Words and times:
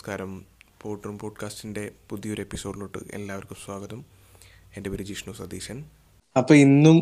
നമസ്കാരം. 0.00 0.44
പോട്ടറും 0.82 1.18
പോഡ്കാസ്റ്റിന്റെ 1.18 1.90
പുതിയൊരു 2.10 2.40
എപ്പിസോഡിലോട്ട് 2.40 2.98
എല്ലാവർക്കും 3.12 3.56
സ്വാഗതം. 3.64 4.04
എന്റെ 4.76 4.90
പേര് 4.90 5.02
ജിഷ്ണു 5.02 5.32
സതീശൻ. 5.32 5.84
അപ്പൊ 6.36 6.54
ഇന്നും 6.54 6.96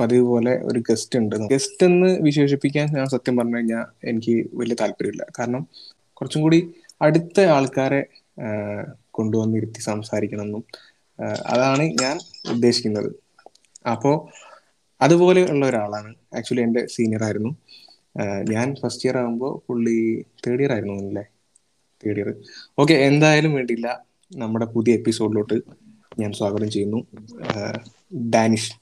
പതിവ് 0.00 0.26
പോലെ 0.26 0.62
ഒരു 0.64 0.82
ഗസ്റ്റ് 0.90 1.18
ഉണ്ട്. 1.18 1.36
ഗസ്റ്റ് 1.36 1.86
എന്ന് 1.86 2.06
വിശേഷിപ്പിക്കാൻ 2.20 2.86
ഞാൻ 2.96 3.06
സത്യം 3.06 3.36
പറഞ്ഞു 3.36 3.56
കഴിഞ്ഞാൽ 3.56 3.84
എനിക്ക് 4.08 4.50
വലിയ 4.54 4.76
താല്പര്യമില്ല. 4.80 5.26
കാരണം 5.38 5.68
കുറച്ചും 6.12 6.42
കൂടി 6.42 6.72
അടുത്ത 7.02 7.40
ആൾക്കാരെ 7.40 8.02
കൊണ്ടുവന്നിരുത്തി 9.10 9.80
സംസാരിക്കണമെന്നും 9.80 10.64
എന്നും 11.18 11.46
അതാണ് 11.46 11.82
ഞാൻ 11.82 12.16
ഉദ്ദേശിക്കുന്നത്. 12.50 13.12
അപ്പോൾ 13.88 14.16
അതുപോലെ 15.00 15.50
ഉള്ള 15.50 15.66
ഒരാളാണ്. 15.66 16.14
ആക്ച്വലി 16.36 16.62
എന്റെ 16.62 16.86
സീനിയർ 16.86 17.24
ആയിരുന്നു 17.24 17.56
ഞാൻ 18.50 18.74
ഫസ്റ്റ് 18.82 19.06
ഇയർ 19.08 19.18
ആകുമ്പോൾ 19.18 19.60
പുള്ളി 19.68 20.24
തേർഡ് 20.46 20.60
ഇയർ 20.60 20.72
ആയിരുന്നു 20.72 21.08
അല്ലേ? 21.08 21.24
തേർഡ് 22.04 22.20
ഇയർ 22.20 22.30
ഓക്കെ 22.78 22.94
എന്തായാലും 23.08 23.52
വേണ്ടിയില്ല. 23.54 23.88
നമ്മുടെ 24.32 24.66
പുതിയ 24.74 24.92
എപ്പിസോഡിലോട്ട് 24.94 25.56
ഞാൻ 26.18 26.32
സ്വാഗതം 26.32 26.70
ചെയ്യുന്നു. 26.70 27.00
ഡാനിഷ്. 28.34 28.72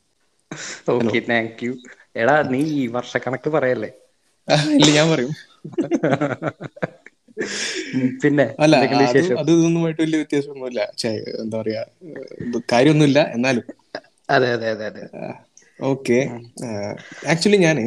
ഓക്കെ 0.92 1.18
താങ്ക് 1.28 1.62
യു 1.64 1.72
എടാ 2.16 2.36
നീ 2.50 2.60
ഈ 2.76 2.84
വർഷക്കണക്ക് 2.96 3.50
പറയല്ലേ? 3.56 3.90
ഇല്ല 4.78 4.90
ഞാൻ 4.96 5.06
പറയും. 5.12 5.32
പിന്നെ 8.22 8.46
അല്ല 8.62 8.76
അത് 9.10 9.22
ഇതൊന്നുമായിട്ട് 9.52 10.00
വലിയ 10.02 10.18
വ്യത്യാസമൊന്നുമില്ല. 10.22 10.80
എന്താ 11.42 11.56
പറയാ 11.60 11.82
കാര്യമൊന്നുമില്ല 12.72 13.20
എന്നാലും. 13.36 13.64
അതെ 14.28 14.48
അതെ 14.54 14.68
അതെ 14.74 14.86
അതെ. 14.90 15.04
ഓക്കെ. 15.80 16.18
ആക്ച്വലി 17.32 17.58
ഞാൻ 17.58 17.78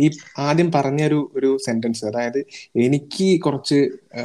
ഈ 0.00 0.06
ആദ്യം 0.38 0.72
പറഞ്ഞൊരു 0.72 1.32
ഒരു 1.34 1.58
സെന്റൻസ് 1.66 2.04
അതായത് 2.04 2.40
എനിക്ക് 2.76 3.28
കുറച്ച് 3.40 3.78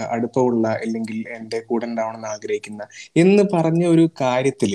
അടുപ്പമുള്ള 0.10 0.68
അല്ലെങ്കിൽ 0.84 1.18
എന്റെ 1.38 1.60
കൂടെ 1.60 1.86
ഉണ്ടാവണമെന്ന് 1.86 2.28
ആഗ്രഹിക്കുന്ന 2.28 2.84
എന്ന് 3.16 3.44
പറഞ്ഞ 3.54 3.86
ഒരു 3.86 4.06
കാര്യത്തിൽ 4.22 4.74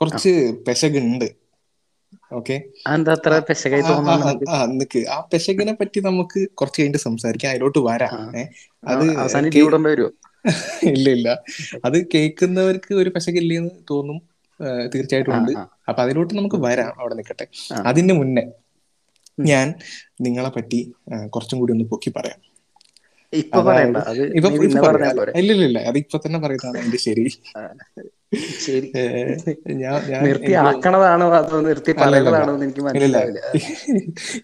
കുറച്ച് 0.00 0.32
പെശകുണ്ട്. 0.66 1.28
ഓക്കെ? 2.32 2.56
നിക്ക്. 4.72 5.00
ആ 5.08 5.16
പെശകിനെ 5.32 5.72
പറ്റി 5.72 6.00
നമുക്ക് 6.00 6.40
കുറച്ച് 6.54 6.80
കഴിഞ്ഞിട്ട് 6.80 7.02
സംസാരിക്കാം. 7.04 7.50
അതിലോട്ട് 7.50 7.78
വരാം. 7.88 8.14
അത് 8.84 9.04
ഇല്ല 10.90 11.06
ഇല്ല. 11.10 11.28
അത് 11.84 11.96
കേൾക്കുന്നവർക്ക് 12.14 12.94
ഒരു 12.94 13.10
പെശകില്ലെന്ന് 13.14 13.70
തോന്നും 13.90 14.18
തീർച്ചയായിട്ടും 14.94 15.34
ഉണ്ട്. 15.38 15.52
അപ്പൊ 15.88 16.00
അതിലോട്ട് 16.02 16.34
നമുക്ക് 16.34 16.58
വരാം. 16.66 16.92
അവിടെ 17.00 17.14
നിൽക്കട്ടെ 17.14 17.46
അതിന്റെ 17.80 17.88
അതിന് 17.90 18.12
മുന്നേ 18.12 18.44
ഞാൻ 19.38 19.66
നിങ്ങളെ 20.24 20.50
പറ്റി 20.56 20.80
കുറച്ചും 21.34 21.58
കൂടി 21.60 21.72
ഒന്ന് 21.76 21.86
പൊക്കി 21.92 22.10
പറയാം. 22.18 22.40
ഇപ്പൊ 23.32 23.60
പറയണ്ട. 23.68 23.98
അത് 24.10 24.20
ഇപ്പൊ 26.00 26.18
തന്നെ 26.24 26.38
പറയുന്നതാണ് 26.44 26.78
എന്റെ 26.84 26.98
ശരി. 27.06 27.24
ഇല്ലില്ല 32.96 33.18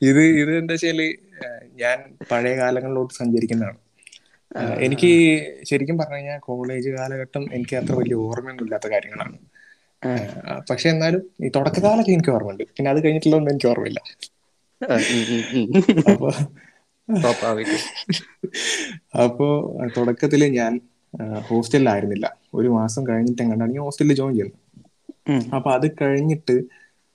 ഇത് 0.08 0.22
ഇത് 0.42 0.52
എന്താ 0.60 0.74
വെച്ചാൽ 0.74 1.00
ഞാൻ 1.82 1.98
പഴയ 2.30 2.54
കാലങ്ങളിലോട്ട് 2.60 3.14
സഞ്ചരിക്കുന്നതാണ്. 3.20 3.78
എനിക്ക് 4.86 5.10
ശരിക്കും 5.68 5.96
പറഞ്ഞു 6.00 6.18
കഴിഞ്ഞാൽ 6.18 6.40
കോളേജ് 6.48 6.90
കാലഘട്ടം 6.98 7.44
എനിക്ക് 7.56 7.74
അത്ര 7.80 7.94
വലിയ 8.00 8.16
ഓർമ്മയൊന്നും 8.28 8.66
ഇല്ലാത്ത 8.66 8.88
കാര്യങ്ങളാണ്. 8.94 9.36
പക്ഷെ 10.70 10.86
എന്നാലും 10.94 11.22
ഈ 11.46 11.50
തുടക്കകാലൊക്കെ 11.56 12.12
എനിക്ക് 12.16 12.32
ഓർമ്മയുണ്ട്. 12.36 12.64
പിന്നെ 12.76 12.88
അത് 12.92 13.00
കഴിഞ്ഞിട്ടുള്ളതൊന്നും 13.04 13.52
എനിക്ക് 13.54 13.68
ഓർമ്മയില്ല. 13.72 14.00
അപ്പൊ 16.10 16.30
അപ്പോ 19.24 19.46
തുടക്കത്തിൽ 19.96 20.42
ഞാൻ 20.56 20.72
ഹോസ്റ്റലിലായിരുന്നില്ല. 21.48 22.26
ഒരു 22.54 22.68
മാസം 22.76 23.02
കഴിഞ്ഞിട്ട് 23.08 23.42
എങ്ങാണ്ടാണ് 23.44 23.74
ഞാൻ 23.74 23.84
ഹോസ്റ്റലിൽ 23.84 24.16
ജോയിൻ 24.16 24.34
ചെയ്യുന്നത്. 24.34 24.58
അപ്പൊ 25.56 25.68
അത് 25.76 25.86
കഴിഞ്ഞിട്ട് 26.00 26.56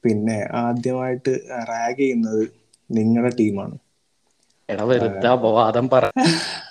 പിന്നെ 0.03 0.37
ആദ്യമായിട്ട് 0.61 1.33
റാഗ് 1.69 1.99
ചെയ്യുന്നത് 1.99 2.41
നിങ്ങളുടെ 2.89 3.31
ടീമാണ്. 3.35 3.75
എടാ 4.69 4.83
വെറുതെ 4.89 5.27
അപവാദം 5.29 5.85
പറ. 5.89 6.05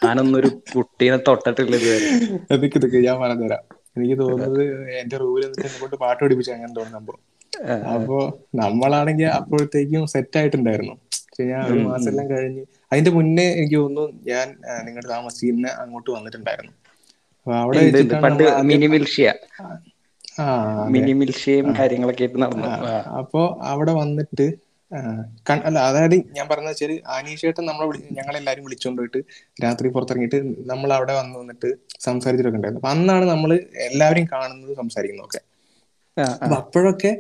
ഞാനൊന്നൊരു 0.03 0.51
കുട്ടീനെ 0.71 1.19
തൊട്ടിട്ടില്ല 1.27 1.77
ഇതുവരെ. 1.81 2.11
ഞാൻ 3.07 3.17
പറഞ്ഞുതരാം. 3.21 3.63
എനിക്ക് 3.97 4.17
തോന്നുന്നത് 4.21 4.63
എന്റെ 5.01 5.17
റൂമിൽ 5.23 5.45
എന്നിട്ട് 5.47 5.67
എന്നെ 5.69 5.79
കൊണ്ട് 5.79 5.97
പാട്ട് 6.03 6.21
പഠിപ്പിച്ചു 6.23 6.53
അങ്ങനെ 6.53 6.73
തോന്നുന്നു 6.75 6.99
സംഭവം. 6.99 7.21
അപ്പോ 7.93 8.19
നമ്മളാണെങ്കിൽ 8.55 9.27
അപ്പോഴത്തേക്കും 9.31 10.07
സെറ്റ് 10.07 10.39
ആയിട്ടുണ്ടായിരുന്നു. 10.39 10.95
പക്ഷെ 11.23 11.45
ഞാൻ 11.45 11.63
ഒരു 11.67 11.79
മാസം 11.87 12.09
എല്ലാം 12.09 12.31
കഴിഞ്ഞ് 12.31 12.63
അതിന്റെ 12.93 13.11
മുന്നേ 13.11 13.47
എനിക്ക് 13.53 13.77
തോന്നുന്നു 13.77 14.05
ഞാൻ 14.25 14.47
നിങ്ങളുടെ 14.85 15.09
താമസിക്കുന്ന 15.09 15.69
അങ്ങോട്ട് 15.79 16.11
വന്നിട്ടുണ്ടായിരുന്നു. 16.11 16.75
അപ്പൊ 17.37 17.53
അവിടെ 17.55 17.81
കാര്യങ്ങളൊക്കെ. 21.79 22.21
അപ്പോ 23.21 23.43
അവിടെ 23.65 23.93
വന്നിട്ട് 23.93 24.47
അല്ല 25.65 25.79
അതായത് 25.81 26.17
ഞാൻ 26.33 26.49
പറഞ്ഞ 26.49 26.67
വെച്ചാൽ 26.67 27.01
ആനീഷേട്ടൻ 27.07 27.65
നമ്മളെ 27.65 27.87
ഞങ്ങളെല്ലാരും 28.13 28.65
വിളിച്ചോണ്ട് 28.65 29.01
പോയിട്ട് 29.01 29.21
രാത്രി 29.63 29.89
പുറത്തിറങ്ങിയിട്ട് 29.89 30.39
നമ്മൾ 30.67 30.93
അവിടെ 30.93 31.13
വന്ന് 31.13 31.39
വന്നിട്ട് 31.39 31.69
സംസാരിച്ചിട്ടൊക്കെ 32.01 32.59
ഉണ്ടായിരുന്നു. 32.59 32.83
അപ്പൊ 32.83 32.93
അന്നാണ് 32.95 33.25
നമ്മൾ 33.25 33.53
എല്ലാവരും 33.89 34.27
കാണുന്നത് 34.33 34.77
സംസാരിക്കുന്നത് 34.77 35.27
ഒക്കെ 35.27 35.41
ആ, 36.17 36.23
ആ. 36.25 36.37
അപ്പൊ 36.45 36.57
അപ്പോഴൊക്കെ 36.57 37.11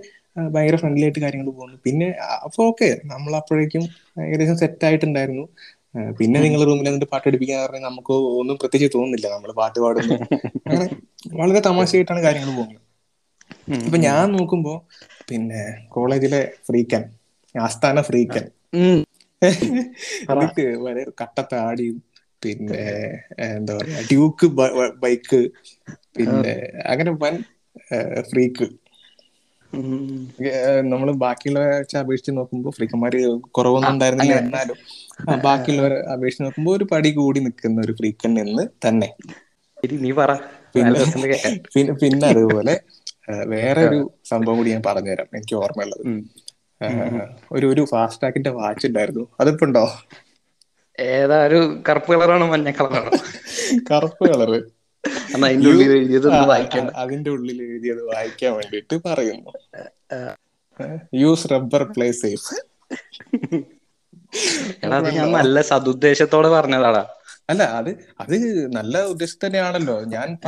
ഭയങ്കര 0.54 0.76
ഫ്രണ്ട്ലി 0.82 1.04
ആയിട്ട് 1.06 1.20
കാര്യങ്ങൾ 1.24 1.48
പോകുന്നു. 1.50 1.76
പിന്നെ 1.86 2.08
അപ്പൊ 2.46 2.60
ഓക്കെ 2.70 2.88
നമ്മൾ 3.12 3.32
അപ്പോഴേക്കും 3.40 3.84
ഏകദേശം 4.26 4.56
സെറ്റ് 4.62 4.84
ആയിട്ടുണ്ടായിരുന്നു. 4.88 5.44
പിന്നെ 6.18 6.38
നിങ്ങൾ 6.44 6.60
റൂമിൽ 6.68 6.88
എന്നിട്ട് 6.88 7.08
പാട്ട് 7.12 7.26
പഠിപ്പിക്കാൻ 7.26 7.58
പറഞ്ഞാൽ 7.64 7.84
നമുക്ക് 7.90 8.14
ഒന്നും 8.40 8.56
പ്രത്യേകിച്ച് 8.62 8.94
തോന്നുന്നില്ല. 8.96 9.28
നമ്മൾ 9.34 9.50
പാട്ട് 9.60 9.78
പാടുന്നു. 9.84 10.16
അങ്ങനെ 10.68 10.86
വളരെ 11.40 11.60
തമാശയായിട്ടാണ് 11.68 12.22
കാര്യങ്ങൾ 12.26 12.50
പോകുന്നത്. 12.58 12.82
ഇപ്പൊ 13.86 13.98
ഞാൻ 14.08 14.24
നോക്കുമ്പോ 14.36 14.74
പിന്നെ 15.30 15.62
കോളേജിലെ 15.94 16.40
ഫ്രീക്കൻ 16.66 17.02
ആസ്ഥാന 17.54 18.00
ഫ്രീക്കൻ. 18.08 18.44
എന്നിട്ട് 20.32 20.64
വളരെ 20.82 21.02
കട്ടത്താടിയും 21.20 21.96
പിന്നെ 22.42 22.82
എന്താ 23.46 23.74
പറയാ 23.78 24.00
ഡ്യൂക്ക് 24.10 24.46
ബൈക്ക് 25.04 25.40
പിന്നെ 26.16 26.54
അങ്ങനെ 26.92 27.12
വൻ 27.22 27.36
ഫ്രീക്ക്. 28.30 28.66
നമ്മൾ 30.88 31.12
ബാക്കിയുള്ളവരെ 31.14 31.98
അപേക്ഷിച്ച് 31.98 32.32
നോക്കുമ്പോൾ 32.36 32.70
ഫ്രീക്കന്മാര് 32.70 33.20
കുറവൊന്നും 33.50 33.92
ഉണ്ടായിരുന്നില്ല 33.92 34.34
എന്നാലും. 34.38 34.78
ബാക്കിയുള്ളവരെ 35.46 35.98
അപേക്ഷിച്ച് 36.12 36.42
നോക്കുമ്പോൾ 36.42 36.76
ഒരു 36.76 36.84
പടി 36.84 37.10
കൂടി 37.10 37.40
നിൽക്കുന്ന 37.40 37.80
ഒരു 37.80 37.92
ഫ്രീക്കൻ 37.92 38.40
എന്ന് 38.40 38.64
തന്നെ. 38.86 39.08
നീ 39.96 40.10
പറ. 40.12 40.30
പിന്നെ 40.74 41.92
പിന്നെ 42.02 42.26
അതുപോലെ 42.26 42.74
വേറെ 43.46 43.80
ഒരു 43.82 43.98
സംഭവം 44.28 44.56
കൂടി 44.56 44.70
ഞാൻ 44.70 44.82
പറഞ്ഞുതരാം. 44.86 45.28
എനിക്ക് 45.34 45.56
ഓർമ്മയുള്ളത്. 45.56 46.04
ഒരു 47.52 47.66
ഒരു 47.66 47.84
ഫാസ്റ്റ് 47.84 48.22
ടാക്കിന്റെ 48.22 48.50
വാച്ച് 48.50 48.86
ഉണ്ടായിരുന്നു. 48.86 49.24
അതിപ്പോ 49.40 49.66
ഉണ്ടോ? 49.66 49.84
ഏതാ 50.98 51.38
ഒരു 51.46 51.58
കറുപ്പ് 51.88 52.12
കളറാണോ 52.12 52.46
മഞ്ഞ 52.46 52.70
കളറാണോ? 52.70 53.12
കറുപ്പ് 53.90 54.24
കളറ്. 54.30 54.58
അതിന്റെ 55.34 55.68
ഉള്ളിൽ 55.68 55.90
എഴുതിയതൊന്ന് 55.90 56.48
വായിക്കണം. 56.48 56.96
അതിന്റെ 56.96 57.30
ഉള്ളിൽ 57.30 57.62
എഴുതിയത് 57.62 58.02
വായിക്കാൻ 58.02 58.52
വേണ്ടിട്ട് 58.52 59.00
പറയുന്നു. 59.06 59.50
യൂസ് 61.14 61.48
റബ്ബർ 61.52 61.82
പ്ലേ 61.82 62.10
സേഫ് 62.10 62.54
എടാ 64.84 64.96
അത് 64.96 65.10
ഞാൻ 65.10 65.32
നല്ല 65.32 65.60
സതുദ്ദേശത്തോടെ 65.60 66.48
പറഞ്ഞതാടാ. 66.48 67.06
അല്ല 67.50 67.62
അത് 67.62 67.90
അത് 68.20 68.36
നല്ല 68.76 69.02
ഉദ്ദേശം 69.02 69.38
തന്നെയാണല്ലോ. 69.46 70.04
ഞാൻ. 70.04 70.38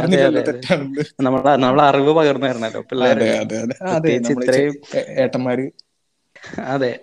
നമ്മളെ 1.21 1.57
നമ്മളെ 1.57 1.83
അറിവ് 1.83 2.13
പകർന്നു 2.13 2.47
തരണല്ലോ 2.47 2.85
ഏട്ടന്മാര്. 4.97 5.71
അതെ. 6.65 7.01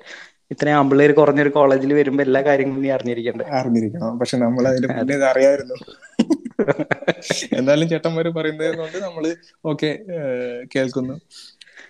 ഇത്രയും 0.51 0.75
ആമ്പിള്ളേര് 0.75 1.13
കുറഞ്ഞൊരു 1.13 1.49
കോളേജിൽ 1.49 1.93
വരുമ്പോ 1.93 2.23
എല്ലാ 2.23 2.41
കാര്യങ്ങളും 2.41 2.81
നീ 2.81 2.89
അറിഞ്ഞിരിക്കണ്ടേ? 2.89 3.45
അറിഞ്ഞിരിക്കണം. 3.45 4.19
പക്ഷെ 4.19 4.37
നമ്മൾ 4.37 4.67
അതിന്റെ 4.67 4.87
മുന്നേ 4.87 5.15
അറിയായിരുന്നു. 5.15 5.73
എന്നാലും 7.57 7.87
ചേട്ടന്മാര് 7.89 8.29
പറയുന്നത് 8.37 8.77
കൊണ്ട് 8.77 8.97
നമ്മൾ 9.05 9.23
ഓക്കെ 9.65 9.89
കേൾക്കുന്നു. 10.73 11.15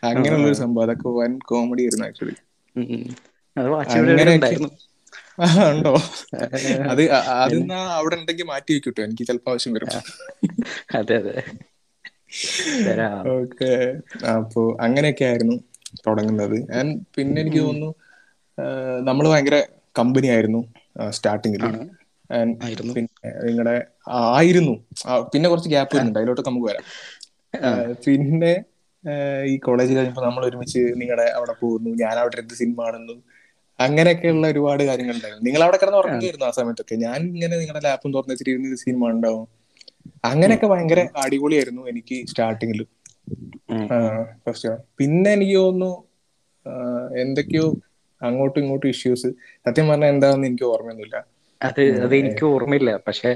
അങ്ങനെയുള്ള 0.10 0.48
ഒരു 0.48 0.58
സംഭവം 0.64 0.86
അതൊക്കെ 0.86 1.10
വൻ 1.20 1.34
കോമഡി 1.46 1.84
ആയിരുന്നു 1.84 2.08
ആക്ച്വലി 2.08 2.36
ഉണ്ടോ? 5.70 5.92
അത് 6.92 7.02
അതിന്ന് 7.36 7.78
അവിടെ 7.96 8.16
ഉണ്ടെങ്കിൽ 8.16 8.46
മാറ്റി 8.46 8.74
വെക്കൂട്ടോ 8.76 9.02
എനിക്ക് 9.04 9.24
ചിലപ്പോ 9.30 9.52
ആവശ്യം 9.52 9.74
വരും. 9.76 9.90
അതെ 11.00 11.16
അതെ. 11.22 11.34
ഓക്കെ 13.34 13.72
അപ്പോ 14.34 14.62
അങ്ങനെയൊക്കെ 14.82 15.26
ആയിരുന്നു 15.26 15.56
തുടങ്ങുന്നത്. 16.08 16.58
ഞാൻ 16.72 16.88
പിന്നെ 17.18 17.40
എനിക്ക് 17.42 17.62
തോന്നുന്നു 17.62 17.92
നമ്മൾ 19.04 19.26
ഭയങ്കര 19.28 19.58
കമ്പനി 19.96 20.28
ആയിരുന്നു 20.28 20.62
സ്റ്റാർട്ടിങ്ങിൽ. 21.12 21.64
പിന്നെ 22.96 23.10
നിങ്ങളുടെ 23.48 23.76
ആയിരുന്നു. 24.38 24.76
പിന്നെ 25.34 25.48
കുറച്ച് 25.50 25.70
ഗ്യാപ്പ് 25.70 25.94
വരുന്നുണ്ട്. 25.96 26.20
അതിലോട്ട് 26.22 26.44
നമുക്ക് 26.50 26.68
വരാം. 26.72 26.86
പിന്നെ 28.06 28.54
ഈ 29.52 29.56
കോളേജിൽ 29.66 29.96
കഴിഞ്ഞപ്പോൾ 29.98 30.24
നമ്മൾ 30.28 30.44
ഒരുമിച്ച് 30.48 30.82
നിങ്ങളുടെ 31.02 31.26
അവിടെ 31.38 31.54
പോകുന്നു 31.62 31.90
ഞാൻ 32.04 32.16
അവിടെ 32.22 32.38
എടുത്ത് 32.38 32.56
സിനിമ 32.62 32.78
കാണുന്നു. 32.86 33.16
അങ്ങനെയൊക്കെയുള്ള 33.80 34.46
ഒരുപാട് 34.54 34.84
കാര്യങ്ങൾ 34.90 35.16
ഉണ്ടായിരുന്നു 35.16 35.46
നിങ്ങൾ 35.48 35.62
അവിടെ 35.66 35.78
കിടന്ന് 35.82 36.00
ഉറങ്ങിയിരുന്നു 36.02 36.46
ആ 36.50 36.54
സമയത്തൊക്കെ? 36.60 36.96
ഞാൻ 37.06 37.20
ഇങ്ങനെ 37.32 37.56
നിങ്ങളുടെ 37.62 37.84
ലാപ്പും 37.88 38.12
തുറന്നു 38.16 38.34
വെച്ചിട്ട് 38.34 38.52
ഇരുന്ന് 38.54 38.80
സിനിമ 38.86 39.10
ഉണ്ടാവും 39.16 39.46
അങ്ങനെയൊക്കെ 40.30 40.68
ഭയങ്കര 40.74 41.00
അടിപൊളിയായിരുന്നു 41.24 41.84
എനിക്ക് 41.92 42.18
സ്റ്റാർട്ടിങ്ങിൽ. 42.32 42.82
ഫസ്റ്റ് 44.46 44.72
പിന്നെ 45.00 45.30
എനിക്ക് 45.38 45.58
തോന്നുന്നു 45.58 45.92
എന്തൊക്കെയോ 47.24 47.66
അങ്ങോട്ടും 48.22 48.60
ഇങ്ങോട്ടും 48.64 48.90
ഇഷ്യൂസ് 48.94 49.30
സത്യം 49.66 49.88
പറഞ്ഞാൽ 49.90 50.12
എന്താണെന്ന് 50.14 50.48
എനിക്ക് 50.50 50.68
ഓർമ്മയൊന്നുമില്ല. 50.74 51.18
അത് 51.62 51.82
അത് 52.06 52.14
എനിക്ക് 52.16 52.46
ഓർമ്മയില്ല. 52.46 52.92
പക്ഷെ 53.08 53.30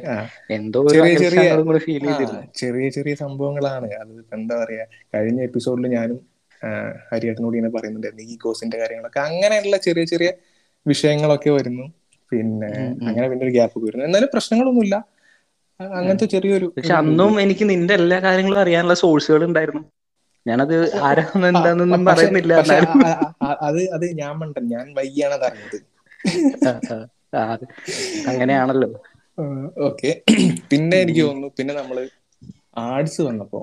എന്തോ 0.52 0.80
ചെറിയ 0.88 1.14
ചെറിയ 1.24 1.44
ഫീൽ 1.86 2.04
ചെയ്തിരുന്നു. 2.10 2.42
ചെറിയ 2.56 2.88
ചെറിയ 2.90 3.14
സംഭവങ്ങളാണ്. 3.16 3.90
അത് 4.02 4.14
എന്താ 4.38 4.56
പറയാ 4.64 4.84
കഴിഞ്ഞ 5.16 5.40
എപ്പിസോഡിൽ 5.42 5.88
ഞാനും 5.98 6.20
ഹരിയേട്ടനോട് 7.12 7.56
ഇങ്ങനെ 7.58 7.74
പറയുന്നുണ്ടായിരുന്നു. 7.74 8.26
ഈ 8.32 8.38
കോഴ്സിന്റെ 8.38 8.78
കാര്യങ്ങളൊക്കെ. 8.78 9.20
അങ്ങനെയുള്ള 9.28 9.78
ചെറിയ 9.88 10.06
ചെറിയ 10.06 10.30
വിഷയങ്ങളൊക്കെ 10.86 11.50
വരുന്നു. 11.50 11.86
പിന്നെ. 12.32 12.72
അങ്ങനെ 13.08 13.28
പിന്നെ 13.30 13.46
ഒരു 13.46 13.52
ഗ്യാപ്പ് 13.52 13.80
വരുന്നു. 13.86 14.04
എന്നാലും 14.06 14.30
പ്രശ്നങ്ങളൊന്നുമില്ല. 14.34 14.96
അങ്ങനത്തെ 15.80 16.26
ചെറിയൊരു 16.26 16.68
പക്ഷെ 16.78 16.94
അന്നും 16.94 17.34
എനിക്ക് 17.42 17.66
നിന്റെ 17.70 17.94
എല്ലാ 17.94 18.18
കാര്യങ്ങളും 18.20 18.60
അറിയാനുള്ള 18.60 18.96
സോഴ്സുകൾ 19.04 19.42
ഉണ്ടായിരുന്നു. 19.46 19.84
ഞാനത് 20.46 20.76
ആരാന്ന് 21.02 21.48
എന്താണെന്നൊന്നും 21.48 22.04
പറയുന്നില്ല 22.06 22.54
അത് 23.62 23.82
അത് 23.96 24.06
ഞാൻ 24.22 24.34
മണ്ടൻ. 24.38 24.66
ഞാൻ 24.68 24.86
വൈകിയാണ് 24.98 25.34
അത് 25.34 25.46
അറിഞ്ഞത് 25.50 25.78
അങ്ങനെയാണല്ലോ. 28.30 28.90
ഓക്കെ. 29.88 30.12
പിന്നെ 30.72 30.98
എനിക്ക് 31.04 31.22
തോന്നുന്നു 31.22 31.50
പിന്നെ 31.58 31.74
നമ്മൾ 31.74 31.98
ആർട്സ് 32.86 33.22
വന്നപ്പോ 33.22 33.62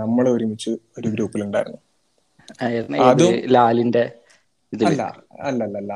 നമ്മൾ 0.00 0.24
ഒരുമിച്ച് 0.28 0.70
ഒരു 0.98 1.08
ഗ്രൂപ്പിലുണ്ടായിരുന്നു. 1.08 1.80
ലാലിന്റെ 3.54 4.04
അല്ല 4.72 5.02
അല്ല 5.48 5.62
അല്ല 5.80 5.92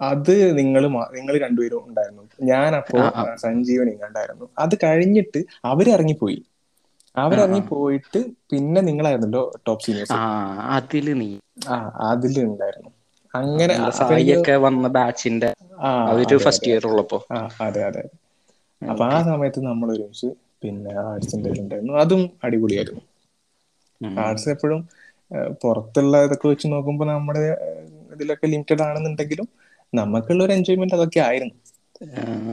അത് 0.00 0.32
നിങ്ങൾ 0.58 0.82
നിങ്ങൾ 1.16 1.34
രണ്ടുപേരും 1.44 1.84
ഉണ്ടായിരുന്നു. 1.88 2.22
ഞാൻ 2.50 2.70
അപ്പോ 2.80 2.98
സഞ്ജീവനി 2.98 3.12
ഉണ്ടായിരുന്നു 3.12 3.44
സഞ്ജീവൻ 3.44 3.88
ഇങ്ങണ്ടായിരുന്നു. 3.94 4.46
അത് 4.64 4.74
കഴിഞ്ഞിട്ട് 4.84 5.40
അവരിറങ്ങിപ്പോയി. 5.70 6.38
അവരിറങ്ങി 7.16 7.62
പോയിട്ട് 7.70 8.20
പിന്നെ 8.50 8.80
നിങ്ങളായിരുന്നല്ലോ 8.88 9.42
ടോപ്പ് 9.66 9.84
സീനിയേഴ്സ് 9.86 10.18
ആ 10.18 10.20
അതിൽ 10.76 11.06
നീ 11.20 11.30
ആ 11.68 11.76
അതിൽ 12.08 12.34
ഉണ്ടായിരുന്നു. 12.46 12.90
അങ്ങനെ 13.38 13.74
സായിയൊക്കെ 13.98 14.54
വന്ന 14.64 14.88
ബാച്ചിന്റെ 14.96 15.50
അവർ 16.06 16.28
ഫസ്റ്റ് 16.44 16.70
ഇയർ 16.70 16.84
ഉള്ളപ്പോ. 16.88 17.18
അതെ 17.66 17.82
അതെ. 17.88 18.04
അപ്പൊ 18.82 19.02
ആ 19.08 19.18
സമയത്ത് 19.28 19.60
നമ്മൾ 19.66 19.88
ഒരുമിച്ച് 19.94 20.28
പിന്നെ 20.62 20.92
ആർട്സിന്റെ 21.04 21.50
ഉണ്ടായിരുന്നു. 21.54 21.94
അതും 22.02 22.22
അടിപൊളിയായിരുന്നു. 22.44 23.02
ആർട്സ് 24.20 24.48
എപ്പോഴും 24.54 24.80
പുറത്തുള്ള 25.62 26.16
ഇതൊക്കെ 26.26 26.46
വെച്ച് 26.50 26.66
നോക്കുമ്പോൾ 26.72 27.08
നമ്മുടെ 27.08 27.42
ഇതിലൊക്കെ 28.12 28.46
ലിമിറ്റഡ് 28.52 28.84
ആണെന്നുണ്ടെങ്കിലും 28.86 29.46
നമുക്കുള്ള 29.92 30.40
ഒരു 30.44 30.54
എൻജോയ്മെന്റ് 30.56 30.96
അതൊക്കെ 30.98 31.20
ആയിരുന്നു. 31.26 31.56
ആ. 32.16 32.52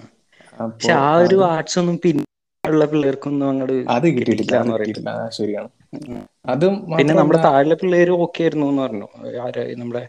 പക്ഷെ 0.71 0.93
ആ 1.01 1.09
ഒരു 1.23 1.37
ആർട്സ് 1.49 1.77
ഒന്നും 1.81 1.95
പിന്നെയുള്ള 2.03 2.85
പിള്ളേർക്കൊന്നും 2.91 3.47
അങ്ങോട്ട് 3.49 3.77
അത് 3.93 4.57
കിട്ടിയിട്ടില്ല 4.57 5.09
ശരിയാണ്. 5.37 5.69
അതും 6.51 6.75
പിന്നെ 6.95 7.13
നമ്മുടെ 7.13 7.39
താഴെ 7.45 7.75
പിള്ളേര് 7.81 8.13
ഓക്കെ 8.23 8.41
ആയിരുന്നു 8.43 8.67
എന്ന് 8.71 8.83
പറഞ്ഞു. 8.83 9.07
ആര് 9.45 9.63
നമ്മുടെ 9.75 10.03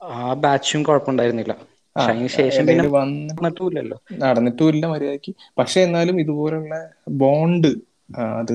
ആ 0.00 0.32
ബാച്ചും 0.42 0.80
കുഴപ്പമുണ്ടായിരുന്നില്ല 0.84 1.54
ശേഷം 2.34 2.64
പിന്നെ 2.64 2.84
നടന്നിട്ടുമില്ലല്ലോ. 3.30 3.96
നടന്നിട്ടുമില്ല 4.22 4.84
മര്യാദയ്ക്ക് 4.92 5.32
പക്ഷെ 5.58 5.78
എന്നാലും 5.86 6.16
ഇതുപോലുള്ള 6.22 6.74
ബോണ്ട് 7.20 7.70
അത് 8.36 8.54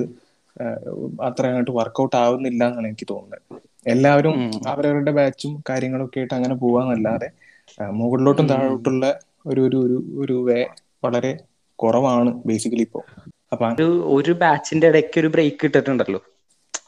അത്ര 1.28 1.44
അങ്ങോട്ട് 1.50 1.74
വർക്കൗട്ട് 1.80 2.16
ആവുന്നില്ല 2.22 2.62
എന്നാണ് 2.70 2.88
എനിക്ക് 2.88 3.08
തോന്നുന്നത്. 3.10 3.42
എല്ലാവരും 3.86 4.36
അവരവരുടെ 4.72 5.12
ബാച്ചും 5.18 5.54
കാര്യങ്ങളൊക്കെ 5.70 6.20
ആയിട്ട് 6.20 6.36
അങ്ങനെ 6.38 6.56
പോവാന്നല്ലാതെ 6.62 7.30
മുകളിലോട്ടും 7.98 8.48
താഴോട്ടുള്ള 8.50 9.06
ഒരു 9.46 9.62
ഒരു 9.64 9.80
ഒരു 9.80 9.96
ഒരു 10.22 10.36
വേ 10.48 10.60
വളരെ 11.04 11.32
കുറവാണ് 11.80 12.32
ബേസിക്കലി 12.48 12.86
ഇപ്പോ. 12.88 13.02
അപ്പൊ 13.54 13.68
ഒരു 14.16 14.34
ബാച്ചിന്റെ 14.42 14.88
ഇടയ്ക്ക് 14.92 15.18
ഒരു 15.22 15.32
ബ്രേക്ക് 15.34 15.66
ഇട്ടിട്ടുണ്ടല്ലോ. 15.68 16.22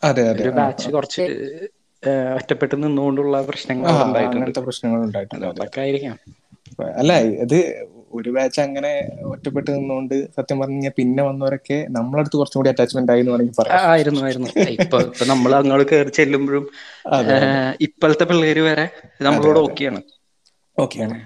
അതെ 0.04 0.24
അതെ. 0.32 0.48
ബാച്ച് 0.56 0.88
കുറച്ച് 0.92 1.26
ഒറ്റപ്പെട്ട് 2.38 2.76
നിന്നുകൊണ്ടുള്ള 2.84 3.38
പ്രശ്നങ്ങൾ 3.50 3.92
അങ്ങനത്തെ 4.24 4.62
പ്രശ്നങ്ങൾ 4.68 5.00
ഉണ്ടായിട്ടുണ്ട്. 5.08 5.46
അതൊക്കെ 5.52 5.80
ആയിരിക്കാം. 5.82 6.18
അല്ല 7.00 7.12
ഇത് 7.44 7.58
ഒരു 8.18 8.30
ബാച്ച് 8.36 8.60
അങ്ങനെ 8.62 8.92
ഒറ്റപ്പെട്ട് 9.32 9.70
നിന്നുകൊണ്ട് 9.72 10.16
സത്യം 10.36 10.58
പറഞ്ഞാൽ 10.60 10.94
പിന്നെ 11.00 11.24
വന്നവരൊക്കെ 11.24 11.78
നമ്മളടുത്ത് 11.98 12.38
കുറച്ചും 12.38 12.60
കൂടി 12.60 12.72
അറ്റാച്ച്മെന്റ് 12.72 13.12
ആയി 13.12 13.24
എന്ന് 13.24 13.32
വേണമെങ്കിൽ 13.32 13.58
പറയാം. 13.60 13.82
ആയിരുന്നു 13.92 14.22
ആയിരുന്നു. 14.24 14.50
ഇപ്പൊ 14.76 15.00
ഇപ്പൊ 15.08 15.26
നമ്മൾ 15.26 15.52
അങ്ങോട്ട് 15.56 15.86
കയറി 15.92 16.12
ചെല്ലുമ്പോഴും. 16.12 16.66
ഇപ്പോഴത്തെ 17.88 18.26
പിള്ളേര് 18.32 18.64
വരെ 18.70 18.86
നമ്മളോട് 19.22 19.60
ഓക്കെയാണ്. 19.66 20.02
ഓക്കെയാണ്. 20.78 21.18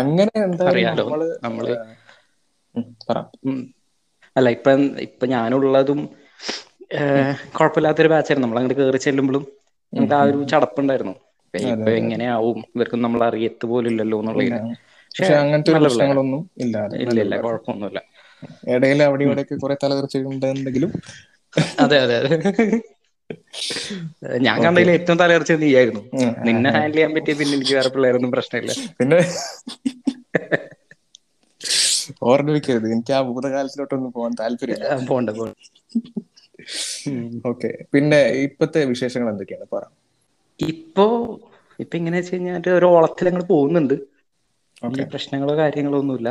അങ്ങനെ 0.00 0.32
അറിയാലോ 0.70 1.06
നമ്മൾ. 1.44 1.66
അല്ല 4.36 4.48
ഇപ്പൊ 4.56 4.72
ഇപ്പൊ 5.06 5.24
ഞാനുള്ളതും 5.26 6.00
കുഴപ്പമില്ലാത്തൊരു 7.56 8.10
ബാച്ചായിരുന്നു 8.12 8.46
നമ്മൾ 8.46 8.58
അങ്ങോട്ട് 8.60 8.78
കയറി 8.78 9.00
ചെല്ലുമ്പോഴും 9.06 9.44
നമുക്ക് 9.92 10.14
ആ 10.14 10.22
ഒരു 10.26 10.38
ചടപ്പുണ്ടായിരുന്നു. 10.50 11.14
ഇപ്പൊ 11.54 11.90
എങ്ങനെയാവും? 12.00 12.58
ഇവർക്കും 12.74 13.00
നമ്മൾ 13.02 13.20
അറിയത്ത് 13.28 13.64
പോലില്ലല്ലോ 13.70 14.18
ഇല്ല 14.38 14.54
പക്ഷെ 15.10 15.34
അങ്ങനത്തെ 15.40 15.72
പ്രശ്നങ്ങളൊന്നും 15.76 16.42
ഇല്ല 16.64 16.76
ഇല്ല 17.04 17.18
ഇല്ല 17.20 17.36
കുഴപ്പമൊന്നുമില്ല. 17.42 18.00
ഇടയിൽ 18.74 19.00
അവിടെ 19.02 19.22
ഇവിടെയൊക്കെ 19.26 19.56
കുറെ 19.62 19.74
തലതെറിച്ചുണ്ടെങ്കിലും 19.82 20.92
അതെ 21.82 21.98
അതെ 22.04 22.16
അതെ. 22.20 22.36
ഞാൻ 24.46 24.58
കണ്ടതിൽ 24.64 24.90
ഏറ്റവും 24.96 25.18
നീയായിരുന്നു. 25.56 26.02
ഉം, 26.16 26.30
നിന്നെ 26.46 26.70
ഹാൻഡിൽ 26.74 26.96
ചെയ്യാൻ 26.96 27.12
പറ്റിയ 27.16 27.34
പിന്നെ 27.38 27.54
എനിക്ക് 27.58 27.74
വേറെ 27.78 27.90
പിള്ളേരൊന്നും 27.90 28.32
പ്രശ്നമില്ല. 28.36 28.72
പിന്നെ 28.98 29.18
ഓർമ്മിക്കരുത് 32.24 32.86
എനിക്ക് 32.90 33.12
ആ 33.12 33.22
ഭൂതകാലത്തിലോട്ടൊന്നും 33.28 34.12
പോകാൻ 34.12 34.32
താല്പര്യം 34.40 34.80
പോണ്ട 35.08 35.30
പോണ്ട. 35.32 35.54
ഓക്കെ. 37.50 37.70
പിന്നെ 37.92 38.18
ഇപ്പത്തെ 38.46 38.80
വിശേഷങ്ങൾ 38.90 39.28
എന്തൊക്കെയാണ്? 39.32 39.66
പറ. 39.72 39.82
ഇപ്പോ 40.60 41.04
ഇപ്പൊ 41.78 41.94
ഇങ്ങനെ 41.98 42.16
വെച്ച് 42.18 42.32
കഴിഞ്ഞാൽ 42.32 42.68
ഒരു 42.72 42.86
ഓളത്തിൽ 42.92 43.28
അങ്ങോട്ട് 43.28 43.48
പോകുന്നുണ്ട്. 43.50 43.96
പ്രശ്നങ്ങളോ 45.10 45.54
കാര്യങ്ങളോ 45.60 45.98
ഒന്നുമില്ല. 46.02 46.30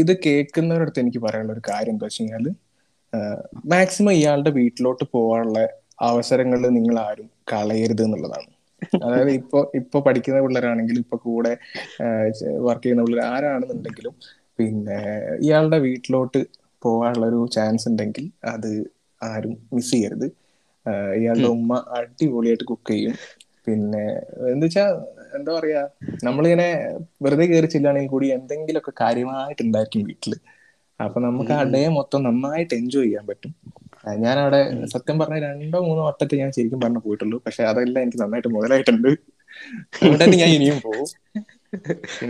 ഇത് 0.00 0.12
കേൾക്കുന്നവരടുത്ത് 0.24 1.02
എനിക്ക് 1.02 1.20
പറയാനുള്ള 1.24 1.54
ഒരു 1.54 1.62
കാര്യം 1.68 1.94
എന്താ 1.94 2.06
വെച്ച് 2.06 2.22
കഴിഞ്ഞാൽ 2.22 2.46
മാക്സിമം 3.72 4.14
ഇയാളുടെ 4.14 4.50
വീട്ടിലോട്ട് 4.58 5.04
പോകാനുള്ള 5.14 5.60
അവസരങ്ങൾ 6.08 6.60
നിങ്ങൾ 6.76 6.96
ആരും 7.04 7.28
കളയരുത് 7.52 8.02
എന്നുള്ളതാണ്. 8.06 8.48
അതായത് 9.02 9.30
ഇപ്പൊ 9.40 9.58
ഇപ്പൊ 9.80 9.98
പഠിക്കുന്ന 10.06 10.38
പിള്ളേരാണെങ്കിലും 10.44 11.02
ഇപ്പൊ 11.04 11.16
കൂടെ 11.26 11.52
വർക്ക് 12.66 12.84
ചെയ്യുന്ന 12.84 13.02
പിള്ളേർ 13.04 13.26
ആരാണെന്നുണ്ടെങ്കിലും 13.32 14.14
പിന്നെ 14.58 14.98
ഇയാളുടെ 15.44 15.78
വീട്ടിലോട്ട് 15.86 16.40
പോകാനുള്ള 16.82 17.26
ഒരു 17.26 17.40
ചാൻസ് 17.56 17.86
ഉണ്ടെങ്കിൽ 17.90 18.24
അത് 18.52 18.70
ആരും 19.30 19.54
മിസ് 19.74 19.92
ചെയ്യരുത്. 19.94 20.26
ഇയാളുടെ 21.20 21.48
ഉമ്മ 21.56 21.72
അടിപൊളിയായിട്ട് 21.98 22.66
കുക്ക് 22.70 22.92
ചെയ്യും. 22.92 23.14
പിന്നെ 23.66 24.02
എന്താ 24.52 24.66
വെച്ചാ 24.66 24.84
എന്താ 25.36 25.50
പറയാ 25.56 25.80
നമ്മളിങ്ങനെ 26.26 26.68
വെറുതെ 27.24 27.46
കയറി 27.50 27.68
ചെല്ലുകയാണെങ്കിൽ 27.74 28.12
കൂടി 28.14 28.26
എന്തെങ്കിലുമൊക്കെ 28.38 28.92
കാര്യമായിട്ട് 29.02 29.62
ഉണ്ടായിരിക്കും 29.66 30.04
വീട്ടിൽ. 30.10 30.34
അപ്പൊ 31.00 31.18
നമുക്ക് 31.26 31.52
ആ 31.58 31.62
ഡേ 31.74 31.82
മൊത്തം 31.96 32.20
നന്നായിട്ട് 32.26 32.74
എൻജോയ് 32.80 33.06
ചെയ്യാൻ 33.06 33.24
പറ്റും. 33.30 33.52
ഞാൻ 34.04 34.16
ഞാനവിടെ 34.26 34.60
സത്യം 34.94 35.16
പറഞ്ഞ 35.20 35.38
രണ്ടോ 35.46 35.78
മൂന്നോ 35.88 36.02
വട്ടത്തെ 36.08 36.34
ഞാൻ 36.42 36.50
ശരിക്കും 36.56 36.80
പറഞ്ഞു 36.84 37.00
പോയിട്ടുള്ളൂ. 37.06 37.38
പക്ഷെ 37.46 37.62
അതെല്ലാം 37.70 38.02
എനിക്ക് 38.04 38.20
നന്നായിട്ട് 38.22 38.50
മുതലായിട്ടുണ്ട്. 38.56 39.10
അതുകൊണ്ട് 39.96 40.36
ഞാൻ 40.42 40.50
ഇനിയും 40.56 40.78
പോകും 40.86 41.08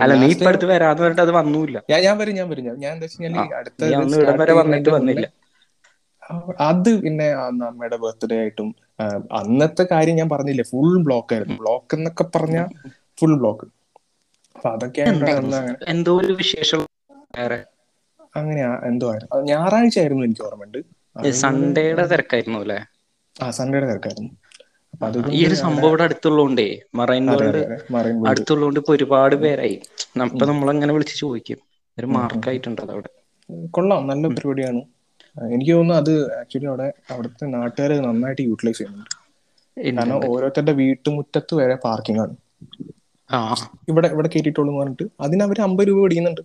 അല്ല 0.03 0.13
നീ 0.21 0.27
ഇപ്പൊ 0.35 0.49
അടുത്ത് 0.51 0.67
വരാന്ന് 0.71 1.01
പറഞ്ഞിട്ട് 1.03 1.23
അത് 1.25 1.33
വന്നൂല്ല. 1.39 1.77
ഞാൻ 1.91 1.99
ഞാൻ 2.07 2.15
വരും 2.21 2.35
ഞാൻ 2.39 2.47
വരും. 2.51 2.65
ഞാൻ 2.83 2.91
എന്താ 2.95 3.07
വെച്ചാൽ 3.07 3.37
അടുത്ത 4.31 4.51
വന്നിട്ട് 4.59 4.89
വന്നില്ല. 4.97 5.25
അത് 6.67 6.89
പിന്നെ 7.03 7.27
അമ്മയുടെ 7.41 7.97
ബർത്ത്ഡേ 7.97 8.37
ആയിട്ടും 8.37 8.69
അന്നത്തെ 9.39 9.83
കാര്യം 9.91 10.15
ഞാൻ 10.15 10.29
പറഞ്ഞില്ലേ 10.29 10.65
ഫുൾ 10.71 10.91
ബ്ലോക്ക് 11.03 11.33
ആയിരുന്നു. 11.33 11.57
ബ്ലോക്ക് 11.57 11.95
എന്നൊക്കെ 11.97 12.25
പറഞ്ഞ 12.35 12.59
ഫുൾ 13.17 13.33
ബ്ലോക്ക് 13.39 13.67
അപ്പൊ 14.55 14.69
അതൊക്കെ 14.69 15.05
എന്തോ 15.91 16.13
ഒരു 16.19 16.33
വിശേഷം 16.39 16.81
അങ്ങനെയാ 18.35 18.71
എന്തോ 18.89 19.05
ആയിരുന്നു. 19.11 19.37
ഞായറാഴ്ച 19.49 19.97
ആയിരുന്നു 19.99 20.23
എനിക്ക് 20.23 20.43
ഓർമ്മയുണ്ട്. 20.47 20.79
സൺഡേയുടെ 21.41 22.05
തിരക്കായിരുന്നു 22.11 22.59
അല്ലേ? 22.59 22.79
ആ 23.35 23.47
സൺഡേയുടെ 23.57 23.87
തിരക്കായിരുന്നു. 23.87 24.31
ഈ 25.33 25.41
ഒരു 25.47 25.55
സംഭവം 25.63 25.89
ഇവിടെ 25.89 26.03
അടുത്തുള്ളതുകൊണ്ടേ 26.03 26.67
മറൈൻ 26.93 27.25
വേൾഡ് 27.31 27.61
അടുത്തുള്ളതുകൊണ്ട് 28.29 28.79
ഇപ്പൊ 28.81 28.93
ഒരുപാട് 28.93 29.35
പേരായി. 29.35 29.77
അപ്പൊ 30.25 30.43
നമ്മളങ്ങനെ 30.45 30.93
വിളിച്ച് 30.93 31.15
ചോദിക്കും. 31.23 31.59
ഒരു 31.97 32.07
മാർക്കായിട്ടുണ്ട് 32.15 32.81
അതവിടെ. 32.81 33.11
കൊള്ളാം. 33.69 34.07
നല്ല 34.07 34.27
പരിപാടിയാണ്. 34.27 34.81
എനിക്ക് 35.55 35.73
തോന്നുന്നു 35.73 36.01
അത് 36.01 36.13
ആക്ച്വലി 36.39 36.67
അവിടെ 36.71 36.87
അവിടുത്തെ 37.13 37.45
നാട്ടുകാർ 37.55 37.91
നന്നായിട്ട് 38.07 38.43
യൂട്ടിലൈസ് 38.49 38.77
ചെയ്യുന്നുണ്ട്. 38.79 39.11
കാരണം 39.97 40.15
ഓരോരുത്തരുടെ 40.31 40.73
വീട്ടുമുറ്റത്ത് 40.81 41.55
വരെ 41.61 41.75
പാർക്കിംഗ് 41.85 42.21
ആണ്. 42.23 42.35
ഇവിടെ 43.91 44.07
ഇവിടെ 44.15 44.29
കയറ്റിയിട്ടുള്ളൂ 44.33 44.71
എന്ന് 44.71 44.81
പറഞ്ഞിട്ട് 44.83 45.05
അതിന് 45.25 45.43
അവർ 45.47 45.57
അമ്പത് 45.67 45.87
രൂപ 45.89 45.99
പിടിക്കുന്നുണ്ട്. 46.03 46.41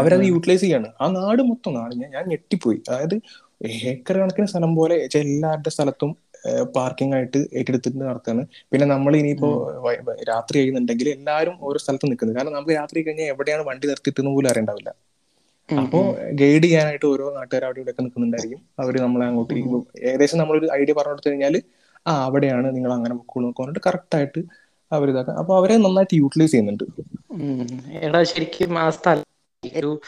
അവരത് 0.00 0.24
യൂട്ടിലൈസ് 0.32 0.62
ചെയ്യാണ്. 0.64 0.88
ആ 1.02 1.06
നാട് 1.18 1.42
മൊത്തം 1.50 1.74
നാട് 1.78 1.94
ഞാൻ 2.02 2.10
ഞാൻ 2.16 2.24
ഞെട്ടിപ്പോയി. 2.32 2.78
അതായത് 2.88 3.16
ഏക്കർ 3.92 4.16
കണക്കിന് 4.20 4.48
സ്ഥലം 4.52 4.72
പോലെ 4.78 4.96
എല്ലാവരുടെ 5.22 5.70
സ്ഥലത്തും 5.76 6.10
പാർക്കിംഗ് 6.76 7.14
ആയിട്ട് 7.16 7.38
ഏറ്റെടുത്തിട്ട് 7.58 7.98
നടത്താണ് 8.08 8.42
പിന്നെ 8.72 8.86
നമ്മൾ 8.94 9.12
ഇനിയിപ്പോ 9.20 9.48
രാത്രി 10.30 10.56
കഴിയുന്നുണ്ടെങ്കിൽ 10.58 11.08
എല്ലാവരും 11.16 11.56
ഓരോ 11.68 11.78
സ്ഥലത്ത് 11.84 12.06
നിൽക്കുന്നത് 12.10 12.36
കാരണം 12.36 12.54
നമുക്ക് 12.56 12.74
രാത്രി 12.80 13.02
കഴിഞ്ഞാൽ 13.06 13.30
എവിടെയാണ് 13.34 13.64
വണ്ടി 13.70 13.86
നിർത്തിയിട്ടെന്ന് 13.90 14.32
പോലും 14.36 14.50
അറിയണ്ടാവില്ല. 14.52 14.90
അപ്പോ 15.74 16.16
ഗൈഡ് 16.32 16.64
ചെയ്യാനായിട്ട് 16.64 17.06
ഓരോ 17.06 17.34
നാട്ടുകാർ 17.34 17.64
അവിടെ 17.64 17.78
ഇവിടെ 17.78 17.90
ഒക്കെ 17.90 18.02
നിൽക്കുന്നുണ്ടായിരിക്കും. 18.02 18.58
അവർ 18.78 19.00
നമ്മളെ 19.00 19.26
അങ്ങോട്ട് 19.26 19.54
ഏകദേശം 20.04 20.38
നമ്മളൊരു 20.38 20.68
ഐഡിയ 20.74 20.92
പറഞ്ഞു 20.92 21.10
കൊടുത്തു 21.10 21.28
കഴിഞ്ഞാൽ 21.30 21.62
ആ 22.06 22.24
അവിടെയാണ് 22.24 22.76
നിങ്ങൾ 22.76 22.92
അങ്ങനെ 22.92 23.14
പൊക്കോളൂ 23.14 23.48
എന്നൊക്കെ 23.48 23.80
കറക്റ്റ് 23.86 24.16
ആയിട്ട് 24.16 24.42
അവർ 24.92 25.10
ഇതാക്കാം. 25.10 25.36
അപ്പൊ 25.36 25.56
അവരെ 25.56 25.76
നന്നായിട്ട് 25.76 26.14
യൂട്ടിലൈസ് 26.14 26.50
ചെയ്യുന്നുണ്ട്. 26.50 26.84
എടാ 27.92 28.22
ശരിക്കും 28.22 28.78
ആ 28.78 28.90
സ്ഥലം 28.90 29.24
ഒരു 29.76 30.00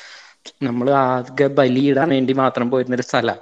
നമ്മൾ 0.62 0.90
ആകെ 0.90 1.46
ബലിയിടാൻ 1.46 2.08
വേണ്ടി 2.08 2.32
മാത്രം 2.32 2.70
പോയിരുന്നൊരു 2.70 3.02
സ്ഥല. 3.02 3.34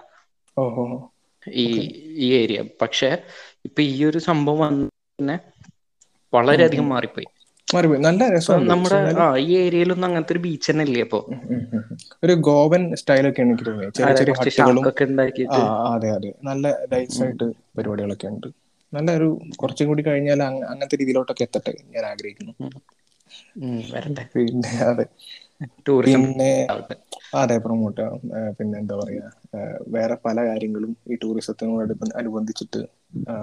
ഓഹോ. 0.58 1.12
ഈ 1.52 1.80
ഈ 2.16 2.32
ഏരിയ 2.32 2.64
പക്ഷെ 2.82 3.22
ഇപ്പൊ 3.64 3.82
ഈ 3.82 4.04
ഒരു 4.04 4.18
സംഭവം 4.18 4.58
വന്ന 4.58 5.38
വളരെയധികം 6.34 6.88
മാറിപ്പോയി. 6.88 7.26
നല്ല 8.04 8.22
രസമാണ് 8.30 8.66
നമ്മുടെ 8.66 8.98
ഈ 9.44 9.50
ഏരിയയിലൊന്നും 9.58 10.06
അങ്ങനത്തെ 10.06 10.32
ഒരു 10.32 10.38
ബീച്ച് 10.38 10.70
തന്നെ 10.70 10.84
ഇല്ലേ 10.84 11.04
ഉം. 11.32 11.62
ഒരു 12.22 12.34
ഗോവൻ 12.46 12.82
സ്റ്റൈലൊക്കെ 12.96 13.40
എനിക്ക് 13.42 13.64
തോന്നി 13.64 13.86
ചെറിയ 13.90 14.14
ചെറിയ 14.14 14.34
ഹട്ടുകളും. 14.40 14.86
അതെ 15.94 16.08
അതെ. 16.10 16.30
നല്ല 16.42 16.64
നൈസ് 16.92 17.18
ആയിട്ട് 17.22 17.46
പരിപാടികളൊക്കെ 17.78 18.28
ഉണ്ട്. 18.28 18.48
നല്ല 18.92 19.10
ഒരു 19.12 19.28
കുറച്ചും 19.56 19.88
കൂടി 19.88 20.02
കഴിഞ്ഞാൽ 20.02 20.40
അങ്ങനത്തെ 20.42 20.96
രീതിയിലോട്ടൊക്കെ 20.96 21.44
എത്തട്ടെ 21.44 21.74
ഞാൻ 21.94 22.04
ആഗ്രഹിക്കുന്നു. 22.06 22.54
പിന്നെ 24.34 24.70
അതെ. 24.84 25.06
പിന്നെ 26.04 26.50
അതെ 27.34 27.56
പ്രൊമോട്ട് 27.64 28.04
പിന്നെ 28.58 28.76
എന്താ 28.78 28.94
പറയാ? 28.96 29.26
വേറെ 29.88 30.16
പല 30.24 30.36
കാര്യങ്ങളും 30.46 30.92
ഈ 31.10 31.16
ടൂറിസത്തിനോട് 31.22 31.82
അനുബ- 31.84 32.14
അനുബന്ധിച്ചിട്ട് 32.16 32.80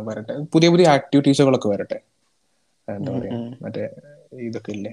വരട്ടെ. 0.07 0.33
പുതിയ 0.53 0.69
പുതിയ 0.69 0.87
ആക്ടിവിറ്റീസുകളൊക്കെ 0.89 1.69
വരട്ടെ. 1.69 1.99
എന്താ 2.87 3.11
പറയാ 3.11 3.33
മറ്റേ 3.63 3.83
ഇതൊക്കെ 4.47 4.71
ഇല്ലേ? 4.75 4.91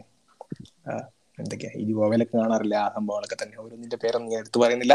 എന്തൊക്കെയാ 1.39 1.73
ഈ 1.81 1.87
ഗോവയിലൊക്കെ 1.93 2.37
കാണാറില്ല 2.37 2.77
ആ 2.81 2.89
സംഭവങ്ങളൊക്കെ 2.97 3.37
തന്നെ. 3.37 3.57
ഓരോന്നിന്റെ 3.57 3.99
പേരൊന്നും 4.03 4.33
ഞാൻ 4.33 4.41
എടുത്തു 4.41 4.59
പറയുന്നില്ല. 4.61 4.95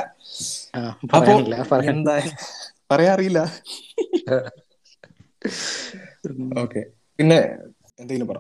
അപ്പോ 1.14 1.36
എന്താ 1.86 2.16
പറയാറിയില്ല. 2.92 3.40
ഓക്കെ. 6.64 6.82
പിന്നെ 7.20 7.38
എന്തെങ്കിലും 8.00 8.28
പറ 8.28 8.40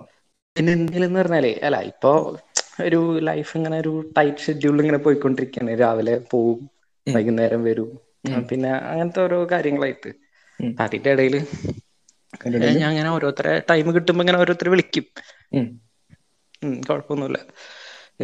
പിന്നെ 0.55 0.71
എന്തെങ്കിലും 0.73 1.07
എന്ന് 1.07 1.19
പറഞ്ഞാലേ 1.19 1.51
അല്ല 1.65 1.77
ഇപ്പൊ 1.91 2.11
ഒരു 2.85 2.99
ലൈഫ് 3.21 3.51
ഇങ്ങനെ 3.57 3.77
ഒരു 3.79 3.93
ടൈറ്റ് 4.17 4.43
ഷെഡ്യൂൾ 4.45 4.77
ഇങ്ങനെ 4.81 4.99
പോയിക്കൊണ്ടിരിക്കുകയാണ് 5.05 5.73
രാവിലെ 5.81 6.15
പോവും 6.31 6.59
വൈകുന്നേരം 7.07 7.61
വരും. 7.63 7.89
പിന്നെ 8.49 8.69
അങ്ങനത്തെ 8.91 9.21
ഓരോ 9.21 9.37
കാര്യങ്ങളായിട്ട്. 9.51 10.11
അതിന്റെ 10.83 11.11
ഇടയിൽ 11.15 11.35
ഞാൻ 12.61 12.89
അങ്ങനെ 12.89 13.09
ഓരോരുത്തരെ 13.15 13.53
ടൈം 13.69 13.87
കിട്ടുമ്പോ 13.95 14.23
ഇങ്ങനെ 14.23 14.39
ഓരോരുത്തരെ 14.41 14.71
വിളിക്കും. 14.73 15.05
കുഴപ്പമൊന്നുമില്ല 16.87 17.39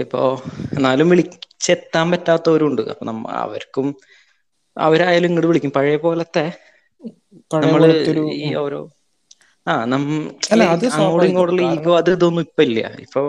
ഇപ്പോ 0.04 0.22
എന്നാലും 0.78 1.08
വിളിച്ചെത്താൻ 1.12 2.06
പറ്റാത്തവരുണ്ട്. 2.14 2.84
അപ്പൊ 2.94 3.06
നമ്മ 3.06 3.24
അവർക്കും 3.44 3.88
അവരായാലും 4.78 5.30
ഇങ്ങോട്ട് 5.30 5.50
വിളിക്കും. 5.52 5.74
പഴയ 5.78 5.98
പോലത്തെ 6.06 6.46
നമ്മൾ 7.62 7.84
ഈ 8.42 8.52
ഓരോ 8.62 8.82
ആ 9.68 9.74
നം 9.92 10.04
അങ്ങോട്ടും. 10.96 11.26
ഇങ്ങോട്ടുള്ള 11.28 11.64
ഈഗോ 11.72 11.94
അത് 12.00 12.12
ഇതൊന്നും 12.16 12.44
ഇപ്പൊ 12.48 12.62
ഇല്ല. 12.68 12.80
ഇപ്പൊ 13.06 13.22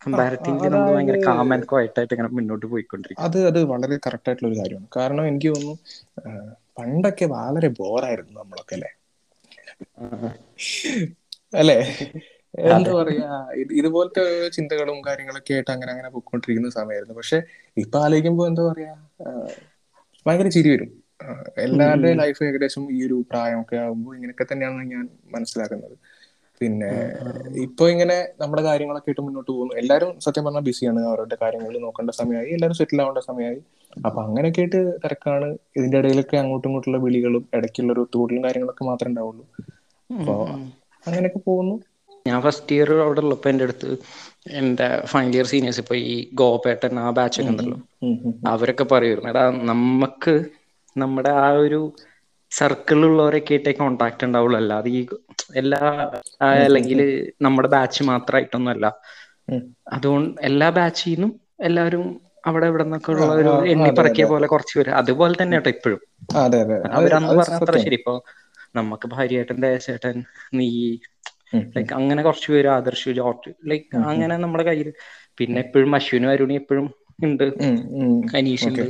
കമ്പാരിറ്റീവ്ലി 0.00 0.68
നമ്മൾ 0.68 0.90
അതായത് 0.90 0.90
ഭയങ്കര 0.90 1.18
കാം 1.26 1.46
ആൻഡ് 1.54 1.66
ക്വയറ്റ് 1.70 1.98
ആയിട്ട് 2.00 2.14
ഇങ്ങനെ 2.16 2.30
മുന്നോട്ട് 2.36 2.66
പോയിക്കൊണ്ടിരിക്കും 2.72 3.26
അത് 3.26 3.38
അത് 3.50 3.58
വളരെ 3.72 3.96
കറക്റ്റ് 4.04 4.28
ആയിട്ടുള്ള 4.30 4.50
ഒരു 4.50 4.58
കാര്യമാണ്. 4.60 4.88
കാരണം 4.96 5.24
എനിക്ക് 5.30 5.50
തോന്നുന്നു 5.50 5.76
പണ്ടൊക്കെ 6.78 7.26
വളരെ 7.36 7.68
ബോറായിരുന്നു 7.78 8.34
നമ്മളൊക്കെ 8.40 8.76
അല്ലേ? 8.76 8.90
അല്ലേ? 11.54 11.76
എന്താ 12.68 12.92
പറയാ 12.92 13.26
ഇതുപോലത്തെ 13.78 14.22
ചിന്തകളും 14.48 14.98
കാര്യങ്ങളൊക്കെ 15.06 15.54
ആയിട്ട് 15.54 15.70
അങ്ങനെ 15.70 15.90
അങ്ങനെ 15.92 16.08
പോയിക്കൊണ്ടിരിക്കുന്ന 16.08 16.70
സമയമായിരുന്നു. 16.70 17.14
പക്ഷെ 17.14 17.38
ഇപ്പൊ 17.76 17.98
ആലോചിക്കുമ്പോ 18.04 18.46
എന്താ 18.46 18.62
പറയാ 18.70 18.94
ഭയങ്കര 20.26 20.48
ചിരി 20.48 20.70
വരും. 20.70 20.90
എല്ലാവരുടെയും 21.56 22.18
ലൈഫ് 22.18 22.44
ഏകദേശം 22.44 22.82
ഈ 22.92 22.98
ഒരു 23.06 23.16
പ്രായമൊക്കെ 23.30 23.76
ആകുമ്പോൾ 23.76 24.12
ഇങ്ങനെയൊക്കെ 24.16 24.46
തന്നെയാണ് 24.52 24.82
ഞാൻ 24.92 25.04
മനസ്സിലാക്കുന്നത്. 25.34 25.96
പിന്നെ 26.60 26.90
ഇപ്പൊ 27.64 27.84
ഇങ്ങനെ 27.88 28.16
നമ്മുടെ 28.40 28.62
കാര്യങ്ങളൊക്കെ 28.62 29.10
ആയിട്ട് 29.10 29.20
മുന്നോട്ട് 29.20 29.50
പോകുന്നു. 29.50 29.74
എല്ലാവരും 29.76 30.10
സത്യം 30.20 30.44
പറഞ്ഞാൽ 30.44 30.60
ബിസിയാണ്. 30.60 31.00
അവരുടെ 31.08 31.36
കാര്യങ്ങൾ 31.42 31.74
നോക്കേണ്ട 31.78 32.12
സമയമായി. 32.20 32.48
എല്ലാവരും 32.48 32.78
സെറ്റിൽ 32.80 33.02
ആവേണ്ട 33.02 33.22
സമയമായി. 33.28 33.60
അപ്പൊ 34.06 34.18
അങ്ങനെയൊക്കെ 34.22 34.60
ആയിട്ട് 34.60 34.80
തിരക്കാണ്. 35.04 35.48
ഇതിന്റെ 35.76 35.98
ഇടയിലൊക്കെ 35.98 36.36
അങ്ങോട്ടും 36.36 36.68
ഇങ്ങോട്ടുള്ള 36.68 36.98
വിളികളും 36.98 37.44
ഇടയ്ക്കുള്ള 37.54 37.92
ഒരു 37.92 38.02
ഒത്തുകൂടലും 38.06 38.44
കാര്യങ്ങളൊക്കെ 38.44 38.84
മാത്രമേ 38.84 39.10
ഉണ്ടാവുള്ളൂ. 39.10 39.44
അപ്പൊ 40.10 40.34
അങ്ങനെയൊക്കെ 41.02 41.40
പോകുന്നു. 41.46 41.76
ഞാൻ 42.26 42.38
ഫസ്റ്റ് 42.42 42.74
ഇയർ 42.74 42.90
അവിടെ 43.02 43.20
ഉള്ളപ്പോ 43.20 43.48
എന്റെ 43.50 43.64
അടുത്ത് 43.64 43.90
എന്റെ 44.60 44.88
ഫൈനൽ 45.06 45.34
ഇയർ 45.36 45.46
സീനിയേഴ്സ് 45.46 45.80
ഇപ്പൊ 45.80 45.94
ഈ 46.06 46.14
ഗോപേട്ടൻ 46.34 46.98
ആ 46.98 47.10
ബാച്ചൊക്കെ 47.10 47.52
ഉണ്ടല്ലോ. 47.52 47.78
അവരൊക്കെ 48.46 48.84
പറയുമായിരുന്നു 48.84 49.30
എടാ 49.30 49.42
നമുക്ക് 49.70 50.34
നമ്മുടെ 50.96 51.30
ആ 51.40 51.48
ഒരു 51.60 51.80
സർക്കിളിലുള്ളവരൊക്കെ 52.52 53.52
ആയിട്ടേ 53.54 53.72
കോണ്ടാക്ട് 53.80 54.24
ഉണ്ടാവുള്ളൂ. 54.26 54.58
അല്ലാതെ 54.60 54.90
ഈ 54.90 55.00
എല്ലാ 55.60 55.80
അല്ലെങ്കിൽ 56.66 57.00
നമ്മുടെ 57.46 57.68
ബാച്ച് 57.74 58.02
മാത്രമായിട്ടൊന്നും 58.10 58.72
അല്ല 58.74 58.86
അതുകൊണ്ട് 59.92 60.30
എല്ലാ 60.48 60.68
ബാച്ചിൽ 60.78 61.12
നിന്നും 61.12 61.30
എല്ലാവരും 61.68 62.04
അവിടെ 62.44 62.66
ഇവിടെ 62.70 62.84
നിന്നൊക്കെ 62.84 63.10
ഉള്ള 63.12 63.22
ഒരു 63.34 63.50
ആ, 63.52 63.62
എണ്ണി 63.72 63.90
പറക്കിയ 63.98 64.24
പോലെ 64.32 64.46
കുറച്ച് 64.52 64.74
പേര്. 64.78 64.90
അതുപോലെ 65.00 65.34
തന്നെ 65.40 65.56
കേട്ടോ 65.58 65.70
ഇപ്പോഴും. 65.76 66.00
അവരന്ന് 66.98 67.28
അത് 67.28 67.38
പറഞ്ഞ 67.40 67.56
അത്ര 67.58 67.70
സത്യം. 67.70 67.84
ശരി. 67.86 67.96
ഇപ്പൊ 68.00 68.14
നമുക്ക് 68.74 69.06
ഭാര്യയേട്ടൻ 69.14 69.58
ദേശേട്ടൻ 69.66 70.16
നീ 70.58 70.68
ലൈക്ക് 71.74 71.92
അങ്ങനെ 71.98 72.20
കുറച്ച് 72.22 72.48
പേര് 72.52 72.68
ആദർശ് 72.74 73.12
ജോർജ് 73.18 73.50
ലൈക്ക് 73.70 73.86
അങ്ങനെ 74.10 74.34
നമ്മുടെ 74.44 74.64
കയ്യിൽ 74.68 74.88
പിന്നെ 75.38 75.60
എപ്പോഴും 75.64 75.92
അശ്വിനും 75.98 76.30
അരുണി 76.34 76.56
എപ്പോഴും 76.62 76.86
ഉണ്ട്. 77.24 77.46
അനീഷ് 78.38 78.66
ഉണ്ട് 78.70 78.82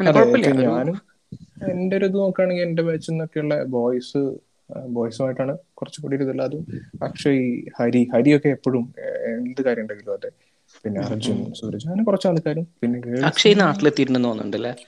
കുഴപ്പമില്ല. 0.00 0.46
ഒരു- 1.60 1.72
എന്റെ 1.72 1.96
ഒരു 1.96 2.04
ഇത് 2.04 2.16
നോക്കുകയാണെങ്കിൽ 2.16 2.62
എന്റെ 2.62 2.82
ബാച്ചിൽ 2.82 3.12
നിന്നൊക്കെയുള്ള 3.12 3.56
ബോയ്സ് 3.74 4.22
ബോയ്സുമായിട്ടാണ് 4.88 5.56
കുറച്ചുകൂടി 5.74 6.16
ഒരു 6.16 6.24
ഇതുള്ളത് 6.24 6.46
അതും 6.48 6.64
അക്ഷയ് 7.02 7.44
ഹരി 7.78 8.02
ഹരിയൊക്കെ 8.14 8.48
എപ്പോഴും 8.48 8.84
എന്ത് 9.30 9.60
കാര്യം 9.66 9.82
ഉണ്ടെങ്കിലും 9.82 10.14
അതെ. 10.14 10.30
പിന്നെ 10.84 10.98
അർജുൻ 11.04 11.38
സൂരജ് 11.54 11.86
അങ്ങനെ 11.86 12.04
കുറച്ച് 12.04 12.26
ആൾക്കാരും. 12.28 12.66
പിന്നെ 12.80 12.98
അക്ഷയ് 13.28 13.56
നാട്ടിലെത്തിയിട്ടുണ്ടെന്ന് 13.60 14.30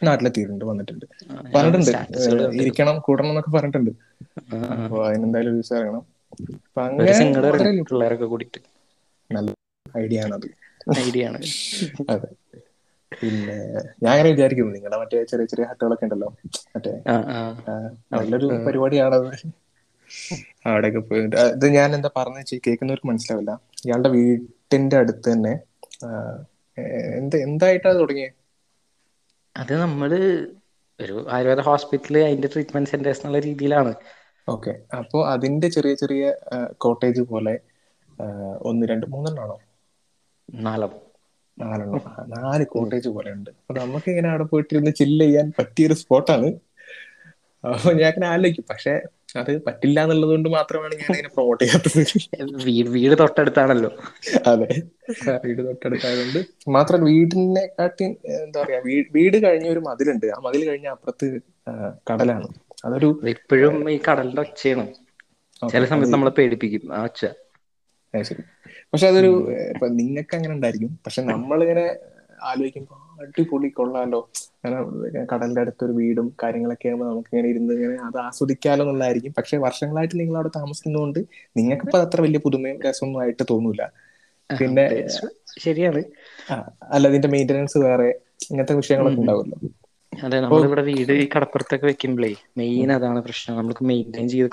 നാട്ടിലെത്തിയിട്ടുണ്ട് 0.03 0.65
വന്നിട്ടുണ്ട്. 0.65 1.07
പറഞ്ഞിട്ടുണ്ട്. 1.55 1.91
ഇരിക്കണം 2.61 2.99
കൂടണം 2.99 3.31
എന്നൊക്കെ 3.31 3.51
പറഞ്ഞിട്ടുണ്ട്. 3.51 3.91
അപ്പൊ 4.77 4.99
അതിനെന്തായാലും 5.09 5.51
ഒരു 5.51 5.59
ദിവസം 5.59 5.77
ഇറങ്ങണം. 5.79 6.05
അപ്പൊ 6.67 6.83
അങ്ങനെ 6.83 7.13
പിള്ളേരൊക്കെ 7.91 8.25
കൂടിയിട്ട്. 8.25 8.61
നല്ല 9.31 9.51
ഐഡിയ 9.99 10.21
ആണ് 10.21 10.35
അത് 10.35 10.49
ഐഡിയ 11.01 11.27
ആണ്. 11.27 11.41
അതെ. 12.11 12.29
പിന്നെ 13.21 13.57
ഞാൻ 14.03 14.13
അങ്ങനെ 14.13 14.31
വിചാരിക്കുന്നു 14.33 14.75
നിങ്ങളുടെ 14.77 14.99
മറ്റേ 15.03 15.23
ചെറിയ 15.31 15.47
ചെറിയ 15.47 15.67
ഹട്ടുകളൊക്കെ 15.71 16.07
ഉണ്ടല്ലോ 16.07 16.29
മറ്റേ 16.75 16.93
നല്ലൊരു 18.13 18.49
പരിപാടിയാണത്. 18.67 19.29
അവിടെയൊക്കെ 20.67 21.01
പോയി. 21.01 21.23
ഇത് 21.57 21.67
ഞാൻ 21.77 21.89
എന്താ 21.97 22.11
പറഞ്ഞു 22.17 22.41
വെച്ചാൽ 22.41 22.61
കേൾക്കുന്നവർക്ക് 22.67 23.09
മനസ്സിലാവില്ല. 23.11 23.53
ഇയാളുടെ 23.85 24.11
വീട്ടിന്റെ 24.17 24.97
അടുത്ത് 25.03 25.27
തന്നെ 25.29 25.55
എന്ത് 27.19 27.37
എന്തായിട്ടാ 27.47 27.91
തുടങ്ങിയത് 27.99 28.37
അത് 29.55 29.73
നമ്മൾ 29.81 30.11
ഒരു 31.01 31.15
ആയുർവേദ 31.35 31.61
ഹോസ്പിറ്റൽ 31.69 32.17
അതിന്റെ 32.23 32.49
ട്രീറ്റ്മെന്റ് 32.53 32.91
സെന്റേഴ്സ് 32.93 33.23
എന്നുള്ള 33.23 33.41
രീതിയിലാണ്. 33.47 33.93
ഓക്കെ. 34.49 34.73
അപ്പോ 34.99 35.19
അതിന്റെ 35.33 35.69
ചെറിയ 35.69 35.95
ചെറിയ 36.03 36.23
കോട്ടേജ് 36.85 37.23
പോലെ 37.33 37.55
ഒന്ന് 38.71 38.85
രണ്ട് 38.87 39.07
മൂന്നെണ്ണാണോ? 39.13 39.57
നാലം 40.49 40.93
നാലെണ്ണം. 41.63 42.03
നാല് 42.35 42.65
കോട്ടേജ് 42.67 43.09
പോലെ 43.09 43.31
ഉണ്ട് 43.33 43.51
അപ്പൊ 43.53 43.75
നമുക്ക് 43.81 44.09
ഇങ്ങനെ 44.11 44.29
അവിടെ 44.29 44.45
പോയിട്ടിരുന്ന് 44.45 44.93
ചില്ല് 45.01 45.25
ചെയ്യാൻ 45.25 45.49
പറ്റിയൊരു 45.59 45.97
സ്പോട്ടാണ് 46.03 46.49
അപ്പൊ 47.65 47.91
ഞാൻ 47.93 48.09
അങ്ങനെ 48.09 48.27
ആലോചിക്കും. 48.27 48.65
പക്ഷെ 48.71 48.95
അത് 49.41 49.51
പറ്റില്ല 49.67 49.99
എന്നുള്ളത് 50.03 50.31
കൊണ്ട് 50.31 50.49
മാത്രമാണ് 50.49 50.95
ഞാൻ 50.95 51.11
ഇതിനെ 51.13 51.29
പ്രൊമോട്ട് 51.29 51.63
ചെയ്യാത്തത്. 51.63 52.01
വീട് 52.67 52.89
വീട് 52.89 53.15
തൊട്ടടുത്താണല്ലോ. 53.19 53.91
അതെ. 54.47 54.69
വീട് 55.45 55.63
തൊട്ടടുത്തായതുകൊണ്ട് 55.69 56.41
മാത്രമല്ല 56.71 57.07
വീടിനെ 57.11 57.65
കാട്ടി 57.79 58.05
എന്താ 58.37 58.59
പറയാ 58.63 58.81
വീട് 59.17 59.39
കഴിഞ്ഞ 59.45 59.69
ഒരു 59.69 59.83
മതിലുണ്ട്. 59.89 60.27
ആ 60.37 60.41
മതിൽ 60.47 60.63
കഴിഞ്ഞ 60.69 60.89
അപ്പുറത്ത് 60.89 61.29
കടലാണ്. 62.11 62.49
അതൊരു 62.85 63.09
എപ്പോഴും 63.33 63.77
ഈ 63.91 63.99
കടലിന്റെ 64.09 64.43
ഒച്ചയാണ്. 64.43 64.85
ചില 65.63 65.85
സമയത്ത് 65.85 66.13
നമ്മളെ 66.13 66.33
പേടിപ്പിക്കും 66.39 66.95
ആ 66.95 67.03
ഒച്ച. 67.05 67.23
ശരി. 68.15 68.43
പക്ഷെ 68.93 69.07
അതൊരു 69.13 69.31
ഇപ്പൊ 69.73 69.87
നിങ്ങൾക്ക് 70.01 70.35
അങ്ങനെ 70.39 70.55
ഉണ്ടായിരിക്കും. 70.57 70.93
പക്ഷെ 71.05 71.21
നമ്മളിങ്ങനെ 71.33 71.85
ആലോചിക്കുമ്പോൾ 72.51 72.99
അടിപൊളി 73.25 73.69
കൊള്ളാലോ. 73.79 74.21
അങ്ങനെ 74.65 74.79
കടലിന്റെ 75.31 75.61
അടുത്തൊരു 75.65 75.93
വീടും 76.01 76.27
കാര്യങ്ങളൊക്കെ 76.43 76.89
ആകുമ്പോൾ 76.89 77.09
നമുക്ക് 77.11 77.31
ഇങ്ങനെ 77.33 77.49
ഇരുന്ന് 77.53 77.75
ഇങ്ങനെ 77.79 77.97
അത് 78.09 78.19
ആസ്വദിക്കാലോ 78.27 78.83
എന്നുള്ളതായിരിക്കും. 78.85 79.33
പക്ഷെ 79.39 79.57
വർഷങ്ങളായിട്ട് 79.67 80.17
നിങ്ങൾ 80.21 80.37
അവിടെ 80.41 80.51
താമസിക്കുന്നതുകൊണ്ട് 80.59 81.21
നിങ്ങൾക്ക് 81.59 81.87
ഇപ്പൊ 81.89 81.99
അത്ര 82.07 82.21
വലിയ 82.27 82.41
പുതുമയും 82.47 82.79
രസമൊന്നും 82.87 83.21
ആയിട്ട് 83.23 83.45
തോന്നൂല. 83.53 83.83
പിന്നെ 84.51 84.87
ശരിയാണ്. 85.65 86.03
അല്ല 86.95 87.09
ഇതിന്റെ 87.13 87.31
മെയിന്റനൻസ് 87.35 87.79
വേറെ 87.87 88.09
ഇങ്ങനത്തെ 88.51 88.77
വിഷയങ്ങളൊക്കെ 88.81 89.21
ഉണ്ടാവുമല്ലോ. 89.25 89.59
അതെ 90.13 90.39
നമ്മളിവിടെ 90.45 90.83
വീട് 90.89 91.13
ഈ 91.23 91.27
കടപ്പുറത്തൊക്കെ 91.35 91.87
വെക്കുമ്പോഴേ 91.91 92.33
മെയിൻ 92.61 92.89
അതാണ് 92.99 93.21
പ്രശ്നം. 93.29 93.57
നമുക്ക് 93.61 93.85
മെയിന്റെയിൻ 93.91 94.29
ചെയ്ത് 94.35 94.51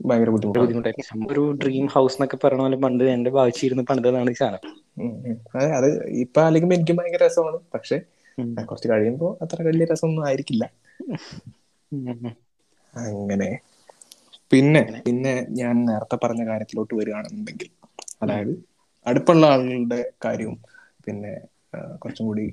ഭയങ്കര 0.00 0.30
ബുദ്ധിമുട്ടായിരിക്കും. 0.30 0.86
ഒരു 1.28 1.42
ഡ്രീം 1.60 1.84
ഹൗസ് 1.86 2.16
എന്നൊക്കെ 2.16 2.38
പറഞ്ഞ 2.38 2.60
പോലെ 2.60 2.76
പണ്ട് 2.76 3.04
എന്റെ 3.14 3.30
ഭാവിച്ചിരുന്ന് 3.30 3.82
പണിതാണ് 3.82 4.30
ഈ 4.30 4.34
സാധനം. 4.34 4.62
അതെ 5.76 5.88
ഇപ്പൊ 6.22 6.40
ആലോചിക്കുമ്പോ 6.42 6.76
എനിക്കും 6.76 6.96
ഭയങ്കര 6.96 7.22
രസമാണ്. 7.24 7.58
പക്ഷെ 7.74 7.96
കുറച്ച് 8.62 8.88
കഴിയുമ്പോ 8.88 9.28
അത്ര 9.42 9.58
വലിയ 9.62 9.84
രസമൊന്നും 9.84 10.26
ആയിരിക്കില്ല. 10.26 10.64
അങ്ങനെ. 12.94 13.50
പിന്നെ 14.50 14.82
പിന്നെ 15.04 15.32
ഞാൻ 15.50 15.84
നേരത്തെ 15.84 16.16
പറഞ്ഞ 16.24 16.46
കാര്യത്തിലോട്ട് 16.46 16.94
വരികയാണെന്നുണ്ടെങ്കിൽ 16.94 17.68
അതായത് 18.22 18.52
അടുപ്പുള്ള 19.06 19.46
ആളുകളുടെ 19.46 20.00
കാര്യവും 20.24 20.58
പിന്നെ 21.04 21.32
കുറച്ചും 21.98 22.26
കൂടി 22.26 22.44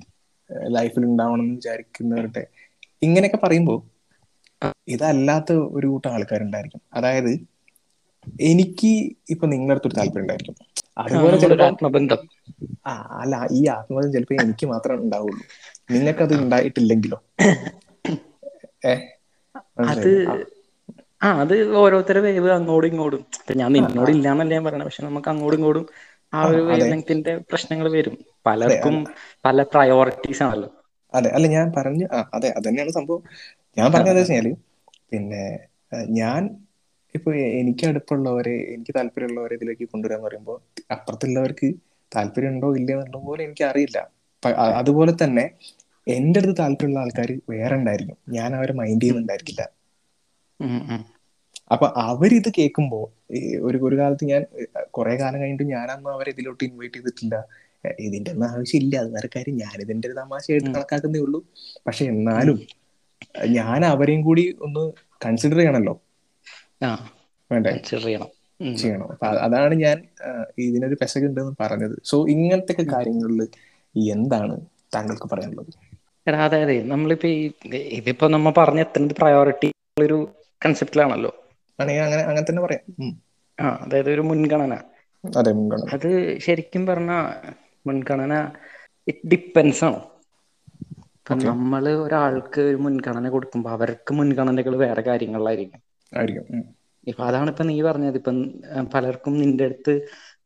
ലൈഫിൽ 0.68 1.04
ഉണ്ടാവണം 1.04 1.44
എന്ന് 1.44 1.54
വിചാരിക്കുന്നവരുടെ 1.54 2.42
ഇങ്ങനെയൊക്കെ 3.02 3.36
പറയുമ്പോൾ 3.36 3.78
ഇതല്ലാത്ത 4.88 5.48
ഒരു 5.76 5.86
കൂട്ടം 5.86 6.12
ആൾക്കാരുണ്ടായിരിക്കും. 6.12 6.82
അതായത് 6.94 7.32
എനിക്ക് 8.44 8.90
ഇപ്പൊ 9.32 9.44
നിങ്ങളുടെ 9.46 9.74
അടുത്തൊരു 9.74 9.96
താല്പര്യം 9.96 10.24
ഉണ്ടായിരിക്കും. 10.24 10.56
അതുപോലെ 11.02 11.36
ആത്മബന്ധം. 11.66 12.20
ആ 12.86 12.92
അല്ല 13.20 13.34
ഈ 13.52 13.62
ആത്മബന്ധം 13.74 14.12
ചിലപ്പോ 14.12 14.34
എനിക്ക് 14.38 14.66
മാത്രമേ 14.72 15.00
ഉണ്ടാവുള്ളൂ. 15.00 15.42
നിങ്ങൾക്ക് 15.88 16.22
നിങ്ങൾക്കത് 16.22 16.40
ഉണ്ടായിട്ടില്ലെങ്കിലോ? 16.40 17.18
അത് 19.92 20.12
ആ, 21.22 21.28
അത് 21.42 21.52
ഓരോരുത്തരുടെ 21.76 22.22
വേവ് 22.26 22.50
അങ്ങോട്ടും 22.50 22.88
ഇങ്ങോട്ടും 22.88 23.22
ഞാൻ 23.56 23.70
നിന്നോട് 23.76 24.10
ഇല്ലാന്നല്ല 24.10 24.54
ഞാൻ 24.54 24.64
പറയണത് 24.64 24.86
പക്ഷെ 24.86 25.02
നമുക്ക് 25.02 25.28
അങ്ങോട്ടും 25.28 25.58
ഇങ്ങോട്ടും 25.58 25.84
ആ 26.32 26.42
ഒരു 26.46 26.60
അതെ. 26.72 26.90
വേവ് 26.90 26.94
പ്രശ്നങ്ങൾ 27.50 27.86
വരും. 27.92 28.14
പലർക്കും 28.46 28.96
പല 29.44 29.62
പ്രയോറിറ്റീസ് 29.72 30.42
ആണല്ലോ. 30.42 30.68
അതെ 31.14 31.30
അല്ല 31.36 31.46
ഞാൻ 31.54 31.66
പറഞ്ഞു 31.76 32.06
ആ 32.10 32.20
അതെ 32.36 32.50
അതന്നെയാണ് 32.58 32.92
സംഭവം. 32.98 33.22
ഞാൻ 33.76 33.88
പറഞ്ഞത് 33.94 34.12
എന്താ 34.14 34.24
വെച്ചാൽ 34.24 34.48
പിന്നെ 35.10 35.42
ഞാൻ 36.18 36.42
ഇപ്പൊ 37.14 37.30
എനിക്ക് 37.60 37.84
അടുപ്പുള്ളവരെ 37.90 38.54
എനിക്ക് 38.74 38.92
താല്പര്യമുള്ളവരെ 38.96 39.54
ഇതിലേക്ക് 39.58 39.86
കൊണ്ടുവരാന്ന് 39.92 40.26
പറയുമ്പോൾ 40.26 40.58
അപ്പുറത്തുള്ളവർക്ക് 40.94 41.68
താല്പര്യം 42.12 42.52
ഉണ്ടോ 42.54 42.68
ഇല്ലയോ 42.78 42.98
എന്നുള്ള 42.98 43.20
പോലെ 43.28 43.42
എനിക്ക് 43.48 43.64
അറിയില്ല 43.70 43.98
അതുപോലെ 44.80 45.12
തന്നെ 45.16 45.44
എന്റെ 46.06 46.38
അടുത്ത് 46.40 46.54
താല്പര്യമുള്ള 46.58 47.00
ആൾക്കാർ 47.02 47.30
വേറെ 47.52 47.74
ഉണ്ടായിരിക്കും. 47.78 48.18
ഞാൻ 48.36 48.50
അവരെ 48.58 48.74
മൈൻഡ് 48.78 49.02
ചെയ്യുന്നുണ്ടായിരിക്കില്ല. 49.02 49.62
അപ്പൊ 51.70 51.86
അവരിത് 52.04 52.48
കേൾക്കുമ്പോൾ 52.52 53.04
ഒരു 53.66 53.78
ഒരു 53.86 53.96
കാലത്ത് 54.00 54.24
ഞാൻ 54.30 54.42
കുറെ 54.96 55.14
കാലം 55.20 55.38
കഴിഞ്ഞിട്ട് 55.42 55.66
ഞാനൊന്നും 55.72 56.10
അവരെ 56.14 56.30
ഇതിലോട്ട് 56.34 56.62
ഇൻവൈറ്റ് 56.68 56.98
ചെയ്തിട്ടില്ല. 56.98 57.34
ഇതിന്റെ 57.98 58.30
ഒന്നും 58.30 58.48
ആവശ്യമില്ല 58.48 58.96
അത് 58.96 59.12
വേറെ 59.12 59.28
കാര്യം. 59.36 59.56
ഞാനിതിന്റെ 59.56 60.08
ഒരു 60.08 60.16
തമാശയായിട്ട് 60.16 60.70
കണക്കാക്കുന്നേ 60.70 61.20
ഉള്ളൂ. 61.20 61.40
പക്ഷെ 61.86 62.04
എന്നാലും 62.04 62.58
ഞാൻ 63.48 63.84
അവരെയും 63.84 64.22
കൂടി 64.22 64.56
ഒന്ന് 64.60 64.82
കൺസിഡർ 65.26 65.56
ചെയ്യണല്ലോ. 65.56 65.94
വേണ്ടേ? 67.50 67.72
ചെയ്യണം. 68.76 69.10
അപ്പൊ 69.12 69.26
അതാണ് 69.46 69.74
ഞാൻ 69.74 69.96
ഇതിനൊരു 70.58 70.96
പെസകുണ്ടെന്ന് 71.00 71.54
പറഞ്ഞത്. 71.60 71.96
സോ 72.04 72.26
ഇങ്ങനത്തെ 72.28 72.72
ഒക്കെ 72.72 72.86
കാര്യങ്ങളിൽ 72.92 73.40
എന്താണ് 74.10 74.54
താങ്കൾക്ക് 74.94 75.28
പറയാനുള്ളത്? 75.32 75.72
എടാ 76.26 76.44
അതെ 76.44 76.62
അതെ 76.62 76.82
നമ്മളിപ്പോ 76.82 77.28
ഈ 77.28 77.40
ഇതിപ്പോ 77.98 78.28
നമ്മ 78.28 78.52
പറഞ്ഞ 78.56 78.80
എത്തുന്നത് 78.80 79.14
പ്രയോറിറ്റി 79.14 79.68
ഒരു 80.00 80.18
കൺസെപ്റ്റിലാണല്ലോ 80.62 81.32
അങ്ങനെ 81.78 81.98
അങ്ങനെ 82.00 82.46
തന്നെ 82.50 82.62
പറയാം. 82.62 82.84
ആ 83.58 83.68
അതായത് 83.84 84.10
ഒരു 84.10 84.20
മുൻഗണന. 84.20 84.74
അതെ 85.24 85.52
മുൻഗണന. 85.52 85.86
അത് 85.92 86.10
ശരിക്കും 86.38 86.86
പറഞ്ഞ 86.86 87.12
മുൻഗണന 87.86 88.34
ഇറ്റ് 89.06 89.28
ഡിപ്പെൻസ് 89.32 89.82
ആണ്. 89.88 90.00
ഇപ്പൊ 91.18 91.34
നമ്മൾ 91.42 91.84
ഒരാൾക്ക് 92.04 92.60
ഒരു 92.70 92.78
മുൻഗണന 92.84 93.28
കൊടുക്കുമ്പോ 93.34 93.70
അവർക്ക് 93.76 94.14
മുൻഗണനകൾ 94.18 94.74
വേറെ 94.84 95.02
കാര്യങ്ങളിലായിരിക്കും. 95.08 95.80
ഇപ്പൊ 97.06 97.22
അതാണ് 97.28 97.50
ഇപ്പൊ 97.52 97.64
നീ 97.70 97.76
പറഞ്ഞത്. 97.88 98.18
ഇപ്പൊ 98.20 98.32
പലർക്കും 98.94 99.34
നിന്റെ 99.42 99.66
അടുത്ത് 99.68 99.94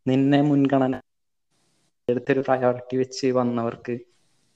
നിന്നെ 0.09 0.41
മുൻഗണന 0.51 0.95
അടുത്തൊരു 2.09 2.41
പ്രയോറിറ്റി 2.49 2.97
വെച്ച് 2.97 3.27
വന്നവർക്ക് 3.39 3.95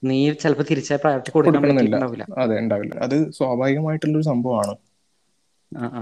നീ 0.03 0.19
ചിലപ്പോ 0.43 0.64
തിരിച്ച 0.71 0.99
പ്രയോറിറ്റി 1.03 1.33
കൊടുക്കണമെന്നില്ല. 1.37 1.97
അതെ 2.43 2.57
ഉണ്ടാവില്ല. 2.62 2.95
അത് 3.07 3.17
സ്വാഭാവികമായിട്ടുള്ളൊരു 3.38 4.29
സംഭവമാണ്. 4.31 4.75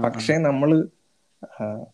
പക്ഷേ 0.05 0.33
നമ്മൾ 0.47 0.69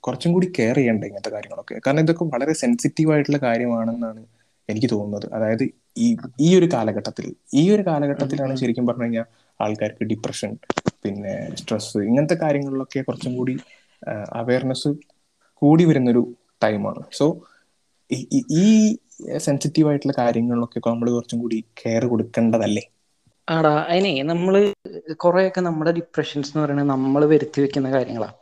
കുറച്ചും 0.06 0.34
കൂടി 0.34 0.48
കെയർ 0.58 0.78
ചെയ്യണ്ട 0.80 1.04
ഇങ്ങനത്തെ 1.10 1.32
കാര്യങ്ങളൊക്കെ? 1.36 1.76
കാരണം 1.86 2.04
ഇതൊക്കെ 2.06 2.26
വളരെ 2.34 2.54
സെൻസിറ്റീവ് 2.64 3.12
ആയിട്ടുള്ള 3.14 3.40
കാര്യമാണെന്നാണ് 3.48 4.22
എനിക്ക് 4.70 4.90
തോന്നുന്നത്. 4.94 5.28
അതായത് 5.36 5.64
ഈ 5.98 6.08
ഈ 6.40 6.50
ഒരു 6.60 6.68
കാലഘട്ടത്തിൽ 6.74 7.26
ഈ 7.54 7.64
ഒരു 7.76 7.84
കാലഘട്ടത്തിലാണ് 7.90 8.54
ശരിക്കും 8.62 8.86
പറഞ്ഞു 8.88 9.06
കഴിഞ്ഞാൽ 9.06 9.26
ആൾക്കാർക്ക് 9.60 10.06
ഡിപ്രഷൻ 10.12 10.52
പിന്നെ 11.04 11.34
സ്ട്രെസ് 11.60 11.98
ഇങ്ങനത്തെ 12.10 12.38
കാര്യങ്ങളിലൊക്കെ 12.44 13.02
കുറച്ചും 13.08 13.34
കൂടി 13.40 13.56
അവയർനെസ് 14.42 14.92
കൂടി 15.62 15.84
വരുന്നൊരു 15.90 16.22
ടൈമാണ് 16.64 17.02
സോ 17.20 17.26
ഈ 18.64 18.68
സെൻസിറ്റീവ് 19.46 19.88
ആയിട്ടുള്ള 19.90 20.16
കാര്യങ്ങളിലൊക്കെ 20.22 20.80
നമ്മൾ 20.88 21.08
കുറച്ചും 21.16 21.40
കൂടി 21.44 21.58
കെയർ 21.82 22.04
കൊടുക്കേണ്ടതല്ലേ? 22.12 22.84
ആടാ 23.48 23.72
അതിനെ 23.92 24.12
നമ്മൾ 24.32 24.54
കുറെയൊക്കെ 25.24 25.62
നമ്മുടെ 25.68 25.92
ഡിപ്രഷൻസ് 25.98 26.52
എന്ന് 26.52 26.62
പറയുന്നത് 26.64 26.90
നമ്മൾ 26.94 27.22
വരുത്തി 27.34 27.62
വെക്കുന്ന 27.64 27.90
കാര്യങ്ങളാണ്. 27.96 28.36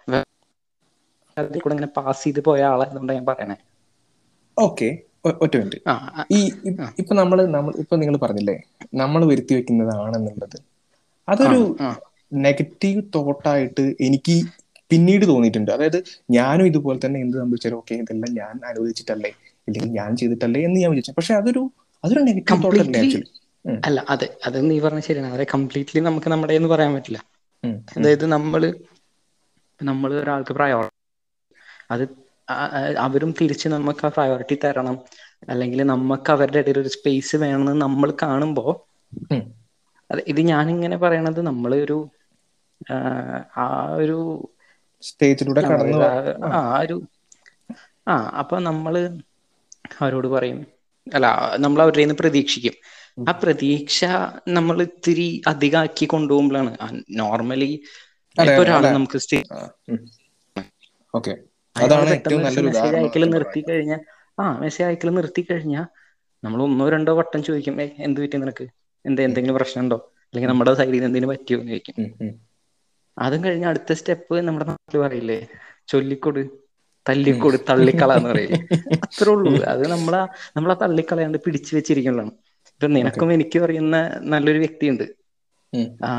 അതിൽ 1.38 1.62
കൂടെ 1.64 1.74
ഇങ്ങനെ 1.76 1.92
പാസ് 1.98 2.24
ചെയ്ത് 2.26 2.42
പോയ 2.48 2.62
ആളായതുകൊണ്ട് 2.72 3.14
ഞാൻ 3.18 3.26
പറയണേ. 3.32 3.58
ഓക്കെ 4.58 4.90
ഒറ്റ 5.44 5.56
മിനിറ്റ്. 5.60 5.80
ഈ 6.38 6.40
ഇപ്പൊ 7.02 7.14
നമ്മൾ 7.22 7.40
നമ്മൾ 7.56 7.74
ഇപ്പൊ 7.84 7.96
നിങ്ങൾ 8.02 8.16
പറഞ്ഞില്ലേ 8.24 8.56
നമ്മൾ 9.02 9.22
വരുത്തി 9.32 9.54
വെക്കുന്നതാണെന്നുള്ളത്. 9.58 10.58
അതൊരു. 11.28 11.62
നെഗറ്റീവ് 12.46 13.02
തോട്ടായിട്ട് 13.16 13.84
എനിക്ക് 14.08 14.36
പിന്നീട് 14.92 15.26
തോന്നിയിട്ടുണ്ട്. 15.32 15.72
അതായത് 15.76 16.00
ഞാനും 16.38 16.66
ഇതുപോലെ 16.72 17.00
തന്നെ 17.06 17.20
എന്ത് 17.26 17.36
സംഭവിച്ചാലും 17.42 17.78
ഓക്കെ 17.82 17.96
ഇതെല്ലാം 18.04 18.32
ഞാൻ 18.42 18.56
അനുവദിച്ചിട്ടല്ലേ 18.72 19.32
ഇല്ലെങ്കിൽ 19.68 19.92
ഞാൻ 20.00 20.12
ചെയ്തിട്ടല്ലേ 20.22 20.62
എന്ന് 20.68 20.80
ഞാൻ 20.84 20.92
വിചാരിച്ചു. 20.94 21.16
പക്ഷെ 21.20 21.34
അതൊരു 21.42 21.64
അതൊരു 22.04 22.22
നെഗറ്റീവ് 22.30 22.60
തോട്ടല്ലേ 22.66 23.00
ആക്ച്വലി. 23.04 23.28
അല്ല 23.88 24.00
അതെ 24.14 24.28
അത് 24.48 24.58
നീ 24.70 24.76
പറഞ്ഞ 24.86 25.02
ശരിയാണ്. 25.08 25.30
അവരെ 25.34 25.46
കംപ്ലീറ്റ്ലി 25.54 26.02
നമുക്ക് 26.08 26.30
നമ്മുടെ 26.34 26.54
എന്ന് 26.60 26.70
പറയാൻ 26.74 26.92
പറ്റില്ല. 26.98 27.20
അതായത് 27.98 28.26
നമ്മൾ 28.36 28.62
നമ്മൾ 29.80 30.10
ഒരാൾക്ക് 30.22 30.54
പ്രയോറിറ്റി 30.58 31.00
അത് 31.94 32.04
അവരും 33.06 33.32
തിരിച്ച് 33.42 33.68
നമുക്ക് 33.68 34.06
ആ 34.06 34.12
പ്രയോറിറ്റി 34.16 34.58
തരണം. 34.64 34.98
അല്ലെങ്കിൽ 35.50 35.80
നമുക്ക് 35.94 36.32
അവരുടെ 36.32 36.60
ഇടയിൽ 36.60 36.80
ഒരു 36.80 36.92
സ്പേസ് 36.96 37.36
വേണമെന്ന് 37.44 37.82
നമ്മൾ 37.82 38.10
കാണുമ്പോ 38.24 38.66
അതെ 40.10 40.24
ഇത് 40.28 40.42
ഞാനിങ്ങനെ 40.50 40.98
പറയണത് 40.98 41.42
നമ്മൾ 41.50 41.72
ഒരു 41.82 41.98
ആ, 43.56 43.66
ഒരു 43.98 44.18
സ്റ്റേജിലൂടെ 45.04 45.62
ആ 46.52 46.64
ഒരു 46.82 46.98
ആ 48.08 48.14
അപ്പൊ 48.42 48.56
നമ്മൾ 48.70 48.94
അവരോട് 50.00 50.28
പറയും. 50.28 50.60
അല്ല 51.08 51.28
നമ്മൾ 51.58 51.80
അവരുടെ 51.82 52.02
നിന്ന് 52.02 52.16
പ്രതീക്ഷിക്കും. 52.16 52.76
ആ 53.28 53.32
പ്രതീക്ഷ 53.42 54.00
നമ്മൾ 54.50 54.78
ഇത്തിരി 54.88 55.28
അധികമാക്കി 55.48 56.06
കൊണ്ടുപോകുമ്പോഴാണ്. 56.06 56.72
നോർമലി 57.22 57.72
ഒരാളെ 58.36 58.62
ഒരാൾ. 58.64 58.86
നമുക്ക് 58.92 59.20
ഓക്കെ. 61.14 61.34
അതാണ് 61.76 62.10
ഏറ്റവും 62.18 62.42
നല്ലൊരു 62.46 62.68
മെസ്സേജ് 62.68 62.84
ഉദാഹരണം. 62.86 63.00
അയക്കൽ 63.00 63.24
നിർത്തി 63.34 63.62
കഴിഞ്ഞാൽ 63.70 64.02
ആ 64.40 64.46
മെസ്സേജ് 64.64 64.88
അയക്കൽ 64.90 65.10
നിർത്തി 65.18 65.42
കഴിഞ്ഞാൽ 65.50 65.86
നമ്മൾ 66.44 66.60
ഒന്നോ 66.64 66.86
രണ്ടോ 66.90 67.12
വട്ടം 67.20 67.42
ചോദിക്കും 67.48 67.76
എന്ത് 68.06 68.20
പറ്റി 68.24 68.38
നിനക്ക്? 68.44 68.66
എന്താ 69.06 69.22
എന്തെങ്കിലും 69.28 69.58
പ്രശ്നമുണ്ടോ? 69.60 69.98
അല്ലെങ്കിൽ 70.30 70.50
നമ്മുടെ 70.52 70.74
സൈഡിൽ 70.80 70.94
നിന്ന് 70.94 71.08
എന്തെങ്കിലും 71.10 71.32
പറ്റിയോ? 71.34 71.58
എന്ന് 71.62 71.72
ചോദിക്കും. 71.74 71.96
അതും 73.18 73.42
കഴിഞ്ഞ 73.46 73.66
അടുത്ത 73.72 73.94
സ്റ്റെപ്പ് 74.00 74.36
നമ്മുടെ 74.48 74.66
നാട്ടിൽ 74.70 75.00
പറയില്ലേ 75.06 75.38
ചൊല്ലിക്കൊട് 75.92 76.42
തല്ലിക്കൊട് 77.06 77.58
തള്ളിക്കള 77.70 78.12
എന്ന് 78.18 78.30
പറയില്ലേ. 78.32 78.60
അത്രേ 79.06 79.30
ഉള്ളൂ. 79.36 79.52
അത് 79.74 79.84
നമ്മളാ 79.94 80.22
നമ്മളാ 80.58 80.76
തള്ളിക്കളയാണ്ട് 80.84 81.38
പിടിച്ചു 81.46 81.72
വെച്ചിരിക്കുന്നതാണ് 81.78 82.34
ഇപ്പൊ 82.72 82.88
നിനക്കും 82.98 83.30
എനിക്കും 83.36 83.64
അറിയുന്ന 83.66 83.96
നല്ലൊരു 84.34 84.60
വ്യക്തിയുണ്ട്. 84.64 85.06
ആ 86.08 86.10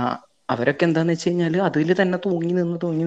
അവരൊക്കെ 0.50 0.84
എന്താന്ന് 0.88 1.12
വെച്ച് 1.14 1.28
കഴിഞ്ഞാൽ 1.28 1.54
അതിൽ 1.68 1.90
തന്നെ 2.00 2.18
തൂങ്ങി 2.26 2.52
നിന്ന് 2.60 2.78
തൂങ്ങി 2.84 3.04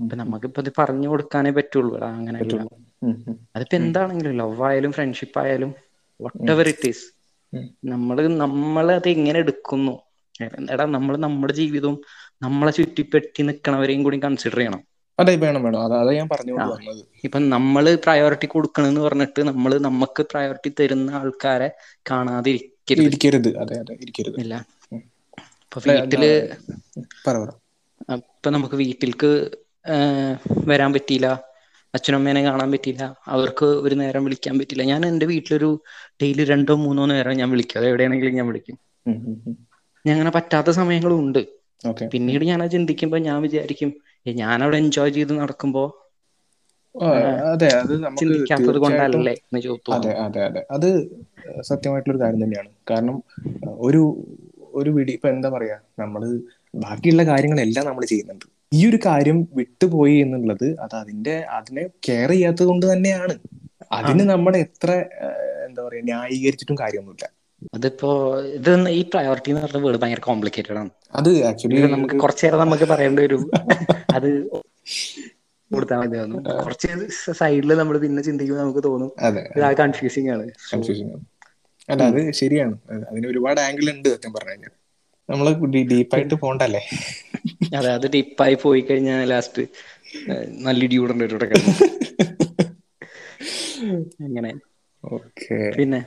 ഇപ്പൊ 0.00 0.16
നമുക്കിപ്പോ 0.16 0.62
ഇത് 0.62 0.72
പറഞ്ഞു 0.78 1.08
കൊടുക്കാനേ 1.08 1.50
പറ്റുള്ളൂ. 1.50 1.94
അങ്ങനെ. 2.10 2.38
അതിപ്പോ 3.56 3.76
എന്താണെങ്കിലും 3.76 4.36
ലവ് 4.36 4.62
ആയാലും 4.62 4.92
ഫ്രണ്ട്ഷിപ്പ് 4.92 5.38
ആയാലും 5.40 5.70
വട്ട് 6.20 6.50
എവർ 6.50 6.68
ഇറ്റ് 6.68 6.88
ഈസ് 6.88 7.04
നമ്മൾ 7.84 8.28
നമ്മൾ 8.36 8.92
അത് 8.92 9.08
എങ്ങനെ 9.08 9.38
എടുക്കുന്നു? 9.38 9.94
എടാ 10.72 10.84
നമ്മൾ 10.86 11.16
നമ്മുടെ 11.16 11.52
ജീവിതവും 11.52 11.96
നമ്മളെ 12.42 12.72
ചുറ്റിപ്പറ്റി 12.72 13.42
നിൽക്കണവരെയും 13.42 14.02
കൂടി 14.04 14.18
കൺസിഡർ 14.18 14.56
ചെയ്യണം. 14.56 14.82
അതെ 15.18 15.36
വേണം 15.36 15.62
വേണം. 15.62 15.80
അതാ 15.84 16.12
ഞാൻ 16.12 16.28
പറഞ്ഞു. 16.28 16.54
വന്നത്. 16.72 17.02
ഇപ്പൊ 17.24 17.38
നമ്മൾ 17.38 17.96
പ്രയോറിറ്റി 17.96 18.46
കൊടുക്കണെന്ന് 18.46 19.00
പറഞ്ഞിട്ട് 19.00 19.40
നമ്മൾ 19.40 19.78
നമുക്ക് 19.78 20.22
പ്രയോറിറ്റി 20.22 20.72
തരുന്ന 20.80 21.10
ആൾക്കാരെ 21.10 21.68
കാണാതിരിക്കരുത്. 22.10 23.06
ഇരിക്കരുത്. 23.06 23.50
അതെ 23.58 23.76
അതെ 23.78 23.94
ഇരിക്കരുത്. 23.94 24.38
ഇല്ല. 24.44 24.54
ഇപ്പൊ 25.64 25.80
വീട്ടിൽ 25.86 26.24
ഉം. 28.10 28.20
നമുക്ക് 28.50 28.76
വീട്ടിൽക്ക് 28.80 29.30
വീട്ടിലേക്ക് 29.32 30.68
വരാൻ 30.68 30.90
പറ്റിയില്ല. 30.94 31.28
അച്ഛനമ്മേനെ 31.94 32.42
കാണാൻ 32.42 32.68
പറ്റിയില്ല. 32.72 33.04
അവർക്ക് 33.28 33.68
ഒരു 33.84 33.94
നേരം 33.94 34.24
വിളിക്കാൻ 34.26 34.54
പറ്റില്ല 34.58 34.84
ഞാൻ 34.90 35.06
എന്റെ 35.06 35.26
വീട്ടിലൊരു 35.32 35.70
ഡെയിലി 36.20 36.44
രണ്ടോ 36.52 36.74
മൂന്നോ 36.84 37.04
നേരം 37.12 37.38
ഞാൻ 37.40 37.50
വിളിക്കും. 37.50 37.78
അത് 37.80 37.88
എവിടെയാണെങ്കിലും 37.90 38.36
ഞാൻ 38.38 38.46
വിളിക്കും. 38.50 38.76
ഞാൻ 40.04 40.14
അങ്ങനെ 40.14 40.32
പറ്റാത്ത 40.36 40.70
സമയങ്ങളും 40.78 41.18
ഉണ്ട് 41.24 41.40
പിന്നീട് 42.12 42.44
ഞാൻ 42.48 42.58
അത് 42.62 42.70
ചിന്തിക്കുമ്പോ 42.70 43.18
ഞാൻ 43.26 43.38
വിചാരിക്കും 43.42 43.90
ഞാൻ 44.36 44.58
അവിടെ 44.64 44.78
എൻജോയ് 44.82 45.12
ചെയ്ത് 45.16 45.32
നടക്കുമ്പോ 45.38 45.82
അതെ 47.50 47.68
അത് 47.76 47.94
ചിന്തിക്കാത്തത് 48.18 48.78
കൊണ്ടല്ലേ? 48.84 49.22
അതെ 49.90 50.12
അതെ 50.24 50.40
അതെ. 50.48 50.62
അത് 50.76 50.88
സത്യമായിട്ടുള്ള 51.68 52.14
ഒരു 52.14 52.22
കാര്യം 52.22 52.42
തന്നെയാണ്. 52.44 52.70
കാരണം 52.90 53.16
ഒരു 53.80 54.02
ഒരു 54.78 54.90
വിടി 54.90 55.12
ഇപ്പൊ 55.16 55.28
എന്താ 55.28 55.48
പറയാ? 55.48 55.76
നമ്മൾ 55.98 56.22
ബാക്കിയുള്ള 56.74 57.22
കാര്യങ്ങളെല്ലാം 57.22 57.86
നമ്മൾ 57.86 58.04
ചെയ്യുന്നുണ്ട്. 58.04 58.46
ഈ 58.72 58.80
ഒരു 58.88 58.98
കാര്യം 59.06 59.38
വിട്ടുപോയി 59.58 60.16
എന്നുള്ളത് 60.24 60.68
അത് 60.80 60.94
അതിന്റെ 60.94 61.34
അതിനെ 61.58 61.84
കെയർ 62.06 62.30
ചെയ്യാത്തത് 62.30 62.66
കൊണ്ട് 62.66 62.86
തന്നെയാണ്. 62.92 63.34
അതിന് 63.92 64.24
നമ്മൾ 64.32 64.52
എത്ര 64.66 64.90
എന്താ 65.66 65.82
പറയാ 65.86 66.02
ന്യായീകരിച്ചിട്ടും 66.10 66.76
കാര്യമൊന്നുമില്ല. 66.82 67.26
അതിപ്പോ 67.74 68.10
ഇത് 68.56 68.68
ഈ 68.90 69.02
പ്രയോറിറ്റി 69.12 69.50
എന്ന് 69.52 69.62
പറഞ്ഞ 69.62 69.80
വേർഡ് 69.84 70.00
ഭയങ്കര 70.02 70.22
കോംപ്ലിക്കേറ്റഡ് 70.28 70.78
ആണ്. 70.82 70.90
അത് 71.18 71.30
ആക്ച്വലി 71.48 71.80
നമുക്ക് 71.94 72.16
കുറച്ചു 72.22 72.44
നേരം 72.46 72.60
നമുക്ക് 72.64 72.86
പറയേണ്ടി 72.92 73.22
വരും 73.24 73.42
അത് 74.14 74.28
കൊടുത്താൽ 75.70 75.98
മതി 76.00 76.16
തോന്നും 76.18 76.40
കുറച്ച് 76.62 76.88
സൈഡിൽ 77.40 77.72
നമ്മൾ 77.80 77.96
പിന്നെ 78.04 78.22
ചിന്തിക്കുമ്പോൾ 78.28 78.62
നമുക്ക് 78.62 78.82
തോന്നും. 78.88 79.10
അതെ. 79.28 79.42
ഇത് 79.56 79.64
ആ 79.68 79.72
കൺഫ്യൂസിങ് 79.82 80.30
ആണ്. 80.34 80.46
അല്ല 81.88 82.02
അത് 82.10 82.20
ശരിയാണ്. 82.40 82.74
അതിന് 83.10 83.26
ഒരുപാട് 83.32 83.60
ആംഗിൾ 83.66 83.86
ഉണ്ട് 83.94 84.08
സത്യം 84.14 84.32
പറഞ്ഞു 84.36 84.52
കഴിഞ്ഞാൽ 84.52 84.74
നമ്മൾ 85.30 85.46
ഡീപ്പായിട്ട് 85.90 86.36
പോണ്ടല്ലേ? 86.42 86.82
അതെ 87.78 87.90
അത് 87.96 88.06
ഡീപ്പായി 88.14 88.56
പോയി 88.62 88.82
കഴിഞ്ഞാൽ 88.82 89.22
ലാസ്റ്റ് 89.30 89.62
നല്ല 90.64 90.80
ഇടി 90.86 90.96
കൂടേണ്ടി 91.00 91.24
വരും 91.26 91.36
ഇവിടെ 91.36 91.48
അങ്ങനെ. 94.26 94.52
ഓക്കെ. 95.04 95.58
പിന്നെ? 95.76 96.00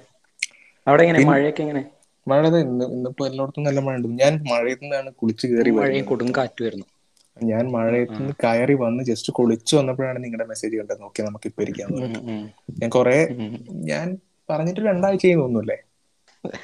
അവിടെ 0.87 1.03
എങ്ങനെ? 1.05 1.21
മഴയൊക്കെ 1.27 1.61
എങ്ങനെ? 1.65 1.83
മഴ 2.27 2.41
ഇന്ന് 2.59 2.85
ഇന്നിപ്പോ 2.87 3.23
എല്ലായിടത്തും 3.29 3.65
നല്ല 3.67 3.79
മഴ 3.85 3.95
ഉണ്ട് 3.99 4.09
ഞാൻ 4.21 4.33
മഴയത്ത് 4.49 4.85
നിന്നാണ് 4.85 5.09
കുളിച്ച് 5.19 5.45
കയറി 5.49 5.71
മഴയും 5.77 6.05
കൊടും 6.05 6.29
കാറ്റ് 6.37 6.61
വരുന്നു 6.65 6.87
ഞാൻ 7.37 7.63
മഴയത്ത് 7.75 8.17
നിന്ന് 8.17 8.33
കയറി 8.43 8.75
വന്ന് 8.81 9.03
ജസ്റ്റ് 9.09 9.31
കുളിച്ചു 9.37 9.73
വന്നപ്പോഴാണ് 9.79 10.19
നിങ്ങളുടെ 10.23 10.45
മെസ്സേജ് 10.51 10.75
കണ്ടത്. 10.79 10.99
നോക്കി 11.03 11.21
നമുക്ക് 11.23 11.47
ഇപ്പൊ 11.51 11.55
ഉം, 11.95 12.43
ഞാൻ 12.79 12.89
കൊറേ 12.91 13.17
ഞാൻ 13.89 14.07
പറഞ്ഞിട്ട് 14.49 14.81
രണ്ടാഴ്ചയായി 14.87 15.37
തോന്നുന്നല്ലേ 15.39 15.77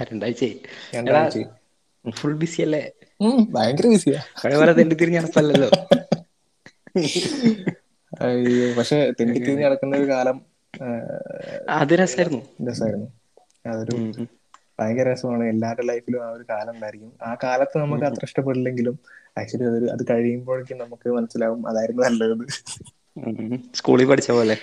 രണ്ടാഴ്ചയായി. 0.04 0.56
രണ്ടാഴ്ച 0.96 1.36
ഫുൾ 2.06 2.34
ബിസി 2.38 2.62
അല്ലേ? 2.62 2.82
ഭയങ്കര 3.56 3.88
ബിസിയാ 3.88 4.22
പോലെ 4.54 4.74
തെണ്ടി 4.74 4.96
തിരിഞ്ഞ 4.96 5.20
നടപ്പല്ലല്ലോ 5.20 5.70
അയ്യോ 8.22 8.68
പക്ഷെ 8.78 8.98
തെണ്ടി 9.20 9.40
തിരിഞ്ഞ് 9.40 9.66
നടക്കുന്ന 9.66 9.98
ഒരു 9.98 10.08
കാലം 10.12 10.38
അത് 11.78 11.94
രസമായിരുന്നു 12.00 12.42
രസമായിരുന്നു 12.68 13.08
അതൊരു. 13.66 13.96
ഭയങ്കര 14.80 15.06
രസമാണ്. 15.10 15.44
എല്ലാവരുടെ 15.46 15.86
ലൈഫിലും 15.88 16.22
ആ 16.26 16.30
ഒരു 16.30 16.46
കാലം 16.50 16.74
ഉണ്ടായിരിക്കും. 16.76 17.12
ആ 17.22 17.32
കാലത്ത് 17.44 17.76
നമുക്ക് 17.78 18.06
അത്ര 18.06 18.24
ഇഷ്ടപ്പെടില്ലെങ്കിലും 18.24 18.96
ആക്ച്വലി 19.38 19.66
അതൊരു 19.70 19.88
അത് 19.96 20.04
കഴിയുമ്പോഴേക്കും 20.10 20.78
നമുക്ക് 20.78 21.10
മനസ്സിലാവും 21.18 21.62
അതായിരുന്നു 21.70 22.04
നല്ലത്. 22.04 22.46
സ്കൂളിൽ 23.80 24.08
പഠിച്ച 24.12 24.30
പോലെ. 24.32 24.56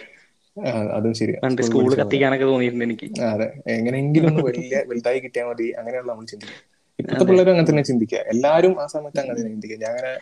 അതും 0.97 1.15
ശരി 1.15 1.33
സ്കൂളിൽ 1.67 1.89
സ്കൂൾ. 1.91 1.93
കത്തിക്കാനൊക്കെ 2.01 2.47
തോന്നിയിട്ടുണ്ട് 2.51 2.87
എനിക്ക്. 2.89 3.09
അതെ. 3.31 3.47
എങ്ങനെയെങ്കിലും 3.77 4.29
ഒന്ന് 4.31 4.43
വലിയ 4.49 4.83
വലുതായി 4.91 5.21
കിട്ടിയാൽ 5.25 5.47
മതി. 5.51 5.67
അങ്ങനെയുള്ള 5.81 6.11
നമ്മൾ 6.13 6.27
ചിന്തിക്കും 6.33 6.63
ഇപ്പോഴത്തെ 6.99 7.25
പിള്ളേരും 7.29 7.53
അങ്ങനെ 7.53 7.69
തന്നെ 7.71 7.85
ചിന്തിക്കുക. 7.91 8.21
എല്ലാരും 8.33 8.75
ആ 8.83 8.87
സമയത്ത് 8.95 9.21
അങ്ങനെ 9.23 9.37
തന്നെ 9.39 9.53
ചിന്തിക്കുക. 9.55 9.79
ഞാൻ 9.85 9.93
അങ്ങനെ 9.97 10.13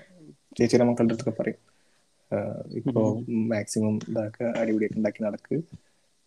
ചേച്ചിയുടെ 0.58 0.86
മക്കളുടെ 0.88 1.14
അടുത്തൊക്കെ 1.14 1.34
പറയും. 1.40 1.60
ഇപ്പോ 2.80 3.02
മാക്സിമം 3.52 3.96
ഇതാക്കുക 4.10 4.46
അടിപൊളിയൊക്കെ 4.60 4.98
ഉണ്ടാക്കി 5.00 5.20
നടക്ക്. 5.26 5.56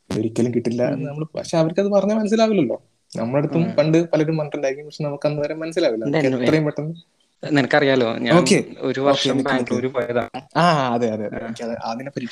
ഒരിക്കലും 0.09 0.51
കിട്ടില്ല 0.55 0.81
നമ്മൾ 1.07 1.23
പക്ഷെ 1.37 1.55
അവർക്ക് 1.61 1.81
അത് 1.83 1.89
പറഞ്ഞാൽ 1.95 2.17
മനസ്സിലാവില്ലല്ലോ. 2.21 2.77
നമ്മുടെ 3.13 3.39
അടുത്തും 3.41 3.63
പണ്ട് 3.77 3.97
പലരും 4.13 4.37
പറഞ്ഞിട്ടുണ്ടായിരിക്കും. 4.39 4.87
പക്ഷെ 4.89 5.03
നമുക്ക് 5.07 5.27
അന്ന് 5.29 5.41
വരെ 5.43 5.55
മനസ്സിലാവില്ല. 5.63 6.05
എത്രയും 6.29 6.65
പെട്ടെന്ന് 6.67 6.95
നിനക്കറിയാലോ? 7.43 8.07
ഞാൻ 8.25 8.37
ഒരു 8.87 9.01
വർഷം. 9.07 9.37
ബാംഗ്ലൂർ 9.47 9.85
പോയതാണ്. 9.97 10.39
ആ 10.61 10.63
അതെ 10.93 11.07
അതെ 11.15 11.25
അതിനെ 11.89 12.11
പറ്റി 12.13 12.27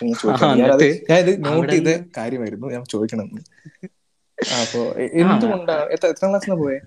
ഞാൻ 1.10 1.19
ഇത് 1.23 1.32
നോട്ട് 1.47 1.71
ചെയ്ത 1.73 1.91
കാര്യമായിരുന്നു. 2.17 2.67
ഞാൻ 2.75 2.84
ചോദിക്കണം. 2.93 3.28
അപ്പൊ 4.62 4.82
എന്തുകൊണ്ടാണ് 5.23 5.86
എത്ര 5.95 6.10
ക്ലാസ്സിലാണ് 6.21 6.60
പോയെ? 6.63 6.80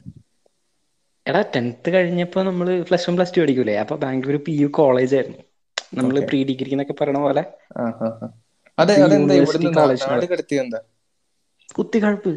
എടാ 1.29 1.45
ടെൻത്ത് 1.57 1.91
കഴിഞ്ഞപ്പോ 1.91 2.43
നമ്മൾ 2.43 2.81
പ്ലസ് 2.83 3.11
വൺ 3.11 3.17
പ്ലസ് 3.17 3.37
ടു 3.37 3.41
പഠിക്കൂലേ? 3.41 3.77
അപ്പൊ 3.77 3.97
ബാംഗ്ലൂർ 3.97 4.37
പി 4.37 4.53
യു 4.53 4.67
കോളേജ് 4.67 5.17
ആയിരുന്നു. 5.17 5.39
നമ്മൾ 5.95 6.21
പ്രീ 6.21 6.45
ഡിഗ്രി 6.45 6.71
എന്നൊക്കെ 6.71 6.95
പറയണ 7.01 7.19
പോലെ 7.19 7.43
കുത്തിക്കഴപ്പ്. 11.79 12.33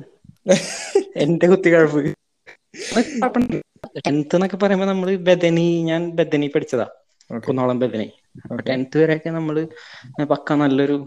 എന്റെ 1.16 1.48
കുത്തിക്കഴപ്പ്. 1.48 2.02
ടെൻത്ത് 4.08 4.36
എന്നൊക്കെ 4.36 4.58
പറയുമ്പോ 4.58 4.86
നമ്മൾ 4.86 5.16
ബദനി 5.16 5.84
ഞാൻ 5.84 6.12
ബദനി 6.12 6.48
പഠിച്ചതാ. 6.56 6.88
കുന്നോളം 7.48 7.80
ബദനി. 7.80 8.08
ടെൻത്ത് 8.70 9.04
വരെയൊക്കെ 9.04 9.30
നമ്മൾ 9.30 9.68
പക്ക 10.24 10.54
നല്ലൊരു 10.54 10.98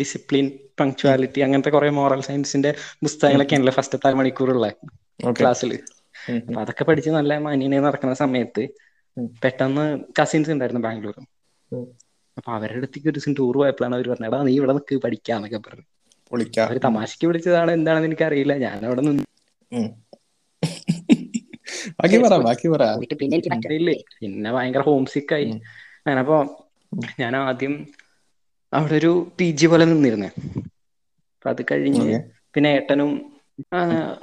ഡിസിപ്ലിൻ 0.00 0.46
പങ്ക്ച്വാലിറ്റി 0.80 1.40
അങ്ങനത്തെ 1.40 1.70
കുറെ 1.70 1.90
മോറൽ 1.90 2.20
സയൻസിന്റെ 2.20 2.74
പുസ്തകങ്ങളൊക്കെ 3.02 3.54
ആണല്ലോ 3.54 3.72
ഫസ്റ്റത്തെ 3.72 4.12
മണിക്കൂറുള്ള. 4.12 4.66
ക്ലാസ്സിൽ. 5.40 5.78
അപ്പൊ 6.38 6.60
അതൊക്കെ 6.62 6.84
പഠിച്ച് 6.88 7.10
നല്ല 7.16 7.32
മാന്യനെ 7.44 7.78
നടക്കുന്ന 7.86 8.14
സമയത്ത് 8.22 8.62
പെട്ടെന്ന് 9.42 9.84
കസിൻസ് 10.18 10.52
ഉണ്ടായിരുന്നു 10.54 10.82
ബാംഗ്ലൂർ. 10.86 11.16
അപ്പൊ 12.36 12.50
അവരുടെ 12.56 12.78
അടുത്തേക്ക് 12.80 13.08
ഒരു 13.10 13.16
ദിവസം 13.16 13.34
ടൂർ 13.38 13.54
പോയപ്പോഴാണ് 13.60 13.94
അവർ 13.96 14.06
പറഞ്ഞത് 14.10 14.28
എടാ 14.30 14.40
നീ 14.48 14.54
ഇവിടെ 14.58 14.74
നിൽക്ക് 14.76 14.96
പഠിക്കാന്നൊക്കെ 15.04 15.60
പറഞ്ഞു. 15.66 15.86
അവർ 16.64 16.76
തമാശക്ക് 16.86 17.26
വിളിച്ചതാണ് 17.28 17.70
എന്താണെന്ന് 17.78 18.08
എനിക്ക് 18.10 18.26
അറിയില്ല 18.28 18.54
ഞാൻ 18.64 18.78
അവിടെ 18.88 19.02
നിന്ന് 19.02 19.24
പിന്നെ 23.12 23.38
ഭയങ്കര 24.52 24.82
ഹോം 24.88 25.04
സിക്ക് 25.12 25.34
ആയി 25.36 25.48
ഞാനപ്പോ 26.06 26.38
ഞാൻ 27.20 27.34
ആദ്യം 27.40 27.74
അവിടെ 28.72 28.96
ഒരു 29.00 29.12
പി 29.36 29.46
ജി 29.58 29.66
പോലെ 29.66 29.84
നിന്നിരുന്നേ. 29.90 30.30
അപ്പൊ 31.34 31.48
അത് 31.52 31.62
കഴിഞ്ഞ് 31.70 32.06
പിന്നെ 32.54 32.68
ഏട്ടനും 32.76 33.10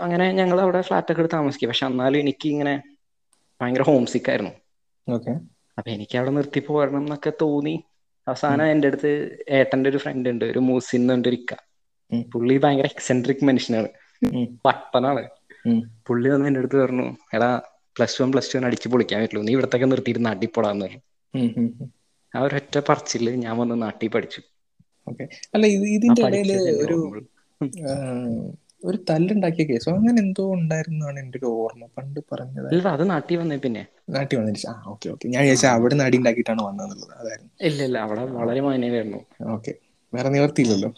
അങ്ങനെ 0.04 0.26
ഞങ്ങൾ 0.32 0.58
അവിടെ 0.62 0.82
ഫ്ലാറ്റ് 0.82 1.12
ഒക്കെ 1.12 1.22
എടുത്ത് 1.22 1.36
താമസിക്കും. 1.36 1.70
പക്ഷെ 1.70 1.86
എന്നാലും 1.86 2.20
എനിക്ക് 2.20 2.48
ഇങ്ങനെ 2.50 2.74
ഭയങ്കര 3.62 3.84
ഹോം 3.90 4.06
സിക്ക് 4.14 4.30
ആയിരുന്നു 4.32 4.54
അപ്പൊ 5.78 5.90
എനിക്ക് 5.92 6.16
അവിടെ 6.18 6.32
നിർത്തി 6.32 6.60
പോരണം 6.68 7.02
എന്നൊക്കെ 7.04 7.32
തോന്നി. 7.42 7.76
അവസാനം 8.28 8.66
എന്റെ 8.66 8.88
അടുത്ത് 8.88 9.12
ഏട്ടന്റെ 9.50 9.90
ഒരു 9.90 10.00
ഫ്രണ്ട് 10.04 10.28
ഉണ്ട്. 10.30 10.46
ഒരു 10.46 10.62
മൂസിൻ 10.68 11.02
എന്ന് 11.14 11.30
ഒരു 11.30 11.38
ഇക്ക. 11.42 11.54
പുള്ളി 12.34 12.56
ഭയങ്കര 12.64 12.88
എക്സെൻട്രിക് 12.94 13.44
മനുഷ്യനാണ്. 13.50 13.90
പട്ടനാണ് 14.66 15.24
പുള്ളി 16.08 16.30
വന്ന് 16.30 16.48
എന്റെ 16.48 16.60
അടുത്ത് 16.60 16.78
പറഞ്ഞു 16.84 17.08
എടാ 17.36 17.50
പ്ലസ് 17.98 18.18
വൺ 18.22 18.30
പ്ലസ് 18.32 18.52
ടു 18.54 18.66
അടിച്ച് 18.70 18.88
പൊളിക്കാൻ 18.94 19.22
പറ്റുള്ളൂ. 19.24 19.44
നീ 19.48 19.54
ഇവിടത്തൊക്കെ 19.54 19.88
നിർത്തിയിരുന്ന് 19.92 20.30
അടിപ്പൊടാന്ന് 20.30 20.86
പറഞ്ഞു. 20.86 21.02
ആ 22.34 22.42
ഒറ്റ 22.46 22.76
പറച്ചിൽ 22.90 23.26
ഞാൻ 23.44 23.54
വന്ന് 23.58 23.76
നാട്ടിൽ 23.82 24.10
പഠിച്ചു. 24.16 24.42
അല്ല 25.56 25.66
ഇതിന്റെ 25.98 26.22
ഇടയിൽ 26.28 26.52
ഒരു 26.84 26.98
ഒരു 28.86 28.98
തല്ലുണ്ടാക്കിയ 29.10 29.66
കേസോ 29.66 29.90
അങ്ങനെ 29.96 30.20
എന്തോ 30.26 30.44
ഉണ്ടായിരുന്നാണ് 30.56 31.18
എന്റെ 31.20 31.38
ഒരു 31.42 31.50
ഓർമ്മ. 31.58 31.86
പണ്ട് 31.94 32.20
പറഞ്ഞത്. 32.32 32.72
അല്ല 32.72 32.88
അത് 32.96 33.04
നാട്ടിൽ 33.12 33.38
വന്നേ 33.42 33.58
പിന്നെ. 33.64 33.84
നാട്ടിൽ 34.14 34.38
വന്നിട്ട് 34.40 34.62
ആ 34.66 34.76
ഓക്കെ 34.94 35.08
ഓക്കെ 35.14 35.32
ഞാൻ 35.34 35.44
വിചാരിച്ചാൽ 35.46 35.74
അവിടെ 35.76 35.94
നിന്ന് 35.94 36.06
അടി 36.08 36.18
ഉണ്ടാക്കിയിട്ടാണ് 36.20 36.62
വന്നതെന്നുള്ളത്. 36.68 37.14
അതായിരുന്നു. 37.16 37.52
ഇല്ല 37.68 37.82
ഇല്ല. 37.88 37.98
അവിടെ 38.06 38.24
വളരെ 38.38 38.62
മാന്യനായിരുന്നു 38.66 39.22
ഓക്കെ 39.56 39.74
വേറെ 40.14 40.30
നിവർത്തിയില്ലല്ലോ. 40.30 40.92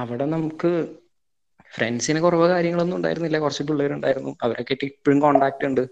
അവിടെ 0.00 0.26
നമുക്ക് 0.32 0.70
ഫ്രണ്ട്സിന് 1.72 2.20
കുറവ് 2.24 2.46
കാര്യങ്ങളൊന്നും 2.50 2.96
ഉണ്ടായിരുന്നില്ല. 2.98 3.38
കുറച്ച് 3.40 3.64
പിള്ളേരുണ്ടായിരുന്നു. 3.68 4.32
അവരൊക്കെ 4.44 4.76
ഇപ്പോഴും 4.90 5.18
കോണ്ടാക്ട് 5.24 5.64
ഉണ്ട്. 5.70 5.82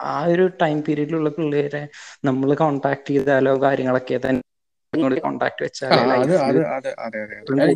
ആ 0.00 0.16
ഒരു 0.28 0.44
ടൈം 0.60 0.78
പീരീഡിലുള്ള 0.86 1.30
പിള്ളേരെ 1.36 1.82
നമ്മൾ 2.24 2.50
കോണ്ടാക്ട് 2.60 3.10
ചെയ്താലോ 3.10 3.54
കാര്യങ്ങളൊക്കെ 3.64 4.18
തന്നെ. 4.24 4.42
കോണ്ടാക്ട് 5.24 5.62
വെച്ചാലോ 5.64 6.02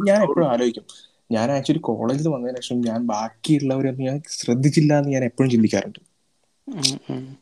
ഞാൻ 0.08 0.20
എപ്പോഴും 0.26 0.48
ആലോചിക്കും. 0.50 0.86
ഞാൻ 1.30 1.50
ആക്ച്വലി 1.50 1.78
കോളേജിൽ 1.78 2.28
വന്നതിന് 2.28 2.56
ശേഷം 2.56 2.80
ഞാൻ 2.80 3.06
ബാക്കിയുള്ളവരൊന്നും 3.06 4.06
ഞാൻ 4.06 4.22
ശ്രദ്ധിച്ചില്ല 4.28 4.98
എന്ന് 4.98 5.10
ഞാൻ 5.10 5.24
എപ്പോഴും 5.24 5.50
ചിന്തിക്കാറുണ്ട്. 5.50 5.98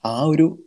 ആ 0.04 0.22
ഒരു 0.22 0.62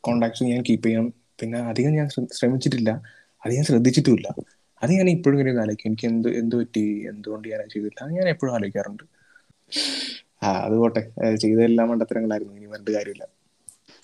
കോണ്ടാക്ട്സ് 0.00 0.44
ഞാൻ 0.44 0.62
കീപ്പ് 0.62 0.86
ചെയ്യണം. 0.86 1.12
പിന്നെ 1.40 1.58
അധികം 1.58 1.92
ഞാൻ 1.92 2.08
ശ്രമിച്ചിട്ടില്ല. 2.32 3.02
അത് 3.46 3.52
ഞാൻ 3.52 3.64
ശ്രദ്ധിച്ചിട്ടുമില്ല. 3.64 4.34
അത് 4.82 4.90
ഞാൻ 4.90 5.08
ഇപ്പോഴും 5.08 5.40
ഇങ്ങനെ 5.40 5.60
ആലോചിക്കും. 5.60 5.88
എനിക്ക് 5.88 6.06
എന്ത് 6.06 6.28
എന്ത് 6.28 6.56
പറ്റി? 6.56 7.06
എന്തുകൊണ്ട് 7.08 7.48
ഞാൻ 7.48 7.68
ചെയ്തില്ല? 7.68 8.04
അത് 8.04 8.12
ഞാൻ 8.12 8.28
എപ്പോഴും 8.28 8.54
ആലോചിക്കാറുണ്ട്. 8.54 9.02
ആ 10.42 10.52
അത് 10.52 10.72
പോട്ടെ. 10.72 11.12
ചെയ്തെല്ലാം 11.36 11.88
മണ്ടത്തരങ്ങളായിരുന്നു. 11.88 12.54
ഇനി 12.54 12.66
പറഞ്ഞിട്ട് 12.66 12.90
കാര്യമില്ല. 12.90 13.28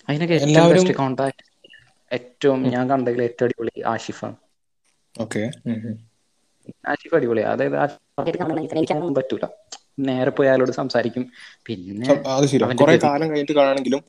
അതിനൊക്കെ 0.09 0.33
എല്ലാവരും- 0.33 1.31
ഏറ്റവും 2.13 2.63
ഞാൻ 2.63 2.89
കണ്ടതിൽ 2.89 3.23
ഏറ്റവും 3.23 3.47
അടിപൊളി 3.47 3.81
ആഷിഫ് 3.81 4.25
ഓക്കെ. 5.21 5.51
ആഷിഫ് 6.91 7.15
അടിപൊളിയാ. 7.17 7.47
അതായത് 7.53 7.77
പറ്റൂല. 9.17 9.45
നേരെ 10.05 10.31
പോയി 10.31 10.47
അയാളോട് 10.47 10.73
സംസാരിക്കും. 10.73 11.23
പിന്നെ 11.67 12.09
അത് 12.33 12.45
ശരി 12.49 12.65
കുറെ 12.81 12.95
കാലം 13.03 13.27
കഴിഞ്ഞിട്ട് 13.29 13.55
കാണാണെങ്കിലും 13.59 14.01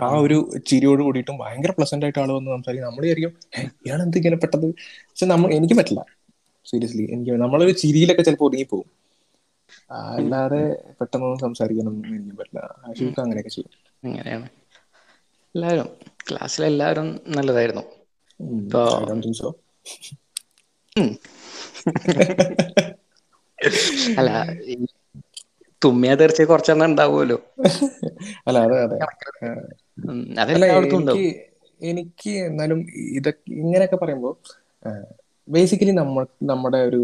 ആ 0.00 0.08
ഒരു 0.18 0.36
ചിരിയോട് 0.68 1.02
കൂടിയിട്ടും 1.02 1.36
ഭയങ്കര 1.38 1.72
പ്ലസന്റ് 1.76 2.04
ആയിട്ട് 2.06 2.20
ആൾ 2.20 2.30
വന്ന് 2.30 2.50
സംസാരിക്കും. 2.54 2.86
നമ്മൾ 2.86 3.02
വിചാരിക്കും 3.04 3.32
"ഹേ, 3.56 3.62
ഇയാൾ 3.86 4.00
എന്ത് 4.02 4.16
ഇങ്ങനെ 4.16 4.36
പെട്ടത്? 4.36 4.66
പക്ഷെ 5.08 5.26
നമ്മൾ 5.26 5.50
എനിക്ക് 5.54 5.76
പറ്റില്ല. 5.78 6.02
സീരിയസ്ലി 6.66 7.04
എനിക്ക് 7.08 7.32
നമ്മളൊരു 7.42 7.72
ചിരിയിലൊക്കെ 7.82 8.22
ചിലപ്പോൾ 8.22 8.48
ഒതുങ്ങിപ്പോകും 8.48 8.88
അല്ലാതെ 10.16 10.60
പെട്ടെന്നൊന്നും 11.00 11.40
സംസാരിക്കാനൊന്നും 11.44 12.14
എനിക്ക് 12.16 12.36
പറ്റില്ല. 12.36 12.60
ആഷിഫ് 12.88 13.20
അങ്ങനെയൊക്കെ 13.20 13.52
ചെയ്യും. 13.56 13.72
അങ്ങനെയാണ്. 14.02 14.46
എല്ലാവരും 15.54 15.88
ക്ലാസ്സിലെല്ലാവരും 16.28 17.08
നല്ലതായിരുന്നു. 17.28 17.84
ഇപ്പൊ 18.60 18.82
അല്ല 24.18 24.30
തുമ്മിയ 25.82 26.12
തെറിച്ച് 26.14 26.42
കുറച്ചെണ്ണം 26.42 26.88
ഉണ്ടാവുമല്ലോ. 26.90 27.38
അല്ല 28.46 28.58
അതെ 28.66 28.78
അതെ. 28.86 28.98
അതെല്ലായിടത്തും 30.42 31.00
എനിക്ക് 31.00 31.00
ഉണ്ടാവും. 31.00 31.24
എനിക്ക് 31.80 32.32
എന്നാലും 32.48 32.78
ഇതൊക്കെ 33.18 33.50
ഇങ്ങനെയൊക്കെ 33.54 33.96
പറയുമ്പോൾ 33.96 34.34
ബേസിക്കലി 35.48 35.92
നമ്മ 35.92 36.22
നമ്മുടെ 36.42 36.80
ഒരു 36.82 37.00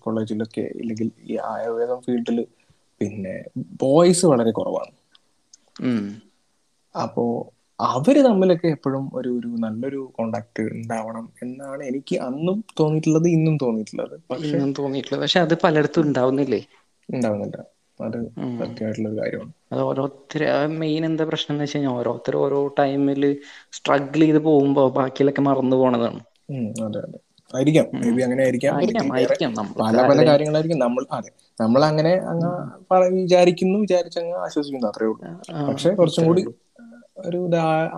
കോളേജിലൊക്കെ 0.00 0.64
ഇല്ലെങ്കിൽ 0.80 1.08
ഈ 1.24 1.36
ആയുർവേദം 1.50 2.00
ഫീൽഡിൽ 2.00 2.38
പിന്നെ 3.00 3.34
ബോയ്സ് 3.82 4.26
വളരെ 4.26 4.50
കുറവാണ്. 4.50 4.92
അപ്പോ 6.94 7.24
അവർ 7.88 8.16
തമ്മിലൊക്കെ 8.24 8.68
എപ്പോഴും 8.76 9.04
ഒരു 9.14 9.30
ഒരു 9.38 9.48
നല്ലൊരു 9.62 10.00
കോണ്ടാക്ട് 10.16 10.62
ഉണ്ടാവണം 10.74 11.26
എന്നാണ് 11.42 11.82
എനിക്ക് 11.90 12.16
അന്നും 12.26 12.58
തോന്നിയിട്ടുള്ളത് 12.80 13.28
ഇന്നും 13.30 13.56
തോന്നിയിട്ടുള്ളത്. 13.62 14.16
പക്ഷെ 14.30 14.58
തോന്നിയിട്ടില്ല 14.78 15.18
പക്ഷെ 15.22 15.40
അത് 15.40 15.54
പലയിടത്തും 15.64 16.04
ഉണ്ടാവുന്നില്ലേ? 16.06 16.60
ഉണ്ടാവുന്നില്ല. 17.08 17.58
അത് 18.00 18.18
സത്യമായിട്ടുള്ള 18.58 19.08
ഒരു 19.10 19.18
കാര്യമാണ്. 19.20 19.52
അത് 19.72 19.80
ഓരോരുത്തർ 19.82 20.42
മെയിൻ 20.80 21.02
എന്താ 21.08 21.24
പ്രശ്നം 21.30 21.54
എന്ന് 21.54 21.64
വെച്ച് 21.64 21.76
കഴിഞ്ഞാൽ 21.76 21.94
ഓരോരുത്തർ 21.98 22.34
ഓരോ 22.36 22.60
ടൈമിൽ 22.78 23.24
സ്ട്രഗിൾ 23.78 24.20
ചെയ്ത് 24.20 24.40
പോകുമ്പോ 24.42 24.84
ബാക്കിയിലൊക്കെ 24.98 25.42
മറന്നു 25.42 25.76
പോണതാണ്. 25.76 26.20
അതെ 26.84 27.00
അതെ. 27.00 27.18
ആയിരിക്കാം. 27.50 27.86
മേ 28.00 28.08
ബി 28.16 28.22
അങ്ങനെ 28.24 28.42
ആയിരിക്കാം. 28.44 28.76
പല 29.82 29.96
പല 30.08 30.18
കാര്യങ്ങളായിരിക്കും. 30.26 30.80
നമ്മൾ 30.84 31.02
അതെ. 31.12 31.30
നമ്മൾ 31.58 31.80
അങ്ങനെ 31.84 32.12
അങ്ങ് 32.30 32.50
വിചാരിക്കുന്നു 33.20 33.78
വിചാരിച്ചങ്ങ് 33.78 34.34
ആശ്വസിക്കുന്നു. 34.44 34.88
അത്രേ 34.90 35.06
ഉള്ളൂ. 35.06 35.24
പക്ഷെ 35.68 35.90
കുറച്ചും 35.94 36.24
കൂടി. 36.26 36.42
ഒരു 37.28 37.40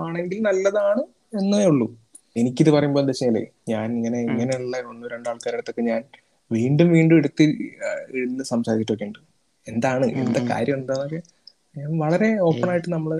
ആണെങ്കിൽ 0.04 0.38
നല്ലതാണ് 0.48 1.02
എന്നേ 1.40 1.60
ഉള്ളൂ. 1.70 1.86
എനിക്കിത് 2.36 2.70
പറയുമ്പോൾ 2.74 3.00
എന്താ 3.02 3.14
വെച്ചാൽ 3.14 3.36
ഞാൻ 3.72 3.86
ഇങ്ങനെ 3.98 4.18
ഇങ്ങനെയുള്ള 4.28 4.76
ഒന്ന് 4.90 5.06
രണ്ടാൾക്കാരുടെ 5.14 5.58
അടുത്തൊക്കെ 5.58 5.82
ഞാൻ 5.90 6.02
വീണ്ടും 6.50 6.88
വീണ്ടും 6.96 7.16
എടുത്ത് 7.20 7.44
ഇരുന്ന് 8.18 8.44
സംസാരിച്ചിട്ടൊക്കെ 8.52 9.06
ഉണ്ട്. 9.08 9.20
എന്താണ്? 9.66 10.06
എന്താ 10.22 10.40
കാര്യം 10.52 10.76
എന്താന്നൊക്കെ 10.80 11.20
ഞാൻ 11.76 11.90
വളരെ 12.04 12.28
ഓപ്പൺ 12.48 12.68
ആയിട്ട് 12.72 12.90
നമ്മൾ 12.94 13.12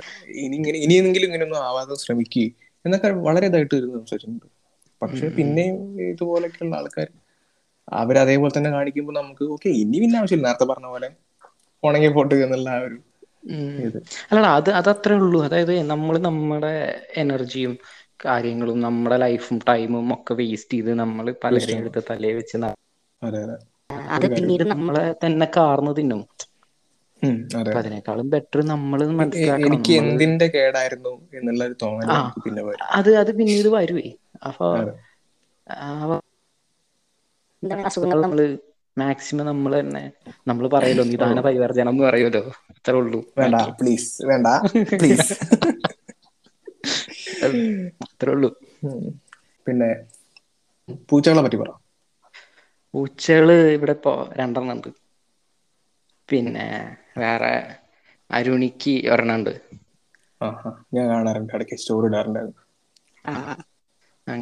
ഇനി 0.43 0.55
ഇങ്ങനെ 0.61 0.79
ഇനിയെങ്കിലും 0.85 1.27
ഇങ്ങനെയൊന്നും 1.29 1.61
ആവാതെ 1.69 1.95
ശ്രമിക്കുക 2.05 2.49
എന്നൊക്കെ 2.85 3.09
വളരെ 3.29 3.47
ഇതായിട്ട് 3.51 3.75
ഇരുന്ന് 3.81 3.95
സംസാരിച്ചിട്ടുണ്ട്. 4.01 4.47
പക്ഷെ 5.03 5.27
പിന്നെയും 5.38 5.77
ഇതുപോലൊക്കെയുള്ള 6.12 6.75
ആൾക്കാർ 6.81 7.09
അവരതേപോലെ 8.01 8.53
തന്നെ 8.57 8.71
കാണിക്കുമ്പോൾ 8.77 9.15
നമുക്ക് 9.21 9.45
ഓക്കെ 9.55 9.69
ഇനി 9.83 9.97
പിന്നെ 10.03 10.19
ആവശ്യമില്ല. 10.21 10.47
നേരത്തെ 10.49 10.67
പറഞ്ഞ 10.73 10.88
പോലെ 10.95 11.09
ഉണങ്ങി 11.83 12.11
പോട്ട് 12.17 12.35
എന്നുള്ള 12.47 12.69
ആ 12.75 12.81
ഒരു 12.87 12.97
അല്ലടാ 14.29 14.51
അത് 14.59 14.71
അതത്രേ 14.81 15.15
ഉള്ളൂ. 15.21 15.39
അതായത് 15.47 15.73
നമ്മൾ 15.93 16.15
നമ്മുടെ 16.27 16.73
എനർജിയും 17.23 17.73
കാര്യങ്ങളും 18.25 18.77
നമ്മുടെ 18.85 19.17
ലൈഫും 19.23 19.57
ടൈമും 19.69 20.09
ഒക്കെ 20.17 20.35
വേസ്റ്റ് 20.41 20.75
ചെയ്ത് 20.75 20.93
നമ്മൾ 21.03 21.27
പലരെയും 21.45 21.81
എടുത്ത് 21.83 22.03
തലയെ 22.11 22.35
വെച്ച് 22.39 22.53
അതെ 24.15 24.29
പിന്നീട് 24.35 24.65
നമ്മളെ 24.73 25.05
തന്നെ 25.23 25.47
കാർന്നു 25.57 25.93
തിന്നും. 25.99 26.23
അതിനേക്കാളും 27.79 28.29
ബെറ്റർ 28.33 28.61
നമ്മൾ 28.73 29.01
മനസ്സിലാക്കണം 29.21 29.83
എനിക്ക് 29.83 29.95
എന്തിന്റെ 30.01 30.47
കേടായിരുന്നു 30.55 31.13
എന്നുള്ള 31.39 31.63
ഒരു 31.67 31.77
പിന്നെ 32.43 32.63
വരും. 32.63 32.89
അത് 32.97 33.11
അത് 33.23 33.31
പിന്നീട് 33.39 33.69
വരുവേ. 33.77 34.07
അപ്പൊ. 34.49 34.69
അസുഖങ്ങൾ 37.85 38.19
നമ്മൾ 38.21 38.41
മാക്സിമം 38.97 39.47
നമ്മൾ 39.49 39.73
തന്നെ 39.79 40.03
നമ്മൾ 40.49 40.65
പറയല്ലോ 40.75 41.05
നിദാന 41.11 41.41
പരിവർജനം 41.47 41.93
എന്ന് 41.93 42.05
പറയുമല്ലോ. 42.07 42.43
അത്രേ 42.85 42.97
ഉള്ളൂ. 42.99 43.21
വേണ്ട 43.38 43.57
പ്ലീസ് 43.79 44.09
വേണ്ട 44.29 44.49
പ്ലീസ് 44.99 45.29
അത്രേ 48.05 48.33
ഉള്ളൂ. 48.35 48.51
പിന്നെ 49.66 49.90
പൂച്ചകളെ 51.09 51.42
പറ്റി 51.42 51.59
പറ. 51.59 51.71
പൂച്ചകൾ 52.95 53.49
ഇവിടെ 53.75 53.95
ഇപ്പോ 53.99 54.12
രണ്ടെണ്ണം 54.38 54.75
ഉണ്ട്. 54.77 54.90
പിന്നെ 56.29 56.66
വേറെ 57.18 57.53
അരുണിക്ക് 58.31 58.95
ഒരെണ്ണം 59.12 59.38
ഉണ്ട്. 59.38 59.55
ഞാൻ 60.95 61.07
കാണാറുണ്ട് 61.11 61.55
ഇടയ്ക്ക് 61.55 61.77
സ്റ്റോറി 61.79 62.09
ഇടാറുണ്ടായിരുന്നു. 62.09 62.61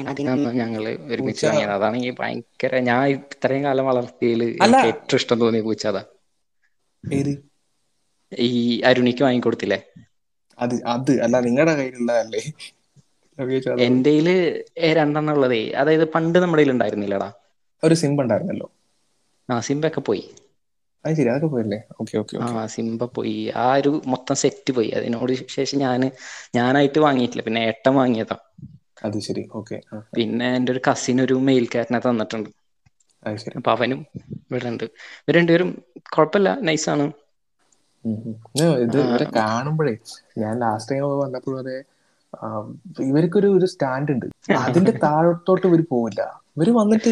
അതിനൊന്നും 0.05 0.53
ഞങ്ങൾ 0.59 0.83
ഒരുമിച്ച് 1.09 1.44
വാങ്ങിയത്. 1.46 1.72
അതാണെങ്കിൽ 1.76 2.12
ഭയങ്കര 2.20 2.72
ഞാൻ 2.88 3.03
ഇത്രയും 3.16 3.64
കാലം 3.64 3.88
വളർത്തിയതിൽ. 3.90 4.42
ഏറ്റവും 4.87 5.20
ഇഷ്ടം 5.20 5.40
തോന്നിയ 5.42 5.64
പൂച്ച 5.66 5.85
അതാ. 5.92 6.03
ഈ 8.33 8.51
അരുണിക്ക് 8.83 9.23
വാങ്ങിക്കൊടുത്തില്ലേ? 9.23 9.79
അത് 10.59 10.75
അത്. 10.87 11.12
അല്ല 11.25 11.37
നിങ്ങളുടെ 11.47 11.75
കയ്യിലുള്ളതല്ലേ? 11.79 12.43
ഞാൻ 13.38 13.47
എന്റെ 13.85 14.12
രണ്ടെണ്ണം 14.99 15.33
ഉള്ളതേ 15.33 15.61
അതായത് 15.81 16.05
പണ്ട് 16.14 16.38
നമ്മുടെ 16.38 16.71
ഉണ്ടായിരുന്നില്ലടാ. 16.71 17.29
ഒരു 17.83 17.95
സിംബ് 18.03 18.23
ഉണ്ടായിരുന്നല്ലോ. 18.23 18.69
ആ 19.49 19.57
സിംബൊക്കെ 19.69 20.01
പോയി. 20.01 20.25
അത് 21.05 21.14
ശരി 21.16 21.31
അതൊക്കെ 21.33 21.49
പോയല്ലേ? 21.53 21.79
ഓക്കെ 22.01 22.16
ഓക്കെ 22.23 22.37
ആ 22.45 22.66
സിംബ 22.75 23.05
പോയി. 23.16 23.35
ആ 23.57 23.75
ഒരു 23.75 23.93
മൊത്തം 24.07 24.37
സെറ്റ് 24.37 24.73
പോയി. 24.73 24.90
അതിനോട് 24.99 25.33
ശേഷം 25.57 25.79
ഞാൻ 25.79 26.01
ഞാനായിട്ട് 26.55 26.99
വാങ്ങിയിട്ടില്ല. 26.99 27.45
പിന്നെ 27.45 27.62
ഏട്ടൻ 27.71 27.95
വാങ്ങിയതാ. 27.95 28.37
അത് 29.05 29.19
ശരി 29.27 29.45
ഓക്കെ. 29.59 29.79
പിന്നെ 30.16 30.49
എന്റെ 30.57 30.73
ഒരു 30.73 30.81
കസിൻ 30.88 31.19
ഒരു 31.27 31.37
മെയിൽ 31.47 31.66
കാറ്റിനെ 31.75 32.01
തന്നിട്ടുണ്ട്. 32.01 32.51
അപ്പൊ 33.59 33.71
അവനും 33.71 34.01
ഇവിടെ 34.47 34.69
ഉണ്ട് 34.69 34.85
ഇവർ 35.21 35.35
രണ്ടുപേരും 35.38 35.71
കുഴപ്പമില്ല. 36.14 36.51
നൈസാണ്. 36.61 37.05
ഞാൻ 37.05 37.19
ഇത് 38.83 39.01
ഇവരെ 39.01 39.27
കാണുമ്പോഴേ 39.37 39.97
ഞാൻ 40.39 40.59
ലാസ്റ്റ് 40.59 40.93
ടൈം 40.93 41.19
വന്നപ്പോഴും 41.19 41.59
അതെ 41.59 41.83
ഇവർക്കൊരു 43.03 43.47
ഒരു 43.47 43.67
സ്റ്റാൻഡ് 43.67 44.13
ഉണ്ട്. 44.13 44.27
അതിന്റെ 44.57 44.91
താഴത്തോട്ട് 44.91 45.67
ഇവർ 45.67 45.85
പോവില്ല. 45.91 46.43
ഇവർ 46.57 46.75
വന്നിട്ട് 46.75 47.09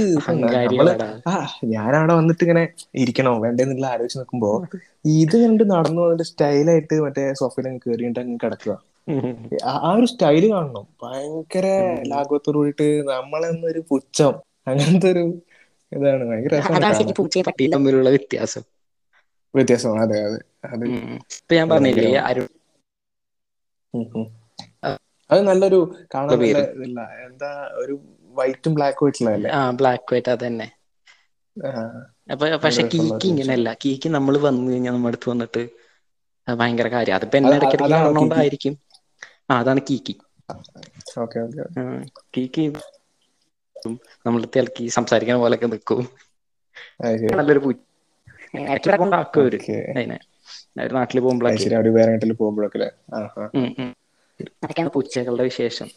നമ്മൾ 0.66 0.98
ആ 1.28 1.46
ഞാനവിടെ 1.64 2.14
വന്നിട്ട് 2.14 2.44
ഇങ്ങനെ 2.44 2.68
ഇരിക്കണോ? 2.94 3.38
വേണ്ടെന്നുള്ള 3.38 3.86
ആലോചിച്ച് 3.86 4.18
നോക്കുമ്പോ 4.18 4.66
ഇത് 5.04 5.44
കണ്ട് 5.44 5.70
നടന്നു 5.70 6.02
വന്നിട്ട് 6.02 6.22
സ്റ്റൈലായിട്ട് 6.22 7.00
മറ്റേ 7.00 7.34
സോഫയിൽ 7.34 7.68
അങ്ങ് 7.68 7.80
കയറിയിട്ട് 7.86 8.20
അങ്ങ് 8.20 8.38
കിടക്കുക. 8.44 8.82
ആ- 9.64 9.94
ഒരു 9.98 10.06
സ്റ്റൈൽ 10.06 10.52
കാണണം. 10.52 10.86
ഭയങ്കര 11.02 11.66
ലാഘവത്തോട് 12.06 12.56
കൂടിയിട്ട് 12.56 13.08
നമ്മളെന്നൊരു 13.08 13.84
പുച്ഛം. 13.88 14.34
അങ്ങനത്തെ 14.66 15.12
ഒരു 15.12 15.24
ഇതാണ്. 15.92 16.24
ഭയങ്കര 16.24 16.54
വ്യത്യാസം. 19.54 20.00
അതെ 20.00 20.20
അതെ. 20.24 20.38
ഇപ്പൊ 21.36 21.54
ഞാൻ 21.54 21.68
പറഞ്ഞില്ലേ. 21.70 22.06
അത് 25.30 25.40
നല്ലൊരു 25.48 25.78
കാണാൻ 26.14 26.38
എന്താ 27.26 27.50
ഒരു 27.80 27.94
വൈറ്റും 28.34 28.72
ബ്ലാക്കും 28.76 29.06
ആയിട്ടുള്ളതല്ലേ? 29.06 29.54
ആ 29.56 29.62
ബ്ലാക്ക് 29.78 30.12
വൈറ്റ് 30.12 30.30
അത് 30.32 30.44
തന്നെ 30.44 30.68
ആ, 31.56 31.70
അപ്പൊ 32.32 32.46
പക്ഷെ 32.62 32.82
കീക്ക് 32.92 33.26
ഇങ്ങനെയല്ല 33.28 33.68
കീക്ക് 33.82 34.08
നമ്മൾ 34.16 34.34
വന്നു 34.44 34.68
കഴിഞ്ഞാൽ 34.68 34.94
നമ്മുടെ 34.94 35.12
അടുത്ത് 35.12 35.28
വന്നിട്ട് 35.32 35.62
ഭയങ്കര 36.48 36.88
കാര്യം. 36.88 37.16
അതിപ്പോ 37.16 37.36
എന്നെ 37.38 37.54
ഇടയ്ക്കിടയ്ക്ക് 37.58 37.92
അതാണോ 37.92 38.10
കീക്കി? 38.18 38.44
കാണുന്നോണ്ടായിരിക്കും 38.48 38.74
ആ 39.48 39.58
അതാണ് 39.60 39.80
കീക്കി. 39.88 40.14
കീക്കി 42.34 42.64
നമ്മുടെ 44.24 44.40
അടുത്ത് 44.40 44.60
ഇളക്കി 44.60 44.84
സംസാരിക്കുന്ന 44.96 45.40
പോലെയൊക്കെ 45.40 45.68
നിൽക്കും 45.68 46.00
നല്ലൊരു 47.32 47.60
പൂച്ച 47.62 47.82
അതിനെ 49.92 50.18
നാട്ടിൽ 50.78 51.20
പോകുമ്പോഴൊക്കെ. 51.20 52.88
അതൊക്കെയാണ് 54.64 54.90
പൂച്ചകളുടെ 54.90 55.42
വിശേഷം. 55.42 55.88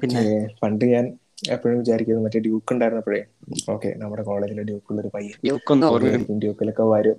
പിന്നെ? 0.00 0.48
പണ്ട് 0.62 0.84
ഞാൻ 0.84 1.04
എപ്പോഴും 1.50 1.78
വിചാരിക്കുന്നത് 1.78 2.24
മറ്റേ 2.24 2.40
ഡ്യൂക്ക് 2.40 2.72
ഉണ്ടായിരുന്നപ്പോഴേ. 2.72 3.22
ഓക്കെ 3.70 3.94
നമ്മുടെ 3.96 4.22
കോളേജിലെ 4.22 4.62
ഡ്യൂക്കുള്ള 4.62 5.00
ഒരു 5.00 5.10
പയ്യൻ 5.14 6.38
ഡ്യൂക്കിലൊക്കെ 6.38 6.82
വരും. 6.82 7.18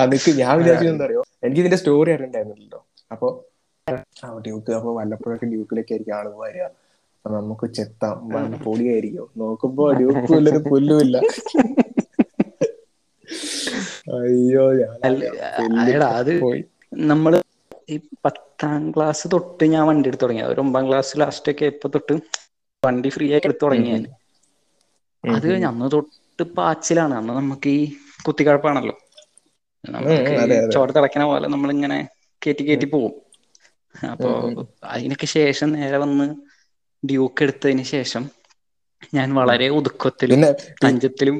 അതിക്ക് 0.00 0.30
ഞാൻ 0.30 0.58
വിചാരിച്ചത് 0.58 0.92
എന്താ 0.92 1.04
അറിയോ 1.04 1.22
എനിക്ക് 1.44 1.60
ഇതിന്റെ 1.60 1.76
സ്റ്റോറി 1.76 2.10
അറിയണ്ടായിരുന്നില്ലല്ലോ 2.12 2.86
അപ്പൊ 3.12 3.44
ആ 4.24 4.38
ഡ്യൂക്ക് 4.38 4.72
അപ്പൊ 4.72 4.98
വല്ലപ്പോഴൊക്കെ 4.98 5.46
ഡ്യൂക്കിലൊക്കെ 5.46 5.92
ആയിരിക്കും 5.92 6.16
ആൾ 6.16 6.28
വരിക. 6.36 6.62
അപ്പൊ 7.24 7.40
നമുക്ക് 7.40 7.66
ചെത്താം. 7.72 8.16
പൊടിയായിരിക്കും 8.64 9.28
നോക്കുമ്പോ 9.36 9.92
ഡ്യൂക്കും 9.92 10.36
വല്ലൊരു 10.36 10.58
പുല്ലുമില്ല. 10.70 11.20
അയ്യോ 14.16 14.64
ഞാൻ 14.78 15.00
അത് 16.12 16.32
നമ്മൾ 17.06 17.32
ഈ 17.88 17.96
പത്താം 18.24 18.82
ക്ലാസ് 18.92 19.24
തൊട്ട് 19.32 19.64
ഞാൻ 19.66 19.84
വണ്ടി 19.88 20.10
എടുത്തു 20.10 20.24
തുടങ്ങി 20.24 20.42
ഒരു 20.44 20.60
ഒമ്പതാം 20.60 20.86
ക്ലാസ് 20.88 21.20
ലാസ്റ്റ് 21.20 21.52
ഒക്കെ 21.52 21.66
ഇപ്പൊ 21.66 21.88
തൊട്ട് 21.88 22.14
വണ്ടി 22.82 23.10
ഫ്രീ 23.10 23.26
ആയിട്ട് 23.30 23.48
എടുത്തു 23.48 23.64
തുടങ്ങി 23.64 23.88
ഞാൻ. 23.90 24.02
അത് 25.24 25.44
കഴിഞ്ഞ് 25.44 25.68
അന്ന് 25.68 25.86
തൊട്ട് 25.92 26.14
പാച്ചിലാണ്. 26.56 27.14
അന്ന് 27.14 27.32
നമുക്ക് 27.38 27.70
ഈ 27.74 27.82
കുത്തിക്കഴപ്പാണല്ലോ. 28.26 28.94
നമുക്ക്. 29.84 30.24
ചോര 30.72 30.88
തിളക്കണ 30.90 31.22
പോലെ 31.24 31.48
നമ്മളിങ്ങനെ 31.48 31.98
കയറ്റി 32.42 32.64
കയറ്റി 32.64 32.86
പോവും. 32.86 33.14
അപ്പോ 34.10 34.30
അതിനൊക്കെ 34.90 35.26
ശേഷം 35.34 35.68
നേരെ 35.72 35.98
വന്ന് 35.98 36.26
ഡ്യൂക്ക് 37.02 37.42
എടുത്തതിന് 37.42 37.84
ശേഷം 37.90 38.22
ഞാൻ 39.14 39.28
വളരെ 39.34 39.66
ഒതുക്കത്തിലും 39.70 40.34
പിന്നെ 40.34 40.48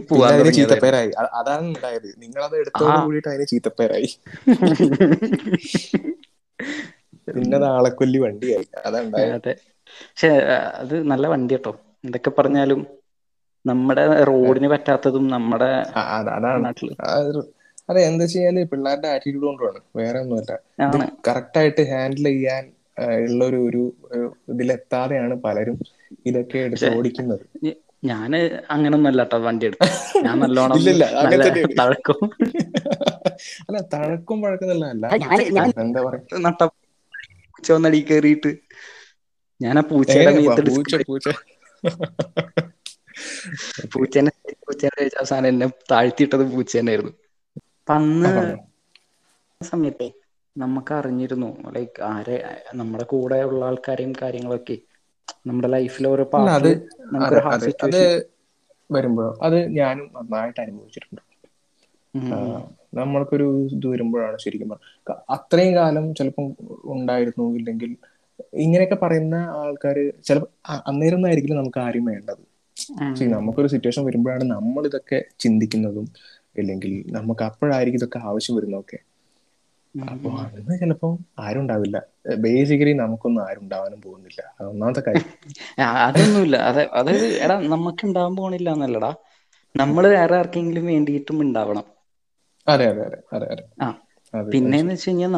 പോവാൻ 0.08 0.30
ചീത്തപ്പേരായി. 0.58 1.10
അതാണ് 1.40 1.66
ഉണ്ടായത്. 1.70 2.08
നിങ്ങളത് 2.18 2.56
എടുത്തോട് 2.60 2.92
ആ. 2.92 3.02
കൂടിയിട്ട് 3.04 3.28
അതിന് 3.28 3.46
ചീത്തപ്പേരായി. 3.52 4.08
പിന്നെ 7.28 7.56
അത് 7.58 7.66
ആളെക്കൊല്ലി 7.70 8.18
വണ്ടിയായി. 8.22 8.66
അതാ 8.80 8.98
ഉണ്ടായത് 9.04 9.34
അതെ. 9.36 9.52
പക്ഷെ 10.08 10.30
അത് 10.80 10.94
നല്ല 11.12 11.26
വണ്ടി 11.28 11.54
കേട്ടോ. 11.54 11.72
എന്തൊക്കെ 12.04 12.30
പറഞ്ഞാലും 12.30 12.80
നമ്മുടെ 13.64 14.02
റോഡിന് 14.28 14.68
പറ്റാത്തതും 14.72 15.24
നമ്മുടെ 15.28 15.70
അതാണ്. 16.28 16.58
നാട്ടിൽ. 16.66 16.90
അതെ 17.88 18.00
എന്താ 18.08 18.24
വെച്ചാൽ 18.24 18.58
പിള്ളേരുടെ 18.72 19.08
ആറ്റിറ്റ്യൂഡ് 19.12 19.46
കൊണ്ടാണ് 19.52 19.80
വേറെ 19.96 20.18
ഒന്നുമല്ല. 20.20 20.52
കറക്റ്റ് 21.28 21.58
ആയിട്ട് 21.60 21.82
ഹാൻഡിൽ 21.92 22.26
ചെയ്യാൻ 22.30 22.64
ഉള്ള 23.26 23.42
ഒരു 23.50 23.60
ഒരു 23.68 23.82
ഇതിലെത്താതെയാണ് 24.52 25.34
പലരും 25.44 25.76
ഇതൊക്കെ 26.28 26.58
എടുത്ത് 26.58 26.88
ഓടിക്കുന്നത്. 26.96 27.44
ഞാൻ 28.04 28.30
അങ്ങനൊന്നല്ല 28.74 29.22
കേട്ടോ 29.22 29.38
വണ്ടി 29.38 29.66
എടുത്തു. 29.66 29.86
ഞാൻ 30.26 30.36
നല്ലോണം 30.38 30.76
തഴക്കും. 31.80 32.20
അല്ല 33.66 33.78
തഴക്കും 33.94 34.38
പഴക്കുന്നില്ല 34.42 34.84
എന്താ 35.84 36.00
പറയാ? 36.06 36.22
നട്ട 36.46 36.60
പൂച്ച 37.54 37.72
വന്നടി 37.72 38.00
കേറിയിട്ട് 38.10 38.50
ഞാൻ 39.60 39.78
ആ 39.78 39.82
പൂച്ചയുടെ 39.90 40.32
പൂച്ച 40.68 40.94
പൂച്ച. 41.08 41.28
പൂച്ചേനെ 43.92 44.30
പൂച്ചേനെ 44.64 44.94
കഴിച്ച 44.98 45.16
അവസാനം 45.18 45.48
എന്നെ 45.48 45.66
താഴ്ത്തിയിട്ടത് 45.90 46.44
പൂച്ച 46.52 46.72
തന്നെയായിരുന്നു. 46.76 47.12
അന്ന് 47.88 48.32
സമയത്തെ 49.60 50.08
നമുക്ക് 50.56 50.92
അറിഞ്ഞിരുന്നു 50.94 51.48
ലൈക്ക് 51.76 52.00
ആരെ 52.10 52.36
നമ്മുടെ 52.74 53.04
കൂടെ 53.04 53.38
ഉള്ള 53.42 53.64
ആൾക്കാരെയും 53.64 54.12
കാര്യങ്ങളൊക്കെ 54.22 54.76
നമ്മുടെ 55.46 55.68
ലൈഫിലെ 55.74 56.08
ഓരോ 56.08 56.24
അത് 56.56 56.70
അതെ 57.84 58.02
വരുമ്പോ 58.90 59.26
അത്. 59.46 59.58
ഞാനും 59.78 60.06
നന്നായിട്ട് 60.16 60.60
അനുഭവിച്ചിട്ടുണ്ട്. 60.64 61.22
നമ്മൾക്കൊരു 62.98 63.46
ഇത് 63.76 63.86
വരുമ്പോഴാണ് 63.92 64.38
ശരിക്കും 64.38 64.70
അത്രയും 65.36 65.74
കാലം 65.76 66.06
ചിലപ്പം 66.18 66.46
ഉണ്ടായിരുന്നു 66.94 67.44
ഇല്ലെങ്കിൽ 67.58 67.90
ഇങ്ങനെയൊക്കെ 68.62 68.98
പറയുന്ന 69.02 69.36
ആൾക്കാർ 69.60 69.96
ചിലപ്പോൾ 70.26 70.50
അന്നേരം 70.88 71.26
ആയിരിക്കില്ല 71.28 71.58
നമുക്ക് 71.60 71.80
ആരും 71.80 72.04
വേണ്ടത്. 72.10 72.42
പക്ഷേ 73.06 73.24
നമുക്കൊരു 73.34 73.68
സിറ്റുവേഷൻ 73.74 74.02
വരുമ്പോഴാണ് 74.08 74.44
നമ്മൾ 74.52 74.82
ഇതൊക്കെ 74.86 75.18
ചിന്തിക്കുന്നതും 75.38 76.06
ഇല്ലെങ്കിൽ 76.60 76.92
നമുക്ക് 77.16 77.42
അപ്പോഴായിരിക്കും 77.48 78.00
ഇതൊക്കെ 78.00 78.20
ആവശ്യം 78.30 78.56
വരുന്നതൊക്കെ. 78.56 78.98
അപ്പോൾ 79.94 80.32
അന്ന് 80.42 80.74
ചിലപ്പം 80.80 81.12
ആരും 81.44 81.62
ഉണ്ടാവില്ല. 81.62 81.96
ബേസിക്കലി 82.44 82.92
നമുക്കൊന്നും 83.00 83.42
ആരും 83.46 83.64
ഉണ്ടാവാനും 83.64 84.00
പോകുന്നില്ല. 84.00 84.40
ഒന്നാമത്തെ 84.68 85.02
കാര്യം. 85.04 85.30
അതൊന്നുമില്ല. 86.02 86.56
അതെ 86.68 86.84
അതായത് 86.98 87.26
എടാ 87.44 87.56
നമുക്ക് 87.72 88.02
ഉണ്ടാവാൻ 88.08 88.34
പോണില്ല 88.36 88.68
എന്നല്ലടാ 88.76 89.10
നമ്മൾ 89.74 90.04
വേറെ 90.12 90.34
ആർക്കെങ്കിലും 90.38 90.84
വേണ്ടിയിട്ടും 90.90 91.38
ഉണ്ടാവണം 91.44 91.86
അതെ 92.66 92.86
അതെ 92.92 93.04
അതെ 93.06 93.18
അതെ 93.36 93.48
അതെ. 93.54 93.64
ആ 93.80 93.86
പിന്നെന്ന് 94.50 94.94
വെച്ച് 94.94 95.08
കഴിഞ്ഞാൽ 95.08 95.34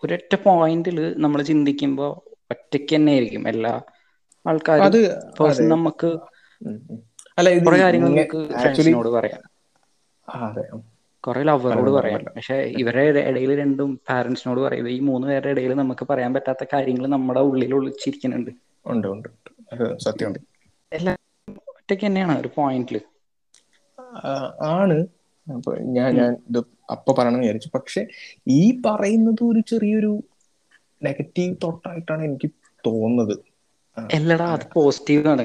ഒരൊറ്റ 0.00 0.32
പോയിന്റിൽ 0.44 0.98
നമ്മൾ 1.24 1.40
ചിന്തിക്കുമ്പോ 1.48 2.08
ഒറ്റയ്ക്ക് 2.50 2.94
തന്നെ 2.94 3.12
ആയിരിക്കും 3.12 3.44
എല്ലാ 3.48 3.72
ആൾക്കാരും 4.46 4.96
നമുക്ക് 5.72 6.10
അല്ലെ 7.38 7.52
കുറെ 7.58 7.78
കാര്യങ്ങൾ 7.78 8.10
നമുക്ക് 8.10 8.40
ആക്ച്വലി 8.60 8.94
ഫ്രണ്ട്സിനോട് 8.94 9.10
പറയാം 9.16 9.42
അതെ. 10.28 10.64
കുറെ 11.24 11.42
ലവറോട് 11.42 11.90
പറയാം. 11.90 12.22
പക്ഷെ 12.36 12.54
ഇവരുടെ 12.78 13.20
ഇടയിൽ 13.20 13.58
രണ്ടും 13.58 14.00
പാരന്റ്സിനോട് 14.08 14.60
പറയും. 14.60 14.88
ഈ 14.88 14.98
മൂന്ന് 15.00 15.26
പേരുടെ 15.28 15.50
ഇടയിൽ 15.50 15.74
നമുക്ക് 15.74 16.06
പറയാൻ 16.10 16.34
പറ്റാത്ത 16.34 16.64
കാര്യങ്ങൾ 16.72 17.06
നമ്മുടെ 17.06 17.40
ഉള്ളിൽ 17.40 17.74
ഒളിച്ചിരിക്കുന്നുണ്ട് 17.74 18.50
ഉണ്ട് 18.86 19.08
ഉണ്ട് 19.08 19.28
സത്യമുണ്ട്. 20.00 20.38
എല്ലാം 20.92 21.16
ഒറ്റയ്ക്ക് 21.72 22.06
തന്നെയാണ് 22.06 22.40
ഒരു 22.40 22.50
പോയിന്റിൽ 22.56 23.00
ആണ്. 24.74 24.98
ഞാൻ 25.96 26.10
ഞാൻ 26.14 26.32
ഇത് 26.50 26.58
അപ്പൊ 26.90 27.14
പറയണമെന്ന് 27.14 27.44
വിചാരിച്ചു. 27.44 27.70
പക്ഷെ 27.74 28.02
ഈ 28.48 28.80
പറയുന്നത് 28.86 29.44
ഒരു 29.44 29.60
ചെറിയൊരു 29.70 30.12
നെഗറ്റീവ് 31.02 31.56
തോട്ടായിട്ടാണ് 31.62 32.22
എനിക്ക് 32.24 32.48
തോന്നുന്നത്. 32.86 33.34
അല്ലടാ 33.96 34.16
എല്ലടാ 34.16 34.46
അത് 34.52 34.66
പോസിറ്റീവ് 34.72 35.28
ആണ്. 35.28 35.44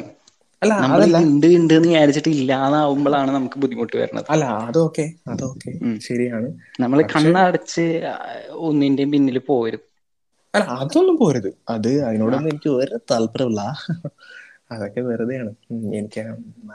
അല്ല 0.62 0.74
ഉണ്ട് 1.22 1.48
ഉണ്ട് 1.58 1.74
എന്ന് 1.76 1.90
വിചാരിച്ചിട്ട് 1.90 2.32
ഇല്ലാതാവുമ്പോഴാണ് 2.36 3.32
നമുക്ക് 3.36 3.58
ബുദ്ധിമുട്ട് 3.64 3.96
വരുന്നത്. 3.98 4.30
അല്ല 4.34 4.46
അതൊക്കെ 4.64 5.06
അതൊക്കെ. 5.32 5.74
ശരിയാണ്. 6.08 6.48
നമ്മൾ 6.84 7.00
കണ്ണടച്ച് 7.14 7.86
ഒന്നിന്റെയും 8.66 9.12
പിന്നിൽ 9.14 9.38
പോരും. 9.48 9.84
അല്ല 10.54 10.66
അതൊന്നും 10.78 11.16
പോരുത്. 11.20 11.50
അത് 11.74 11.90
അതിനോടൊന്നും 12.08 12.52
എനിക്ക് 12.54 12.72
ഒരു 12.78 12.98
താല്പര്യമില്ല 13.12 13.62
അതൊക്കെ 14.70 15.02
വെറുതെയാണ്. 15.08 15.52
എനിക്ക് 15.98 16.22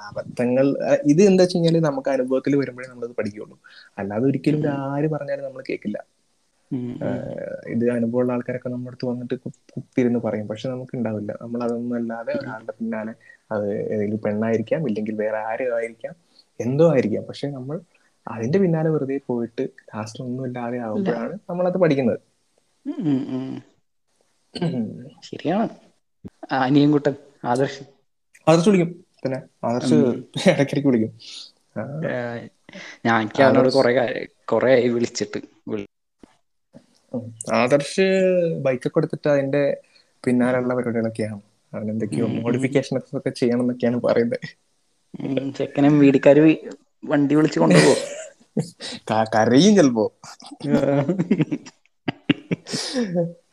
അബദ്ധങ്ങൾ 0.04 0.66
ഇത് 1.12 1.22
എന്താ 1.26 1.42
വെച്ച് 1.42 1.56
കഴിഞ്ഞാൽ 1.56 1.76
നമുക്ക് 1.88 2.10
അനുഭവത്തിൽ 2.14 2.52
വരുമ്പോഴേ 2.60 2.88
നമ്മളത് 2.90 3.14
പഠിക്കുള്ളൂ 3.18 3.56
അല്ലാതെ 3.98 4.24
ഒരിക്കലും 4.30 4.62
ആര് 4.86 5.08
പറഞ്ഞാലും 5.14 5.44
നമ്മൾ 5.46 5.62
കേൾക്കില്ല. 5.68 5.98
ഇത് 7.66 7.90
അനുഭവമുള്ള 7.90 8.32
ആൾക്കാരൊക്കെ 8.32 8.68
നമ്മുടെ 8.68 8.90
അടുത്ത് 8.90 9.06
വന്നിട്ട് 9.10 9.34
കുത്തിരുന്ന് 9.74 10.18
പറയും. 10.18 10.48
പക്ഷെ 10.48 10.68
നമുക്ക് 10.68 10.96
ഉണ്ടാവില്ല. 10.96 11.32
നമ്മൾ 11.42 11.62
അതൊന്നും 11.64 11.96
അല്ലാതെ 11.96 12.32
ഒരാളുടെ 12.40 12.72
പിന്നാലെ 12.78 13.12
അത് 13.52 13.66
ഏതെങ്കിലും 13.94 14.20
പെണ്ണായിരിക്കാം 14.22 14.88
ഇല്ലെങ്കിൽ 14.88 15.14
വേറെ 15.14 15.38
ആരും 15.50 15.76
ആയിരിക്കാം 15.76 16.14
എന്തോ 16.60 16.92
ആയിരിക്കാം. 16.92 17.24
പക്ഷെ 17.26 17.46
നമ്മൾ 17.48 17.76
അതിന്റെ 18.26 18.58
പിന്നാലെ 18.58 18.88
വെറുതെ 18.90 19.20
പോയിട്ട് 19.26 19.62
ലാസ്റ്റ് 19.62 20.24
ഒന്നും 20.24 20.46
ഇല്ലാതെ 20.46 20.78
ആവുമ്പോഴാണ് 20.78 21.34
നമ്മളത് 21.50 21.78
പഠിക്കുന്നത്. 21.78 22.18
ശരിയാണ്. 25.22 25.68
അനിയൻകുട്ടൻ 26.52 27.14
ആദർശ്. 27.44 27.82
ആദർശ് 28.46 28.68
വിളിക്കും. 28.68 28.90
പിന്നെ 29.22 29.38
ആദർശ് 29.64 29.94
ഇടയ്ക്കിടയ്ക്ക് 30.50 30.88
വിളിക്കും. 30.88 31.12
ഞാൻ 33.06 33.22
അവനോട് 33.42 33.68
കൊറേ 33.68 33.92
കുറെ 34.44 34.70
ആയി 34.72 34.88
വിളിച്ചിട്ട്. 34.88 35.40
ആദർശ് 37.52 38.06
ബൈക്കൊക്കെ 38.62 38.98
എടുത്തിട്ട് 38.98 39.28
അതിന്റെ 39.28 39.62
പിന്നാലെയുള്ള 40.24 40.74
പരിപാടികളൊക്കെയാണ്. 40.74 41.40
അവനെന്തൊക്കെയോ 41.72 42.26
മോഡിഫിക്കേഷൻ 42.38 42.94
ഒക്കെ 43.18 43.30
ചെയ്യണം 43.30 43.60
എന്നൊക്കെയാണ് 43.60 44.00
പറയുന്നത്. 44.00 44.40
ചെക്കനും 45.14 45.52
ചെക്കനെ 45.52 45.88
വീടിക്കാര് 45.94 46.42
വണ്ടി 47.04 47.34
വിളിച്ചു 47.34 47.60
കൊണ്ടുപോകും 47.60 48.00
കരയും 49.34 49.76
ചെലപ്പോ. 49.76 50.04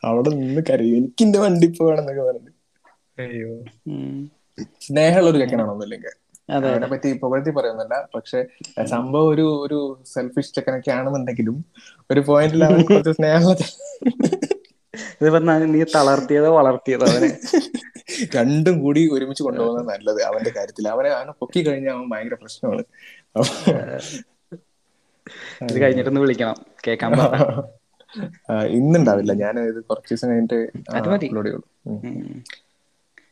അവിടെ 0.04 0.30
നിന്ന് 0.30 0.62
കരയും. 0.70 0.96
എനിക്ക് 0.96 1.22
എന്റെ 1.24 1.38
വണ്ടി 1.38 1.66
ഇപ്പൊ 1.66 1.84
വേണമെന്നൊക്കെ 1.86 2.22
പറഞ്ഞു 2.22 2.52
അയ്യോ. 3.18 3.50
സ്നേഹമുള്ള 4.80 5.30
ഒരു 5.30 5.38
ചെക്കനാണോ 5.38 5.72
ഒന്നുമില്ലെങ്കിൽ 5.72 6.12
അതെ 6.50 6.68
അവനെ 6.72 6.86
പറ്റി 6.86 7.08
പുകഴ്ത്തി 7.22 7.50
പറയുന്നില്ല. 7.50 8.08
പക്ഷെ 8.14 8.40
സംഭവം 8.84 9.28
ഒരു 9.28 9.44
ഒരു 9.64 9.78
സെൽഫിഷ് 10.06 10.54
ചെക്കനൊക്കെ 10.54 10.90
ആണെന്നുണ്ടെങ്കിലും 10.90 11.56
ഒരു 12.10 12.20
പോയിന്റിൽ 12.20 12.64
അവൻ 12.64 12.82
കുറച്ച് 12.82 13.10
സ്നേഹമുള്ള 13.10 13.66
ഇത് 15.22 15.28
പറഞ്ഞാൽ 15.30 15.64
നീ 15.72 15.80
തളർത്തിയതോ 15.94 16.50
വളർത്തിയതോ 16.56 17.06
അവനെ? 17.06 17.28
രണ്ടും 18.36 18.76
കൂടി 18.80 19.02
ഒരുമിച്ച് 19.12 19.42
കൊണ്ടുപോകുന്നത് 19.42 19.88
നല്ലത്. 19.88 20.20
അവന്റെ 20.22 20.50
കാര്യത്തിൽ. 20.56 20.88
അവനെ 20.88 21.10
അവനെ 21.10 21.32
പൊക്കി 21.40 21.60
കഴിഞ്ഞാൽ 21.66 21.92
അവൻ 21.92 22.08
ഭയങ്കര 22.12 22.36
പ്രശ്നമാണ്. 22.42 22.84
ഇത് 25.62 25.80
കഴിഞ്ഞിട്ടൊന്ന് 25.82 26.20
വിളിക്കണം. 26.20 26.56
കേക്കാൻ 26.86 27.10
ഇന്നുണ്ടാവില്ല. 28.76 29.32
ഞാൻ 29.42 29.54
ഇത് 29.60 29.80
കുറച്ച് 29.84 30.10
ദിവസം 30.14 30.28
കഴിഞ്ഞിട്ട് 30.30 30.58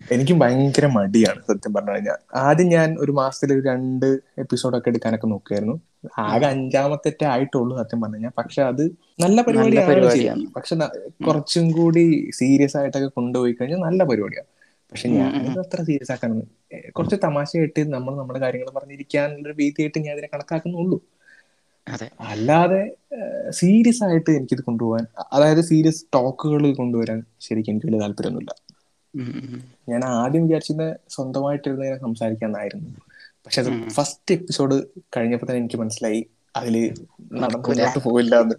എനിക്കും 0.01 0.37
ഭയങ്കര 0.39 0.87
മടിയാണ് 0.95 1.41
സത്യം 1.49 1.73
പറഞ്ഞു 1.75 1.93
കഴിഞ്ഞാൽ 1.95 2.19
ആദ്യം 2.43 2.69
ഞാൻ 2.69 2.89
ഒരു 3.03 3.13
മാസത്തിൽ 3.19 3.51
ഒരു 3.55 3.63
രണ്ട് 3.67 4.07
എപ്പിസോഡൊക്കെ 4.43 4.89
എടുക്കാനൊക്കെ 4.93 5.29
നോക്കിയായിരുന്നു 5.33 5.77
ആകെ 6.25 6.47
അഞ്ചാമത്തെ 6.51 7.11
ആയിട്ടുള്ളൂ 7.33 7.73
സത്യം 7.81 8.01
പറഞ്ഞു 8.01 8.19
കഴിഞ്ഞാൽ 8.19 8.35
പക്ഷെ 8.41 8.61
അത് 8.71 8.85
നല്ല 9.19 9.39
പരിപാടിയാണ് 9.49 10.45
പക്ഷെ 10.57 10.75
കുറച്ചും 11.27 11.67
കൂടി 11.73 12.05
സീരിയസ് 12.41 12.77
ആയിട്ടൊക്കെ 12.81 13.11
കൊണ്ടുപോയി 13.19 13.55
കഴിഞ്ഞാൽ 13.59 13.83
നല്ല 13.89 14.01
പരിപാടിയാണ്. 14.11 14.49
പക്ഷെ 14.93 15.07
ഞാൻ 15.15 15.33
അത്ര 15.63 15.81
സീരിയസ് 15.89 16.13
ആക്കാനൊന്നും 16.15 16.49
കുറച്ച് 16.97 17.17
തമാശയായിട്ട് 17.25 17.83
നമ്മൾ 17.95 18.13
നമ്മുടെ 18.21 18.41
കാര്യങ്ങൾ 18.45 18.71
പറഞ്ഞിരിക്കാനുള്ള 18.77 19.53
രീതിയായിട്ട് 19.61 19.99
ഞാൻ 20.07 20.13
അതിനെ 20.15 20.29
കണക്കാക്കുന്നുള്ളൂ. 20.35 20.99
അതെ. 21.87 22.09
അല്ലാതെ 22.31 22.81
സീരിയസ് 23.61 24.03
ആയിട്ട് 24.05 24.31
എനിക്കിത് 24.39 24.63
കൊണ്ടുപോകാൻ 24.63 25.05
അതായത് 25.33 25.63
സീരിയസ് 25.71 26.03
ടോക്കുകൾ 26.17 26.65
കൊണ്ടുവരാൻ 26.81 27.21
ശരിക്കും 27.47 27.73
എനിക്ക് 27.75 27.89
വലിയ 27.89 28.01
താല്പര്യമൊന്നുമില്ല. 28.05 28.53
ഞാൻ 29.89 30.03
ആദ്യം 30.05 30.43
വിചാരിച്ചിരുന്ന 30.47 30.87
സ്വന്തമായിട്ടിരുന്ന് 31.09 31.85
ഇങ്ങനെ 31.85 32.01
സംസാരിക്കാന്നായിരുന്നു. 32.01 32.91
പക്ഷെ 33.45 33.61
അത് 33.61 33.71
ഫസ്റ്റ് 33.97 34.35
എപ്പിസോഡ് 34.35 34.77
കഴിഞ്ഞപ്പോ 35.17 35.47
തന്നെ 35.47 35.61
എനിക്ക് 35.61 35.77
മനസ്സിലായി 35.77 36.21
അതിൽ 36.55 36.75
നടന്നു 37.43 38.01
പോയില്ല 38.07 38.35
എന്ന് 38.45 38.57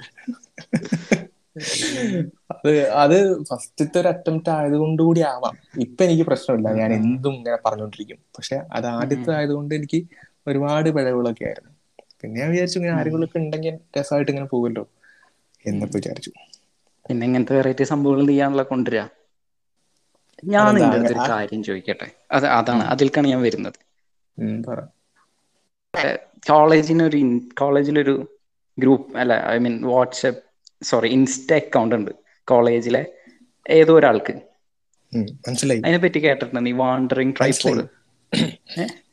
അത് 2.54 2.70
അത് 3.04 3.16
ഫസ്റ്റത്തെ 3.50 3.98
ഒരു 4.02 4.08
അറ്റംപ്റ്റ് 4.08 4.50
ആയതുകൊണ്ട് 4.50 5.02
കൂടി 5.04 5.22
ആവാം. 5.32 5.56
ഇപ്പൊ 5.86 6.02
എനിക്ക് 6.04 6.26
പ്രശ്നമില്ല. 6.30 6.68
ഞാൻ 6.82 6.90
എന്തും 6.94 7.34
ഇങ്ങനെ 7.34 7.58
പറഞ്ഞുകൊണ്ടിരിക്കും 7.66 8.20
പക്ഷെ 8.38 8.58
അത് 8.78 8.88
ആദ്യത്തെ 8.98 9.32
ആയതുകൊണ്ട് 9.38 9.74
എനിക്ക് 9.76 10.00
ഒരുപാട് 10.48 10.90
പിഴവുകളൊക്കെ 10.98 11.46
ആയിരുന്നു. 11.46 11.72
പിന്നെ 12.22 12.36
ഞാൻ 12.42 12.50
വിചാരിച്ചു 12.52 12.78
ഇങ്ങനെ 12.80 12.94
ആരെങ്കിലുമൊക്കെ 13.00 13.40
ഉണ്ടെങ്കിൽ 13.40 13.76
രസമായിട്ട് 13.98 14.32
ഇങ്ങനെ 14.32 14.48
പോകുമല്ലോ 14.54 14.84
എന്നൊക്കെ 15.66 15.96
വിചാരിച്ചു. 15.98 16.32
പിന്നെ 17.06 17.24
ഇങ്ങനത്തെ 17.28 17.54
വെറൈറ്റി 17.58 17.84
സംഭവങ്ങൾ 17.84 18.26
നീയാണല്ലോ 18.26 18.66
കൊണ്ടുവരിക. 18.72 19.04
ഞാൻ 20.46 20.64
അതെന്താ? 20.64 20.86
നിന്റെ 20.86 21.00
അടുത്തൊരു 21.00 21.30
കാര്യം 21.32 21.64
ചോദിക്കട്ടെ. 21.64 22.08
അത് 22.32 22.46
അതാണ്. 22.46 22.84
അതിൽക്കാണ് 22.84 23.28
ഞാൻ 23.28 23.42
വരുന്നത്. 23.42 23.74
കോളേജിനൊരു 26.50 27.42
കോളേജിലൊരു 27.60 28.38
ഗ്രൂപ്പ് 28.80 29.18
അല്ല 29.18 29.46
I 29.48 29.58
mean 29.58 29.82
WhatsApp 29.82 30.44
sorry 30.84 31.10
Insta 31.10 31.54
account 31.54 31.96
ഉണ്ട് 31.96 32.12
കോളേജിലെ 32.48 33.06
ഏതോ 33.70 33.98
ഒരാൾക്ക്. 34.00 34.34
മനസ്സിലായി. 35.16 35.80
അതിനെ 35.80 35.98
പറ്റി 35.98 36.20
കേട്ടിട്ടുണ്ട് 36.20 36.66
നീ 36.66 36.72
വാണ്ടറിങ് 36.72 37.34
ട്രൈപോഡ് 37.38 37.88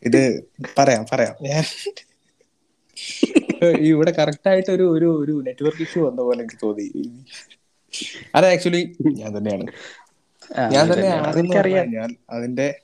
ഇത് 0.02 0.44
പറയാം 0.78 1.06
പറയാം. 1.12 1.34
ഞാൻ 1.42 1.64
ഇവിടെ 3.68 4.10
കറക്റ്റ് 4.10 4.48
ആയിട്ട് 4.48 4.70
ഒരു 4.70 4.90
ഒരു 4.90 5.24
ഒരു 5.24 5.32
നെറ്റ്വർക്ക് 5.46 5.82
ഇഷ്യൂ 5.82 6.08
വന്ന 6.08 6.20
പോലെ 6.20 6.40
എനിക്ക് 6.42 6.58
തോന്നി. 6.62 7.08
അത് 8.34 8.46
ആക്ച്വലി 8.46 8.96
ഞാൻ 9.00 9.36
തന്നെയാണ്. 9.36 9.66
ഞാൻ 10.72 10.92
തന്നെ 10.92 11.08
ആണെന്ന് 11.08 11.92
ഞാൻ 11.94 12.16
അതിന്റെ 12.30 12.80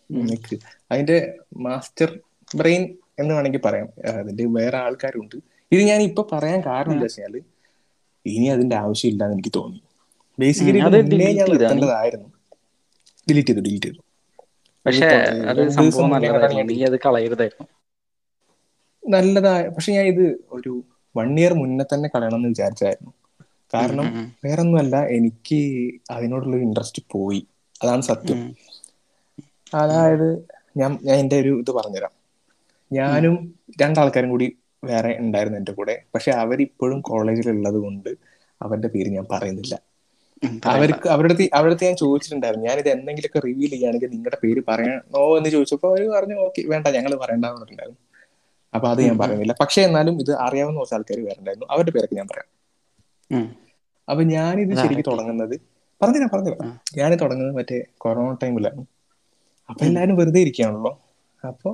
അതിന്റെ 0.92 1.38
മാസ്റ്റർ 1.56 2.18
ബ്രെയിൻ 2.56 2.82
എന്ന് 3.18 3.34
വേണമെങ്കിൽ 3.34 3.60
പറയാം. 3.64 3.88
അതിന്റെ 4.06 4.44
വേറെ 4.46 4.76
ആൾക്കാരുണ്ട്. 4.78 5.36
ഇത് 5.72 5.82
ഞാൻ 5.82 6.02
ഇപ്പൊ 6.02 6.28
പറയാൻ 6.32 6.60
കാരണം 6.60 6.92
എന്താ 6.92 7.02
വെച്ചാൽ 7.02 7.36
ഇനി 8.26 8.46
അതിന്റെ 8.46 8.76
ആവശ്യമില്ല 8.76 9.24
എന്ന് 9.24 9.34
എനിക്ക് 9.34 9.52
തോന്നി. 9.56 9.80
ബേസിക്കലി 10.38 10.78
ഞാൻ? 10.78 11.50
നിർത്തേണ്ടതായിരുന്നു. 11.50 12.28
ഡിലീറ്റ് 13.30 13.48
ചെയ്തു 13.48 13.60
ഡിലീറ്റ് 13.60 13.86
ചെയ്തു. 13.86 14.00
പക്ഷേ 14.86 15.06
അത് 15.50 15.68
സംഭവം 15.68 16.10
നല്ലതായിരുന്നു. 16.10 16.62
നീ 16.62 16.84
അത് 16.84 16.98
കളയരുതായിരുന്നു. 16.98 17.66
നല്ലതായ 19.08 19.68
പക്ഷെ 19.68 19.92
ഞാൻ 19.92 20.06
ഇത് 20.06 20.38
ഒരു 20.50 20.82
വൺ 21.16 21.40
ഇയർ 21.40 21.54
മുന്നേ 21.54 21.84
തന്നെ 21.94 22.10
കളയണം 22.14 22.36
എന്ന് 22.36 22.48
വിചാരിച്ചായിരുന്നു 22.48 23.12
കാരണം 23.74 24.34
വേറൊന്നുമല്ല 24.44 24.96
എനിക്ക് 25.06 25.58
അതിനോടുള്ള 26.10 26.56
ഇൻട്രസ്റ്റ് 26.56 27.02
പോയി. 27.10 27.46
അതാണ് 27.82 28.02
സത്യം. 28.08 28.40
അതായത് 29.74 30.28
ഞാൻ 30.76 30.92
ഞാൻ 31.00 31.16
എന്റെ 31.18 31.36
ഒരു 31.42 31.52
ഇത് 31.62 31.70
പറഞ്ഞുതരാം. 31.72 32.12
ഞാനും 32.90 33.34
രണ്ടാൾക്കാരും 33.80 34.30
കൂടി 34.30 34.46
വേറെ 34.82 35.12
ഉണ്ടായിരുന്നു 35.22 35.58
എന്റെ 35.58 35.72
കൂടെ. 35.72 35.94
പക്ഷെ 36.14 36.30
അവരിപ്പോഴും 36.42 36.98
കോളേജിൽ 37.02 37.48
ഉള്ളത് 37.54 37.78
കൊണ്ട് 37.78 38.10
അവരുടെ 38.60 38.88
പേര് 38.88 39.10
ഞാൻ 39.10 39.26
പറയുന്നില്ല. 39.30 39.74
അവർക്ക് 40.68 41.08
അവരുടെ 41.14 41.34
അവരുടെ 41.58 41.84
ഞാൻ 41.86 41.96
ചോദിച്ചിട്ടുണ്ടായിരുന്നു. 42.00 42.66
ഞാൻ 42.68 42.76
ഇത് 42.78 42.90
എന്തെങ്കിലുമൊക്കെ 42.94 43.40
റിവീൽ 43.46 43.70
ചെയ്യുകയാണെങ്കിൽ 43.70 44.10
നിങ്ങളുടെ 44.14 44.38
പേര് 44.42 44.60
പറയണോ 44.66 44.98
എന്ന് 45.38 45.50
ചോദിച്ചപ്പോൾ 45.54 45.90
അവർ 45.92 46.02
പറഞ്ഞു 46.14 46.36
ഓക്കെ 46.46 46.62
വേണ്ട 46.72 46.86
ഞങ്ങൾ 46.96 47.12
പറയണ്ട 47.22 47.44
പറഞ്ഞിട്ടുണ്ടായിരുന്നു. 47.48 48.00
അപ്പൊ 48.74 48.86
അത് 48.90 49.00
ഞാൻ 49.06 49.16
പറയുന്നില്ല. 49.18 49.54
പക്ഷെ 49.62 49.80
എന്നാലും 49.82 50.14
ഇത് 50.22 50.32
അറിയാവുന്ന 50.46 50.78
കുറച്ച് 50.78 50.96
ആൾക്കാർ 50.98 51.18
വേറെ 51.22 51.38
ഉണ്ടായിരുന്നു. 51.40 51.68
അവരുടെ 51.72 51.92
പേരൊക്കെ 51.94 52.16
ഞാൻ 52.16 52.28
പറയാം. 52.28 52.48
അപ്പൊ 54.08 54.22
ഞാനിത് 54.32 54.74
ശരിക്കും? 54.76 55.06
തുടങ്ങുന്നത് 55.08 55.54
പറഞ്ഞില്ല 56.02 56.26
പറഞ്ഞില്ല. 56.32 56.58
ഞാൻ 56.96 57.10
തുടങ്ങുന്നത് 57.16 57.56
മറ്റേ 57.56 57.78
കൊറോണ 57.98 58.36
ടൈമിലാണ് 58.42 58.82
അപ്പൊ 59.68 59.84
എല്ലാരും 59.86 60.16
വെറുതെ 60.16 60.40
ഇരിക്കുകയാണല്ലോ. 60.40 60.92
അപ്പൊ 61.44 61.70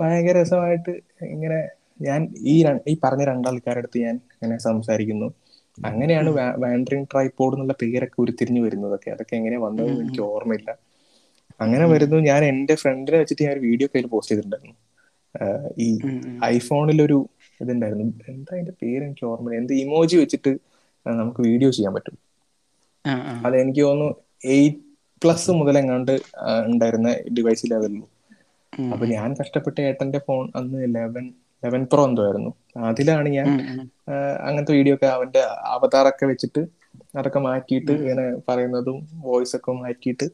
ഭയങ്കര 0.00 0.42
രസമായിട്ട് 0.42 0.92
ഇങ്ങനെ 1.26 1.58
ഞാൻ 2.00 2.20
ഈ 2.52 2.54
ഈ 2.88 2.98
പറഞ്ഞ 3.04 3.24
രണ്ടാൾക്കാരുടെ 3.24 3.78
അടുത്ത് 3.78 3.98
ഞാൻ 3.98 4.14
ഇങ്ങനെ 4.34 4.58
സംസാരിക്കുന്നു. 4.58 5.28
അങ്ങനെയാണ് 5.78 6.30
വാൻഡറിങ് 6.62 7.06
ട്രൈപോഡ് 7.12 7.54
എന്നുള്ള 7.54 7.72
പേരൊക്കെ 7.82 8.18
ഉരുത്തിരിഞ്ഞു 8.22 8.62
വരുന്നതൊക്കെ. 8.62 9.10
അതൊക്കെ 9.10 9.36
എങ്ങനെ 9.36 9.58
വന്നതെന്ന് 9.58 10.02
എനിക്ക് 10.02 10.20
ഓർമ്മയില്ല. 10.20 10.70
അങ്ങനെ 11.60 11.86
വരുന്നു. 11.86 12.16
ഞാൻ 12.20 12.44
എന്റെ 12.44 12.74
ഫ്രണ്ടിനെ 12.74 13.18
വെച്ചിട്ട് 13.18 13.42
ഞാൻ 13.42 13.52
ഒരു 13.52 13.60
വീഡിയോ 13.60 13.88
കയ്യിൽ 13.88 14.08
പോസ്റ്റ് 14.08 14.32
ചെയ്തിട്ടുണ്ടായിരുന്നു. 14.32 14.76
ഈ. 15.78 15.88
ഐഫോണിലൊരു 16.44 17.18
ഇതുണ്ടായിരുന്നു. 17.60 18.04
എന്താ 18.28 18.52
അതിന്റെ 18.54 18.72
പേര് 18.82 19.04
എനിക്ക് 19.04 19.26
ഓർമ്മയില്ല. 19.26 19.60
എന്ത് 19.60 19.72
ഇമോജി 19.74 20.16
വെച്ചിട്ട് 20.16 20.52
നമുക്ക് 21.06 21.40
വീഡിയോ 21.40 21.70
ചെയ്യാൻ 21.70 21.94
പറ്റും. 21.94 22.16
അത് 23.46 23.54
എനിക്ക് 23.62 23.82
തോന്നുന്നു 23.82 24.08
എയ്റ്റ് 24.54 24.80
പ്ലസ് 25.22 25.50
മുതൽ 25.50 25.78
എങ്ങാണ്ട് 25.78 26.12
ഉണ്ടായിരുന്ന 26.66 27.08
ഡിവൈസ് 27.36 27.70
ലെവലിൽ 27.72 28.02
അപ്പൊ 28.72 29.04
ഞാൻ 29.06 29.30
കഷ്ടപ്പെട്ട 29.40 29.80
ഏട്ടന്റെ 29.80 30.18
ഫോൺ 30.18 30.44
അന്ന് 30.56 30.94
ലെവൻ 30.94 31.24
ലെവൻ 31.62 31.84
പ്രോ 31.84 32.02
എന്തോ 32.04 32.22
ആയിരുന്നു. 32.26 32.50
അതിലാണ് 32.90 33.28
ഞാൻ 33.28 33.48
അങ്ങനത്തെ 34.46 34.72
വീഡിയോ 34.72 34.94
ഒക്കെ 34.94 35.06
അവന്റെ 35.06 35.42
അവതാറൊക്കെ 35.74 36.26
വെച്ചിട്ട് 36.26 36.62
അതൊക്കെ 37.18 37.38
മാറ്റിയിട്ട് 37.38 37.92
ഇങ്ങനെ 37.92 38.24
പറയുന്നതും 38.48 38.98
വോയിസ് 39.22 39.54
ഒക്കെ 39.56 39.72
മാറ്റിയിട്ട് 39.72 40.26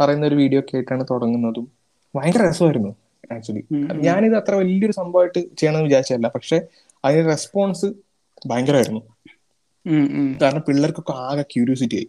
പറയുന്ന 0.00 0.26
ഒരു 0.26 0.34
വീഡിയോ 0.34 0.60
ഒക്കെ 0.60 0.76
ആയിട്ടാണ് 0.76 1.04
തുടങ്ങുന്നതും. 1.10 1.66
ഭയങ്കര 2.14 2.42
രസമായിരുന്നു 2.50 2.90
ആക്ച്വലി. 3.30 3.62
ഞാനിത് 4.06 4.36
അത്ര 4.36 4.54
വലിയൊരു 4.54 4.92
സംഭവമായിട്ട് 4.92 5.40
ചെയ്യണമെന്ന് 5.58 5.88
വിചാരിച്ചല്ല 5.88 6.28
പക്ഷെ 6.28 6.58
അതിന്റെ 7.04 7.24
റെസ്പോൺസ് 7.30 7.88
ഭയങ്കരമായിരുന്നു. 8.48 9.02
കാരണം 10.40 10.62
പിള്ളേർക്കൊക്കെ 10.66 11.14
ആകെ 11.24 11.44
ക്യൂരിയോസിറ്റി 11.52 11.96
ആയി. 11.96 12.08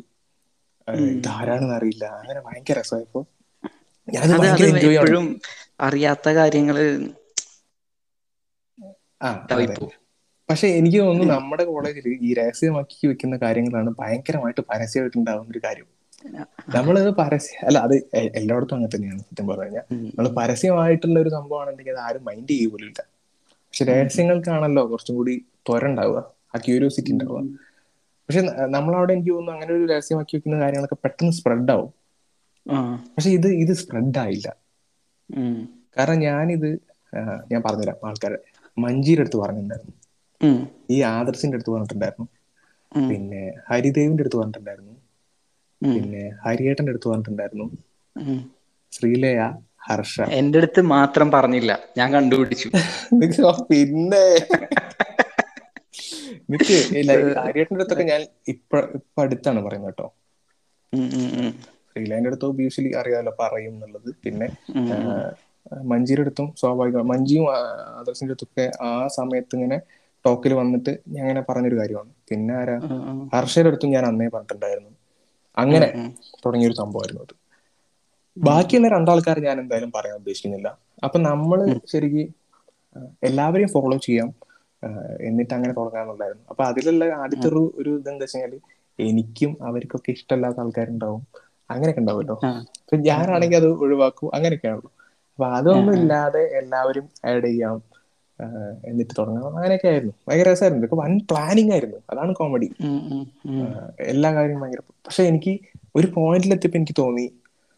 ഇതാരാണെന്ന് 1.13 1.75
അറിയില്ല. 1.77 2.05
അങ്ങനെ 2.19 2.39
ഭയങ്കര 2.47 2.77
രസമായപ്പോ 2.80 3.21
എപ്പോഴും 4.89 5.25
അറിയാത്ത 5.88 6.30
കാര്യങ്ങൾ 6.39 6.77
ആ 9.21 9.30
പക്ഷെ 10.49 10.67
എനിക്ക് 10.77 10.99
തോന്നുന്നു 10.99 11.34
നമ്മുടെ 11.34 11.63
കോളേജിൽ 11.63 12.05
ഈ 12.27 12.30
രഹസ്യമാക്കി 12.34 13.07
വെക്കുന്ന 13.07 13.36
കാര്യങ്ങളാണ് 13.38 13.91
ഭയങ്കരമായിട്ട് 13.99 14.61
പരസ്യമായിട്ട് 14.71 15.17
ഉണ്ടാവുന്ന 15.19 15.51
ഒരു 15.51 15.61
കാര്യം. 15.65 15.88
നമ്മളത് 16.75 17.09
പരസ്യ 17.19 17.57
അല്ല 17.67 17.77
അത് 17.80 17.93
എല്ലായിടത്തും 18.38 18.75
അങ്ങനെ 18.75 18.91
തന്നെയാണ് 18.95 19.21
സത്യം 19.21 19.47
പറഞ്ഞു. 19.47 19.65
കഴിഞ്ഞാൽ 19.65 19.86
നമ്മൾ 20.09 20.27
പരസ്യമായിട്ടുള്ള 20.39 21.17
ഒരു 21.19 21.30
സംഭവമാണെന്നുണ്ടെങ്കിൽ 21.30 21.93
അത് 21.95 22.01
ആരും 22.07 22.23
മൈൻഡ് 22.23 22.49
ചെയ്യുക 22.49 22.71
പോലും 22.73 22.88
ഇല്ല 22.88 23.01
പക്ഷെ 23.67 23.86
രഹസ്യങ്ങൾക്കാണല്ലോ 23.91 24.84
കുറച്ചും 24.91 25.15
കൂടി 25.15 25.34
ത്വര 25.67 25.84
ഉണ്ടാവുക. 25.86 26.19
ആ 26.47 26.59
ക്യൂരിയോസിറ്റി 26.65 27.11
ഉണ്ടാവുക. 27.11 27.41
പക്ഷെ 28.30 28.41
നമ്മളവിടെ 28.69 29.13
എനിക്ക് 29.13 29.30
തോന്നുന്നു 29.30 29.51
അങ്ങനെ 29.51 29.73
ഒരു 29.73 29.86
രഹസ്യമാക്കി 29.91 30.36
വെക്കുന്ന 30.36 30.59
കാര്യങ്ങളൊക്കെ 30.59 30.97
പെട്ടെന്ന് 31.03 31.34
സ്പ്രെഡ് 31.34 31.71
ആവും. 31.71 31.89
പക്ഷെ 33.15 33.30
ഇത് 33.30 33.47
ഇത് 33.55 33.73
സ്പ്രെഡ് 33.73 34.17
ആയില്ല. 34.17 34.47
കാരണം 35.97 36.19
ഞാനിത് 36.19 36.69
ഞാൻ 37.51 37.61
പറഞ്ഞുതരാം. 37.61 37.97
ആൾക്കാരെ 38.07 38.38
മഞ്ജീടെ 38.77 39.21
അടുത്ത് 39.21 39.38
പറഞ്ഞിട്ടുണ്ടായിരുന്നു. 39.38 39.95
ഈ 40.89 41.01
ആദർശിന്റെ 41.11 41.55
അടുത്ത് 41.55 41.71
പറഞ്ഞിട്ടുണ്ടായിരുന്നു. 41.71 42.27
പിന്നെ 42.91 43.41
ഹരിദേവിന്റെ 43.69 44.23
അടുത്ത് 44.23 44.38
പറഞ്ഞിട്ടുണ്ടായിരുന്നു. 44.38 44.95
പിന്നെ 45.82 46.23
ഹരിയേട്ടന്റെ 46.45 46.91
അടുത്ത് 46.91 47.09
പറഞ്ഞിട്ടുണ്ടായിരുന്നു. 47.09 47.67
ശ്രീലയ 48.93 49.39
ഹർഷ. 49.82 50.15
എന്റെ 50.38 50.57
അടുത്ത് 50.59 50.82
മാത്രം 50.93 51.27
പറഞ്ഞില്ല. 51.32 51.71
ഞാൻ 51.97 52.09
കണ്ടുപിടിച്ചു. 52.13 52.69
പിന്നെ 53.69 54.25
ഈ 56.49 56.57
ഹരിയേട്ടന്റെ 57.41 57.77
അടുത്തൊക്കെ 57.77 58.05
ഞാൻ 58.05 58.21
ഇപ്പൊ 58.53 58.77
ഇപ്പൊ 58.99 59.19
അടുത്താണ് 59.23 59.59
പറയുന്നത് 59.65 59.91
കേട്ടോ. 59.91 60.07
ഉം, 60.93 61.51
അടുത്തോ 62.27 62.47
ഒബ്വിയസ്ലി 62.51 62.91
അറിയാലോ 63.01 63.31
പറയും 63.39 63.73
എന്നുള്ളത്. 63.75 64.09
പിന്നെ 64.23 64.47
മഞ്ജിയുടെ 65.91 66.21
അടുത്തും 66.21 66.47
സ്വാഭാവികം 66.59 67.07
മഞ്ജിയും 67.09 67.45
ആദർശിന്റെ 67.99 68.33
അടുത്തൊക്കെ 68.33 68.65
ആ 68.83 69.07
സമയത്ത് 69.17 69.53
ഇങ്ങനെ 69.57 69.77
ടോക്കിൽ 70.25 70.53
വന്നിട്ട് 70.53 70.91
ഞാൻ 71.07 71.23
ഇങ്ങനെ 71.25 71.43
പറഞ്ഞൊരു 71.49 71.77
കാര്യമാണ്. 71.79 72.11
പിന്നെ 72.29 72.53
ആരാ. 72.55 72.77
ഹർഷയുടെ 73.33 73.69
അടുത്തും 73.71 73.91
ഞാൻ 73.95 74.03
അന്നേ 74.07 74.27
പറഞ്ഞിട്ടുണ്ടായിരുന്നു. 74.27 74.91
അങ്ങനെ. 75.57 75.89
തുടങ്ങിയൊരു 76.43 76.75
സംഭവമായിരുന്നു 76.79 77.23
അത്. 77.25 77.33
ബാക്കിയുള്ള 78.37 78.87
രണ്ടാൾക്കാർ 78.95 79.37
ഞാൻ 79.41 79.57
എന്തായാലും 79.63 79.91
പറയാൻ 79.91 80.15
ഉദ്ദേശിക്കുന്നില്ല. 80.15 80.69
അപ്പൊ 81.05 81.17
നമ്മൾ 81.29 81.59
ശരിക്കും 81.91 82.29
എല്ലാവരെയും 83.27 83.71
ഫോളോ 83.73 83.97
ചെയ്യാം. 83.99 84.29
എന്നിട്ട് 85.21 85.53
അങ്ങനെ 85.53 85.73
തുടങ്ങാന്നുണ്ടായിരുന്നു. 85.73 86.45
അപ്പൊ 86.49 86.63
അതിലുള്ള 86.63 87.03
ആദ്യത്തെ 87.17 87.47
ഒരു 87.47 87.73
ഒരു 87.77 87.91
ഇതെന്താ 87.99 88.25
വെച്ചാൽ 88.25 88.53
എനിക്കും 88.99 89.57
അവർക്കൊക്കെ 89.61 90.11
ഇഷ്ടമല്ലാത്ത 90.11 90.59
ആൾക്കാരുണ്ടാവും. 90.59 91.21
അങ്ങനെയൊക്കെ 91.69 92.01
ഉണ്ടാവുമല്ലോ. 92.01 92.38
അപ്പൊ 92.82 92.97
ഞാനാണെങ്കിൽ 93.07 93.57
അത് 93.57 93.69
ഒഴിവാക്കും. 93.84 94.30
അങ്ങനെയൊക്കെയാണല്ലോ 94.36 94.91
അപ്പൊ 95.30 95.45
അതൊന്നും 95.57 95.93
ഇല്ലാതെ 95.93 96.41
എല്ലാവരും 96.61 97.05
ആഡ് 97.25 97.45
ചെയ്യാം. 97.45 97.77
എന്നിട്ട് 98.86 99.13
തുടങ്ങാം. 99.19 99.57
അങ്ങനെയൊക്കെ 99.57 99.88
ആയിരുന്നു. 99.88 100.13
ഭയങ്കര 100.27 100.49
രസമായിരുന്നു. 100.51 100.82
ഇതൊക്കെ 100.82 100.97
വൻ 101.01 101.13
പ്ലാനിങ് 101.32 101.71
ആയിരുന്നു. 101.71 101.99
അതാണ് 102.09 102.32
കോമഡി. 102.34 102.69
എല്ലാ 104.11 104.30
കാര്യവും 104.34 104.61
ഭയങ്കര 104.61 104.82
പക്ഷെ 105.05 105.23
എനിക്ക് 105.23 105.53
ഒരു 105.95 106.07
പോയിന്റിൽ 106.07 106.15
പോയിന്റിലെത്തിയപ്പോ 106.15 106.77
എനിക്ക് 106.77 106.95
തോന്നി 106.99 107.25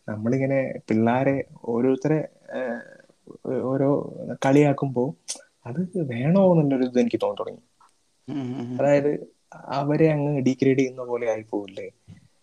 നമ്മളിങ്ങനെ 0.07 0.59
പിള്ളേരെ 0.87 1.35
ഓരോരുത്തരെ 1.65 2.19
ഓരോ 3.65 3.89
കളിയാക്കുമ്പോ 4.45 5.03
അത് 5.65 5.79
വേണോ 6.11 6.43
എന്നുള്ളൊരു 6.53 6.85
ഇത് 6.87 6.99
എനിക്ക് 7.01 7.19
തോന്നി 7.21 7.39
തുടങ്ങി 7.39 7.63
അതായത് 8.79 9.11
അവരെ 9.77 10.07
അങ്ങ് 10.13 10.31
ഡീഗ്രേഡ് 10.47 10.79
ചെയ്യുന്ന 10.79 11.03
പോലെ 11.09 11.25
ആയി 11.33 11.43
പോകില്ലേ 11.49 11.87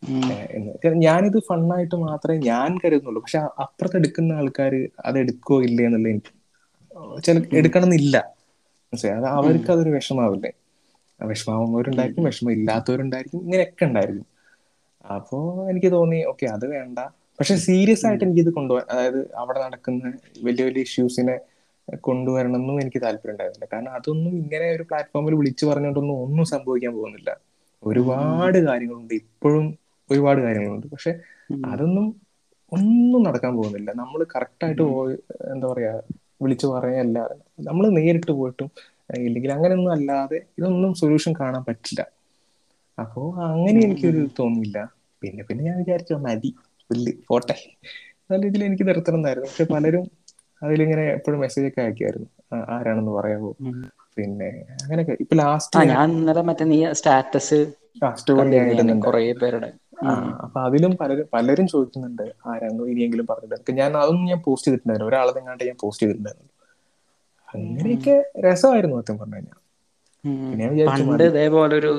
ഉം. 0.02 0.26
എന്ന്. 0.56 0.72
ഞാനിത് 1.04 1.38
ഫണ്ണായിട്ട് 1.48 1.96
മാത്രമേ 2.04 2.38
ഞാൻ 2.48 2.70
കരുതുന്നുള്ളൂ. 2.82 3.20
പക്ഷെ 3.24 3.40
അപ്പുറത്ത് 3.64 3.96
എടുക്കുന്ന 3.96 4.38
ആൾക്കാർ 4.40 4.74
അത് 5.06 5.16
എടുക്കോ 5.22 5.56
ഇല്ലേ 5.68 5.84
എന്നുള്ള 5.88 6.08
എനിക്ക് 6.10 6.32
ചില 7.20 7.36
എടുക്കണം 7.58 7.86
എന്നില്ല 7.88 8.16
മനസ്സിലായോ? 8.92 9.18
അത് 9.20 9.28
അവർക്ക് 9.34 9.70
അതൊരു 9.74 9.90
വിഷമാവില്ലേ? 9.96 10.50
വിഷമാവുന്നവരുണ്ടായിരിക്കും 11.20 12.26
വിഷമം 12.28 12.52
ഇല്ലാത്തവരുണ്ടായിരിക്കും 12.52 13.40
ഇങ്ങനെയൊക്കെ 13.40 13.84
ഉണ്ടായിരിക്കും. 13.88 14.26
അപ്പോ 15.04 15.38
എനിക്ക് 15.70 15.90
തോന്നി 15.92 16.18
ഓക്കെ 16.30 16.46
അത് 16.54 16.66
വേണ്ട. 16.72 16.98
പക്ഷെ 17.38 17.54
സീരിയസ് 17.66 18.04
ആയിട്ട് 18.06 18.24
എനിക്കിത് 18.24 18.50
കൊണ്ടുപോകാൻ 18.54 18.86
അതായത് 18.92 19.20
അവിടെ 19.40 19.58
നടക്കുന്ന 19.64 20.12
വലിയ 20.46 20.64
വലിയ 20.64 20.82
ഇഷ്യൂസിനെ 20.88 21.36
കൊണ്ടുവരണം 22.03 22.57
എന്നും 22.57 22.80
എനിക്ക് 22.80 23.03
താല്പര്യം 23.03 23.32
ഉണ്ടായിരുന്നില്ല. 23.32 23.68
കാരണം 23.72 23.93
അതൊന്നും 23.93 24.32
ഇങ്ങനെ 24.36 24.66
ഒരു 24.70 24.82
പ്ലാറ്റ്ഫോമിൽ 24.82 25.34
വിളിച്ചു 25.34 25.66
പറഞ്ഞുകൊണ്ടൊന്നും 25.66 26.16
ഒന്നും 26.24 26.47
സംഭവിക്കാൻ 26.47 26.93
പോകുന്നില്ല. 26.95 27.30
ഒരുപാട് 27.82 28.59
കാര്യങ്ങളുണ്ട്. 28.59 29.14
ഇപ്പോഴും 29.22 29.66
ഒരുപാട് 30.11 30.41
കാര്യങ്ങളുണ്ട്. 30.41 30.86
പക്ഷെ 30.86 31.12
അതൊന്നും 31.64 32.07
ഒന്നും 32.72 33.20
നടക്കാൻ 33.22 33.57
പോകുന്നില്ല. 33.57 33.91
നമ്മൾ 33.95 34.20
കറക്റ്റായിട്ട് 34.34 34.82
പോയി 34.89 35.14
എന്താ 35.53 35.66
പറയാ 35.68 35.93
വിളിച്ചു 36.43 36.66
പറയല്ല. 36.66 37.18
നമ്മൾ 37.61 37.84
നേരിട്ട് 37.91 38.32
പോയിട്ടും 38.32 38.68
ഇല്ലെങ്കിൽ 39.20 39.53
അങ്ങനെയൊന്നും 39.53 39.93
അല്ലാതെ 39.93 40.39
ഇതൊന്നും 40.59 40.95
സൊല്യൂഷൻ 40.95 41.32
കാണാൻ 41.41 41.62
പറ്റില്ല. 41.64 42.01
അപ്പോ 42.99 43.22
അങ്ങനെ 43.47 43.78
എനിക്കൊരു 43.80 44.22
തോന്നിയില്ല. 44.39 44.78
പിന്നെ 45.22 45.43
പിന്നെ 45.45 45.64
ഞാൻ 45.64 45.76
വിചാരിച്ചു 45.78 46.14
മതി 46.24 46.51
പുല്ല് 46.91 47.12
പോട്ടെ. 47.28 47.57
നല്ല 48.30 48.41
രീതിയിൽ 48.45 48.64
എനിക്ക് 48.64 48.89
നിർത്തണം 48.89 49.16
എന്നായിരുന്നു. 49.16 49.49
പക്ഷെ 49.49 49.64
പലരും 49.64 50.05
അതിലിങ്ങനെ 50.62 51.04
എപ്പോഴും 51.16 51.40
മെസ്സേജ് 51.44 51.68
ഒക്കെ 51.70 51.80
അയക്കായിരുന്നു 51.82 52.28
ആരാണെന്ന് 52.74 53.12
പറയാമോ 53.12 53.50
പിന്നെ 54.16 54.48
അങ്ങനെയൊക്കെ. 54.76 55.14
ഇപ്പൊ 55.24 55.34
ലാസ്റ്റ് 55.40 55.80
ഞാൻ 55.90 56.09
ഇന്നലെ 56.16 56.42
മറ്റേ 56.48 56.64
നീ 56.70 56.78
സ്റ്റാറ്റസ് 57.00 57.59
കൊറേ 59.04 59.22
പേരുടെ. 59.42 59.70
അപ്പൊ 60.44 60.59
അതിലും 60.66 60.92
പലരും 61.00 61.26
പലരും 61.34 61.66
ചോദിക്കുന്നുണ്ട് 61.72 62.22
ആരാണോ 62.50 62.84
ഇനിയെങ്കിലും 62.92 63.26
പറഞ്ഞിട്ടുണ്ട് 63.30 63.72
ഞാൻ 63.80 63.90
അതൊന്നും 64.02 64.28
ഞാൻ 64.32 64.40
പോസ്റ്റ് 64.46 64.68
ചെയ്തിട്ടുണ്ടായിരുന്നു 64.68 65.11
ഒരാളെ 65.11 65.32
എങ്ങാണ്ട് 65.42 65.64
ഞാൻ 65.64 65.78
പോസ്റ്റ് 65.82 66.04
ചെയ്തിട്ടുണ്ടായിരുന്നു. 66.04 66.50
അങ്ങനെയൊക്കെ 67.48 68.14
രസമായിരുന്നു 68.46 68.96
സത്യം 69.00 69.18
പറഞ്ഞു 69.20 69.36
കഴിഞ്ഞാൽ 69.36 69.59
പണ്ട് 70.88 71.24
ഇതേപോലെ 71.30 71.74
ഒരു 71.80 71.92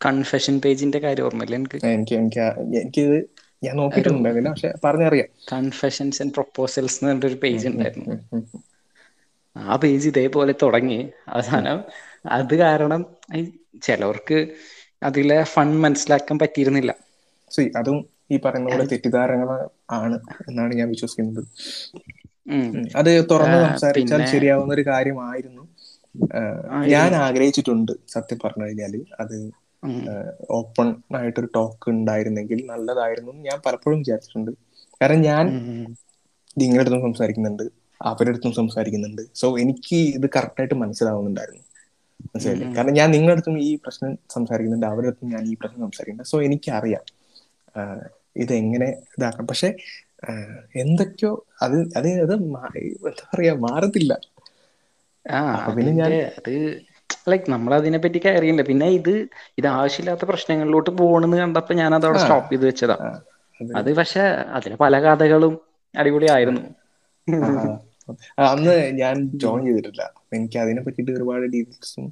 കൺഫെഷൻ 0.00 0.54
പേജിന്റെ 0.64 0.98
കാര്യം 1.04 1.26
ഓർമ്മയില്ല 1.26 1.56
എനിക്ക്? 1.56 1.80
എനിക്ക് 1.90 2.14
എനിക്ക് 2.16 2.44
എനിക്കിത് 2.78 3.16
ഞാൻ 3.64 3.76
നോക്കിയിട്ടുണ്ടായിരുന്നില്ല 3.76 4.50
പക്ഷെ 4.50 4.74
പറഞ്ഞറിയാം. 4.84 5.26
കൺഫെഷൻസ് 5.52 6.22
ആൻഡ് 6.22 6.32
പ്രൊപ്പോസൽസ് 6.32 7.04
എന്ന് 7.04 7.14
പറഞ്ഞൊരു 7.14 7.40
പേജ് 7.42 7.68
ഉണ്ടായിരുന്നു. 7.68 8.16
ആ 9.56 9.76
പേജ് 9.76 10.08
ഇതേപോലെ 10.08 10.54
തുടങ്ങി. 10.62 11.10
അവസാനം 11.28 11.78
അത് 12.26 12.54
കാരണം 12.54 13.00
ചിലവർക്ക് 13.82 14.38
അതിലെ 15.02 15.42
ഫൺ 15.42 15.80
മനസ്സിലാക്കാൻ 15.80 16.38
പറ്റിയിരുന്നില്ല. 16.38 16.92
അതും 17.76 17.98
ഈ 18.30 18.36
പറയുന്ന 18.36 18.70
പോലെ 18.70 18.84
തെറ്റിദ്ധാരണകൾ 18.84 19.68
ആണ് 19.90 20.18
എന്നാണ് 20.48 20.74
ഞാൻ 20.74 20.88
വിശ്വസിക്കുന്നത്. 20.88 21.44
അത് 22.96 23.30
തുറന്ന് 23.30 23.68
സംസാരിച്ചാൽ 23.68 24.24
ശരിയാവുന്ന 24.24 24.74
ഒരു 24.74 24.86
കാര്യമായിരുന്നു. 24.86 25.62
ഞാൻ 26.86 27.14
ആഗ്രഹിച്ചിട്ടുണ്ട് 27.14 27.92
സത്യം 28.08 28.38
പറഞ്ഞു 28.44 28.64
കഴിഞ്ഞാൽ. 28.64 29.04
അത്. 29.20 29.36
ഓപ്പൺ 30.50 30.94
ആയിട്ടൊരു 31.16 31.48
ടോക്ക് 31.54 31.90
ഉണ്ടായിരുന്നെങ്കിൽ 31.90 32.66
നല്ലതായിരുന്നു 32.66 33.32
ഞാൻ 33.32 33.60
പലപ്പോഴും 33.66 33.98
വിചാരിച്ചിട്ടുണ്ട്. 33.98 34.50
കാരണം 35.02 35.20
ഞാൻ. 35.20 35.46
നിങ്ങളുടെ 36.58 36.80
അടുത്തും 36.80 37.00
സംസാരിക്കുന്നുണ്ട് 37.00 37.62
അവരുടെ 38.02 38.28
അടുത്തും 38.28 38.52
സംസാരിക്കുന്നുണ്ട്. 38.52 39.22
സോ 39.34 39.58
എനിക്ക് 39.58 39.96
ഇത് 39.96 40.30
കറക്റ്റായിട്ട് 40.36 40.74
മനസ്സിലാവുന്നുണ്ടായിരുന്നു. 40.74 41.60
മനസ്സിലായില്ലേ? 42.26 42.74
കാരണം 42.76 42.92
ഞാൻ 42.92 43.10
നിങ്ങളുടെ 43.10 43.32
അടുത്തും 43.32 43.62
ഈ 43.62 43.74
പ്രശ്നം 43.76 44.18
സംസാരിക്കുന്നുണ്ട് 44.30 44.86
അവരുടെ 44.86 45.06
അടുത്തും 45.06 45.28
ഞാൻ 45.28 45.40
ഈ 45.40 45.54
പ്രശ്നം 45.54 45.78
സംസാരിക്കുന്നുണ്ട്. 45.78 46.30
സോ 46.30 46.42
എനിക്കറിയാം 46.42 47.02
ഇത് 47.82 48.10
ഇതെങ്ങനെ 48.36 48.86
ഇതാക്കാം. 49.18 49.46
പക്ഷെ 49.46 49.76
എന്തൊക്കെയോ 50.76 51.46
അത് 51.62 51.80
അത് 51.96 52.08
അത് 52.20 52.34
എന്താ 52.34 53.16
പറയാ 53.34 53.54
മാറത്തില്ല. 53.54 54.20
ആ 55.30 55.72
പിന്നെ 55.76 55.92
ഞാൻ- 55.92 56.14
അത് 56.14 56.80
ലൈക്ക് 57.28 57.50
നമ്മൾ 57.50 57.74
അതിനെ 57.74 57.98
പറ്റി 57.98 58.20
അറിയില്ല 58.30 58.62
പിന്നെ 58.64 58.86
ഇത് 58.98 59.14
ഇത് 59.58 59.66
ആവശ്യമില്ലാത്ത 59.72 60.24
പ്രശ്നങ്ങളിലോട്ട് 60.24 60.90
പോകണമെന്ന് 61.00 61.38
കണ്ടപ്പോ 61.38 61.74
ഞാൻ 61.74 61.90
അതവിടെ 61.90 62.08
അവിടെ 62.10 62.20
സ്റ്റോപ്പ് 62.24 62.50
ചെയ്ത് 62.52 62.66
വെച്ചതാ. 62.66 62.96
അത് 63.70 63.90
പക്ഷെ 63.98 64.22
അതിന് 64.56 64.76
പല 64.76 65.00
കഥകളും 65.04 65.54
അടിപൊളിയായിരുന്നു. 65.94 66.62
അന്ന് 68.48 68.74
ഞാൻ 69.00 69.14
ജോയിൻ 69.36 69.64
ചെയ്തിട്ടില്ല. 69.66 70.02
എനിക്ക് 70.32 70.58
അതിനെ 70.58 70.82
പറ്റിട്ട് 70.82 71.10
ഒരുപാട് 71.12 71.44
ഡീറ്റെയിൽസും 71.46 72.06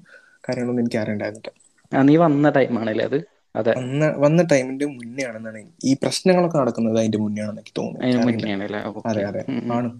കാര്യങ്ങളൊന്നും 0.44 0.82
എനിക്ക് 0.82 0.98
അറിയണ്ടായിരുന്നില്ല 0.98 1.52
നീ 1.92 2.16
വന്ന 2.16 2.50
ടൈമാണല്ലേ 2.50 3.04
അത്? 3.04 3.18
അതെ. 3.54 3.72
വന്ന 4.18 4.42
ടൈമിന്റെ 4.52 4.86
മുന്നേ 4.88 5.24
ആണെന്നാണ് 5.28 5.60
ഈ 5.84 5.94
പ്രശ്നങ്ങളൊക്കെ 6.02 6.58
നടക്കുന്നത് 6.58 6.98
അതിന്റെ 6.98 7.18
മുന്നേ 7.18 7.42
ആണെന്ന് 7.42 7.62
എനിക്ക് 7.62 7.74
തോന്നുന്നു. 7.76 8.04
അതെ 9.06 9.22
അതെ. 9.30 9.42
ആണ്. 9.72 9.90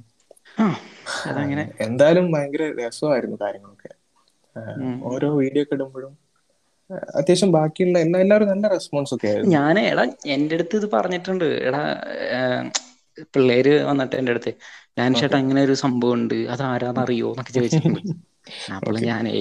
എന്തായാലും 1.86 2.26
ഭയങ്കര 2.32 2.62
രസമായിരുന്നു 2.80 3.36
കാര്യങ്ങളൊക്കെ. 3.40 3.90
ഓരോ 5.10 5.28
വീഡിയോ 5.40 5.62
ഒക്കെ 5.64 5.76
ഇടുമ്പോഴും 5.78 6.12
അത്യാവശ്യം 7.18 7.50
ബാക്കിയുള്ള 7.52 7.98
എല്ലാ 7.98 8.18
എല്ലാവരും 8.20 8.48
നല്ല 8.52 8.66
റെസ്പോൺസ് 8.68 9.12
ഒക്കെ 9.14 9.26
ആയിരുന്നു. 9.28 9.52
ഞാൻ 9.56 9.76
എടാ 9.82 10.04
എന്റെ 10.34 10.54
അടുത്ത് 10.54 10.76
ഇത് 10.76 10.86
പറഞ്ഞിട്ടുണ്ട്. 10.92 11.46
എടാ 11.68 11.80
പിള്ളേര് 13.34 13.72
വന്നിട്ട് 13.88 14.16
എന്റെ 14.16 14.32
അടുത്ത് 14.32 14.52
ഞാൻ 14.98 15.10
ചേട്ടാ 15.14 15.36
അങ്ങനെ 15.42 15.60
ഒരു 15.62 15.74
സംഭവം 15.84 16.14
ഉണ്ട്. 16.18 16.38
അത് 16.54 16.62
ആരാന്ന് 16.70 17.02
അറിയോ 17.04 17.30
എന്നൊക്കെ 17.32 17.54
ചോദിച്ചിട്ടുണ്ട് 17.58 18.02
അപ്പോൾ 18.76 18.96
ഞാനേ 19.04 19.36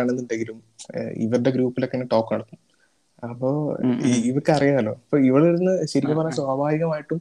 ണെന്നുണ്ടെങ്കിലും 0.00 0.56
അത് 0.90 0.98
ഇവരുടെ 1.24 1.50
ഗ്രൂപ്പിലൊക്കെ 1.50 1.98
ടോക്ക് 2.12 2.32
നടക്കും 2.34 2.58
അപ്പോ 3.22 3.48
ഇവർക്ക് 4.28 4.52
അറിയാലോ. 4.56 4.92
അപ്പൊ 5.00 5.16
ഇവളിരുന്ന് 5.28 5.72
ശരിക്കും 5.92 6.16
പറഞ്ഞാൽ 6.18 6.36
സ്വാഭാവികമായിട്ടും 6.38 7.20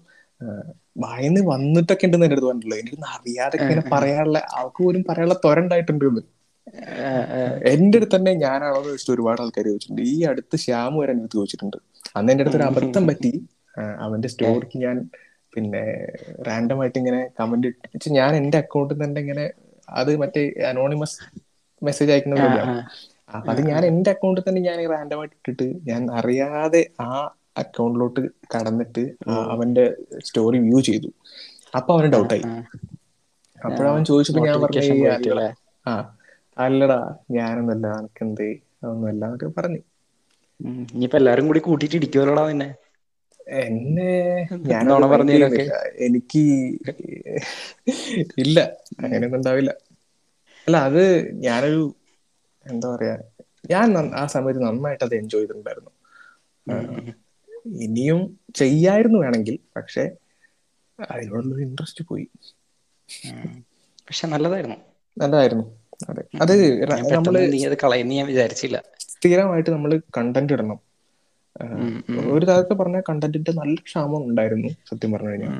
ഭയന്ന് 0.99 1.41
വന്നിട്ടൊക്കെ 1.49 2.05
ഉണ്ടെന്ന് 2.07 2.25
എന്റെ 2.25 2.35
അടുത്ത് 2.35 2.49
പറഞ്ഞിട്ടുള്ളത് 2.49 2.79
എനിക്ക് 2.81 2.97
അറിയാതെ 3.13 3.55
ഇങ്ങനെ 3.61 3.83
പറയാനുള്ള 3.93 4.39
അവൾക്ക് 4.55 4.81
പോലും 4.83 5.01
പറയാനുള്ള 5.07 5.37
തൊരണ്ടായിട്ടുണ്ട് 5.45 6.05
എന്ന്. 6.05 6.23
എന്റെ 7.71 7.97
അടുത്ത് 7.99 8.15
തന്നെ 8.15 8.31
ഞാനാണോ 8.43 8.73
എന്ന് 8.73 8.89
ചോദിച്ചിട്ട് 8.89 9.13
ഒരുപാട് 9.15 9.39
ആൾക്കാർ 9.43 9.65
ചോദിച്ചിട്ടുണ്ട്. 9.69 10.01
ഈ 10.09 10.17
അടുത്ത് 10.31 10.57
ശ്യാം 10.63 10.93
വരെ 10.99 11.11
എന്റെ 11.11 11.23
അടുത്ത് 11.23 11.39
ചോദിച്ചിട്ടുണ്ട്. 11.39 11.77
അന്ന് 12.15 12.31
എന്റെ 12.33 12.43
അടുത്ത് 12.43 12.59
ഒരു 12.59 12.67
അബദ്ധം 12.69 13.05
പറ്റി. 13.09 13.31
അവന്റെ 14.05 14.29
സ്റ്റോറിക്ക് 14.33 14.77
ഞാൻ 14.83 14.95
പിന്നെ 15.53 15.81
റാൻഡം 16.47 16.79
ആയിട്ട് 16.81 16.97
ഇങ്ങനെ 16.97 17.21
കമന്റ് 17.37 17.69
ഞാൻ 18.17 18.31
എന്റെ 18.35 18.57
അക്കൗണ്ടിൽ 18.61 18.97
തന്നെ 19.03 19.19
ഇങ്ങനെ 19.21 19.45
അത് 19.93 20.11
മറ്റേ 20.17 20.41
അനോണിമസ് 20.69 21.17
മെസ്സേജ് 21.81 22.11
അയക്കുന്ന 22.11 22.35
ആ, 22.41 22.49
ആ. 22.71 22.75
അപ്പൊ 23.29 23.49
അത് 23.51 23.61
ഞാൻ 23.69 23.81
എന്റെ 23.85 24.09
അക്കൗണ്ടിൽ 24.13 24.43
തന്നെ 24.45 24.61
ഞാൻ 24.61 24.77
റാൻഡം 24.91 25.19
ആയിട്ട് 25.19 25.35
ഇട്ടിട്ട് 25.39 25.67
ഞാൻ 25.89 26.01
അറിയാതെ 26.19 26.81
ആ 27.01 27.09
അക്കൗണ്ടിലോട്ട് 27.55 28.21
കടന്നിട്ട് 28.53 29.03
അവന്റെ 29.49 29.85
സ്റ്റോറി 30.19 30.59
വ്യൂ 30.59 30.79
ചെയ്തു. 30.81 31.09
അപ്പൊ 31.73 31.91
അവന് 31.95 32.09
ഡൗട്ടായി. 32.13 32.45
അപ്പോഴവൻ 33.59 34.01
ചോദിച്ചപ്പോ 34.05 34.41
ഞാൻ 34.41 34.57
പറഞ്ഞു 34.59 34.83
ആ. 35.85 35.93
അല്ലടാ 36.57 36.99
ഞാനൊന്നല്ല 37.31 37.87
എനിക്കെന്തേ 37.99 38.49
അതൊന്നുമല്ല 38.77 39.23
എന്നൊക്കെ 39.25 39.49
പറഞ്ഞു. 39.57 39.81
ഇനിയിപ്പോ 40.89 41.17
എല്ലാരും 41.17 41.47
കൂടി 41.47 41.59
കൂട്ടിട്ട് 41.59 41.95
ഇടിക്കുമല്ലോടാ 41.95 42.43
പിന്നെ 42.47 42.69
എന്നെ 43.61 44.11
ഞാനോണ. 44.67 45.03
ചെയ്യുന്നില്ല 45.27 45.71
എനിക്ക് 46.07 46.43
ഇല്ല. 48.43 48.57
അങ്ങനെയൊന്നും 48.99 49.39
ഉണ്ടാവില്ല. 49.39 49.71
അല്ല 50.67 50.77
അത് 50.87 51.03
ഞാനൊരു 51.45 51.81
എന്താ 52.65 52.87
പറയാ 52.89 53.15
ഞാൻ 53.69 53.89
ആ 54.15 54.25
സമയത്ത് 54.27 54.61
നന്നായിട്ട് 54.63 55.03
അത് 55.03 55.15
എൻജോയ് 55.15 55.41
ചെയ്തിട്ടുണ്ടായിരുന്നു. 55.41 55.91
ഇനിയും 57.65 58.21
ചെയ്യായിരുന്നു 58.55 59.19
വേണമെങ്കിൽ 59.19 59.59
പക്ഷെ 59.75 60.03
അതിനോടൊന്നും 61.09 61.61
ഇൻട്രസ്റ്റ് 61.61 62.05
പോയി. 62.05 62.27
പക്ഷെ 64.07 64.27
നല്ലതായിരുന്നു. 64.27 64.77
നല്ലതായിരുന്നു. 65.17 65.65
അതെ. 66.09 66.23
അത് 66.41 66.53
നമ്മൾ 67.11 67.45
നീ 67.47 67.65
അത് 67.65 67.77
കളയുന്ന 67.83 68.13
ഞാൻ 68.13 68.27
വിചാരിച്ചില്ല. 68.27 68.77
സ്ഥിരമായിട്ട് 68.99 69.69
നമ്മൾ 69.69 70.01
കണ്ടന്റ് 70.17 70.53
ഇടണം. 70.53 70.79
ഒരു 72.33 72.45
തരത്തിൽ 72.45 72.73
പറഞ്ഞ 72.73 73.01
കണ്ടന്റിന്റെ 73.09 73.51
നല്ല 73.51 73.75
ക്ഷാമം 73.85 74.23
ഉണ്ടായിരുന്നു 74.27 74.67
സത്യം 74.89 75.11
പറഞ്ഞു 75.11 75.29
കഴിഞ്ഞാൽ. 75.29 75.53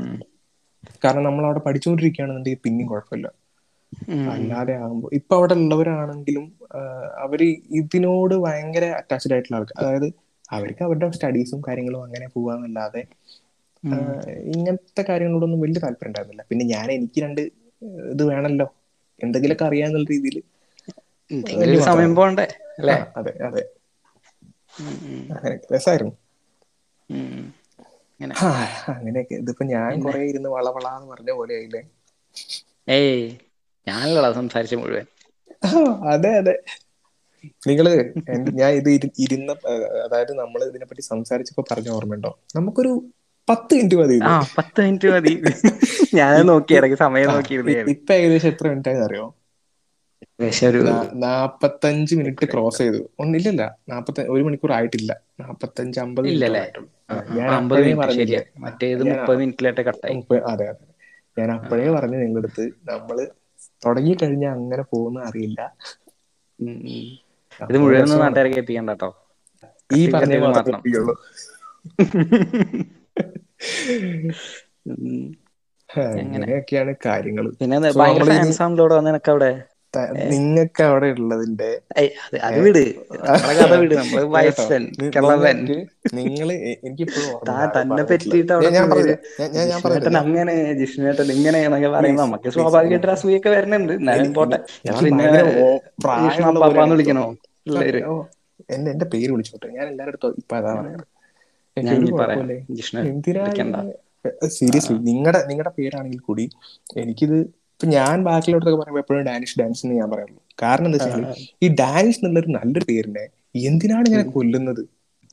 കാരണം 1.06 1.24
നമ്മൾ 1.24 1.45
അവിടെ 1.45 1.60
പഠിച്ചുകൊണ്ടിരിക്കുകയാണെന്നുണ്ടെങ്കിൽ 1.60 2.60
പിന്നെയും 2.64 2.88
കുഴപ്പമില്ല. 2.88 3.28
അല്ലാതെ 4.32 4.74
ആകുമ്പോൾ 4.74 5.10
ഇപ്പൊ 5.14 5.36
അവിടെ 5.36 5.54
ഉള്ളവരാണെങ്കിലും 5.54 6.45
അവർ 7.18 7.43
ഇതിനോട് 7.72 8.36
ഭയങ്കര 8.36 8.86
അറ്റാച്ച്ഡ് 8.86 9.34
ആയിട്ടുള്ള 9.34 9.58
ആൾക്കാർ 9.58 9.86
അതായത് 9.86 10.14
അവർക്ക് 10.50 10.84
അവരുടെ 10.84 11.08
സ്റ്റഡീസും 11.12 11.60
കാര്യങ്ങളും 11.68 12.02
അങ്ങനെ 12.04 12.28
പോവാന്നല്ലാതെ 12.28 13.02
ഇങ്ങനത്തെ 14.54 15.02
കാര്യങ്ങളോടൊന്നും 15.02 15.60
വലിയ 15.60 15.80
താല്പര്യം 15.80 16.10
ഉണ്ടായിരുന്നില്ല. 16.10 16.43
പിന്നെ 16.50 16.66
ഞാൻ 16.66 16.88
എനിക്ക് 16.91 17.20
രണ്ട് 17.22 17.41
ഇത് 18.12 18.24
വേണല്ലോ. 18.24 18.68
എന്തെങ്കിലുമൊക്കെ 19.22 19.66
അറിയാന്നുള്ള 19.66 20.08
രീതിയിൽ. 20.12 20.38
സമയം 21.88 22.14
പോണ്ടേ 22.16 22.47
അല്ലേ? 22.80 22.97
അതെ 23.18 23.34
അതെ. 23.43 23.64
ഉം, 24.80 24.95
ഉം, 25.08 25.24
അങ്ങനെ 25.32 25.56
രസമായിരുന്നു 25.74 26.14
അങ്ങനെയൊക്കെ. 28.93 29.36
ഇതിപ്പോ 29.36 29.64
ഞാൻ 29.68 29.93
കൊറേ 30.00 30.22
ഇരുന്ന് 30.30 30.50
വളവളാന്ന് 30.50 31.08
പറഞ്ഞ 31.12 31.32
പോലെ 31.32 31.54
ആയില്ലേ? 31.56 31.82
ഏയ് 32.88 33.22
ഞാനല്ലടാ 33.88 34.32
സംസാരിച്ച 34.39 34.76
മുഴുവൻ. 34.76 35.06
അതെ 36.14 36.32
അതെ. 36.38 36.56
നിങ്ങൾ 37.68 37.86
ഞാൻ 38.60 38.72
ഇത് 38.80 38.90
ഇരുന്ന 39.26 39.52
അതായത് 40.06 40.34
നമ്മൾ 40.42 40.60
ഇതിനെപ്പറ്റി 40.70 41.04
സംസാരിച്ചപ്പോ 41.12 41.64
പറഞ്ഞ 41.72 41.90
ഓർമ്മയുണ്ടോ? 41.90 42.32
നമുക്കൊരു 42.56 42.92
പത്ത് 43.48 43.74
മിനിറ്റ് 43.76 43.96
മതി 43.96 44.18
പത്ത് 44.58 44.80
മിനിറ്റ് 44.86 45.08
മതി. 45.14 45.34
ഞാൻ 46.20 46.34
നോക്കി 46.50 46.74
ഇടയ്ക്ക് 46.80 46.98
സമയം 47.06 47.30
നോക്കി 47.34 47.54
ഇപ്പൊ 47.96 48.14
ഏകദേശം 48.20 48.50
എത്ര 48.54 48.68
മിനിറ്റ് 48.72 48.90
ആയെന്ന് 48.92 49.06
അറിയോ? 49.08 49.26
നാപ്പത്തഞ്ച് 51.24 52.14
മിനിറ്റ് 52.20 52.46
ക്രോസ് 52.52 52.80
ചെയ്തു. 52.82 53.02
ഒന്നില്ലല്ല 53.24 53.64
നാപ്പത്തി 53.90 54.22
ഒരു 54.36 54.44
മണിക്കൂർ 54.48 54.72
ആയിട്ടില്ല. 54.78 55.12
നാപ്പത്തഞ്ച് 55.42 56.00
അമ്പത് 56.04 56.28
ഞാൻ 57.40 57.50
പറഞ്ഞില്ലേ? 58.02 58.42
മറ്റേത് 58.66 59.04
മുപ്പത് 59.12 59.38
മിനിറ്റിലായിട്ട് 59.42 59.84
കട്ടായി. 59.90 60.16
അതെ 60.52 60.68
അതെ. 60.72 60.86
ഞാൻ 61.38 61.50
അപ്പോഴേ 61.52 61.90
പറഞ്ഞു 61.98 62.18
നിങ്ങളുടെ 62.24 62.48
അടുത്ത് 62.48 62.64
നമ്മൾ 62.92 63.18
തുടങ്ങി 63.86 64.14
കഴിഞ്ഞാൽ 64.22 64.54
അങ്ങനെ 64.58 64.84
പോകുന്ന 64.94 65.20
അറിയില്ല. 65.30 65.60
ഇത് 67.62 67.78
മുഴുവൻ. 67.84 68.07
നാട്ടുകാരെ 68.24 68.49
കേൾപ്പിക്കണ്ട 68.55 68.89
കേട്ടോ 68.89 69.10
ഈ 69.89 70.01
പറഞ്ഞ 70.14 70.38
മാത്രം. 70.45 70.80
അങ്ങനെയൊക്കെയാണ് 76.24 76.93
കാര്യങ്ങൾ 77.05 77.45
പിന്നെ 77.60 77.78
ഭയങ്കര 77.99 78.24
നിനക്ക് 79.07 79.32
അവിടെ? 79.34 79.51
നിങ്ങൾക്ക് 80.34 80.84
അവിടെ 80.86 81.07
ഉള്ളതിന്റെ 81.20 81.70
നിങ്ങൾ 86.18 86.49
താൻ 87.47 87.66
തന്നെ 87.78 88.03
പറ്റിയിട്ട് 88.12 88.53
അങ്ങനെ 90.24 90.53
ജിഷ്ണുവേട്ടൻ 90.82 91.32
ഇങ്ങനെ 91.38 91.60
പറയുമ്പോ 91.95 92.24
നമുക്ക് 92.26 92.49
സ്വാഭാവികമായിട്ട് 92.57 93.07
അസൂയൊക്കെ 93.16 93.49
വരുന്നുണ്ട്. 93.49 93.93
എന്നാലും 93.93 94.34
പോട്ടെ. 94.34 94.60
എനിക്ക് 94.86 95.05
വിളിക്കണോ? 96.95 97.26
എന്നെ 98.70 98.89
എന്റെ 98.93 99.07
പേര് 99.14 99.32
വിളിച്ചോട്ടെ. 99.34 99.68
ഞാൻ 99.70 99.86
എല്ലാവരുടെ 99.88 100.14
അടുത്തും 100.14 100.36
ഇപ്പൊ 100.41 100.55
അതാ 100.57 100.72
പറയാറ് 100.80 101.05
എനിക്ക് 101.78 101.93
ഇനി 101.93 102.01
ഒരു 102.01 102.16
പറയാം. 102.16 102.38
കുഴപ്പമില്ല? 102.38 102.76
ജിഷ്ണു 102.78 103.01
എന്തിനാ 103.12 103.45
സീരിയസ്ലി 104.55 104.95
നിങ്ങളുടെ 105.10 105.39
നിങ്ങളുടെ 105.49 105.72
പേരാണെങ്കിൽ 105.78 106.22
കൂടി 106.22 106.45
എനിക്കിത് 107.01 107.38
ഇപ്പൊ 107.74 107.88
ഞാൻ 107.89 108.16
ബാക്കിലോട്ടൊക്കെ 108.24 108.78
പറയുമ്പോൾ 108.80 109.03
എപ്പോഴും 109.03 109.22
ഡാനിഷ് 109.24 109.57
ഡാൻസ് 109.60 109.82
എന്ന് 109.86 109.97
ഞാൻ 109.99 110.10
പറയുള്ളൂ 110.10 110.39
കാരണം 110.62 110.88
എന്താ 110.89 110.97
വെച്ചാൽ 110.99 111.24
ഈ 111.64 111.70
ഡാനിഷ് 111.82 112.20
എന്നുള്ളൊരു 112.20 112.51
നല്ലൊരു 112.57 112.88
പേരിനെ 112.89 113.24
എന്തിനാണ് 113.66 114.05
ഇങ്ങനെ 114.10 114.26
കൊല്ലുന്നത്? 114.36 114.82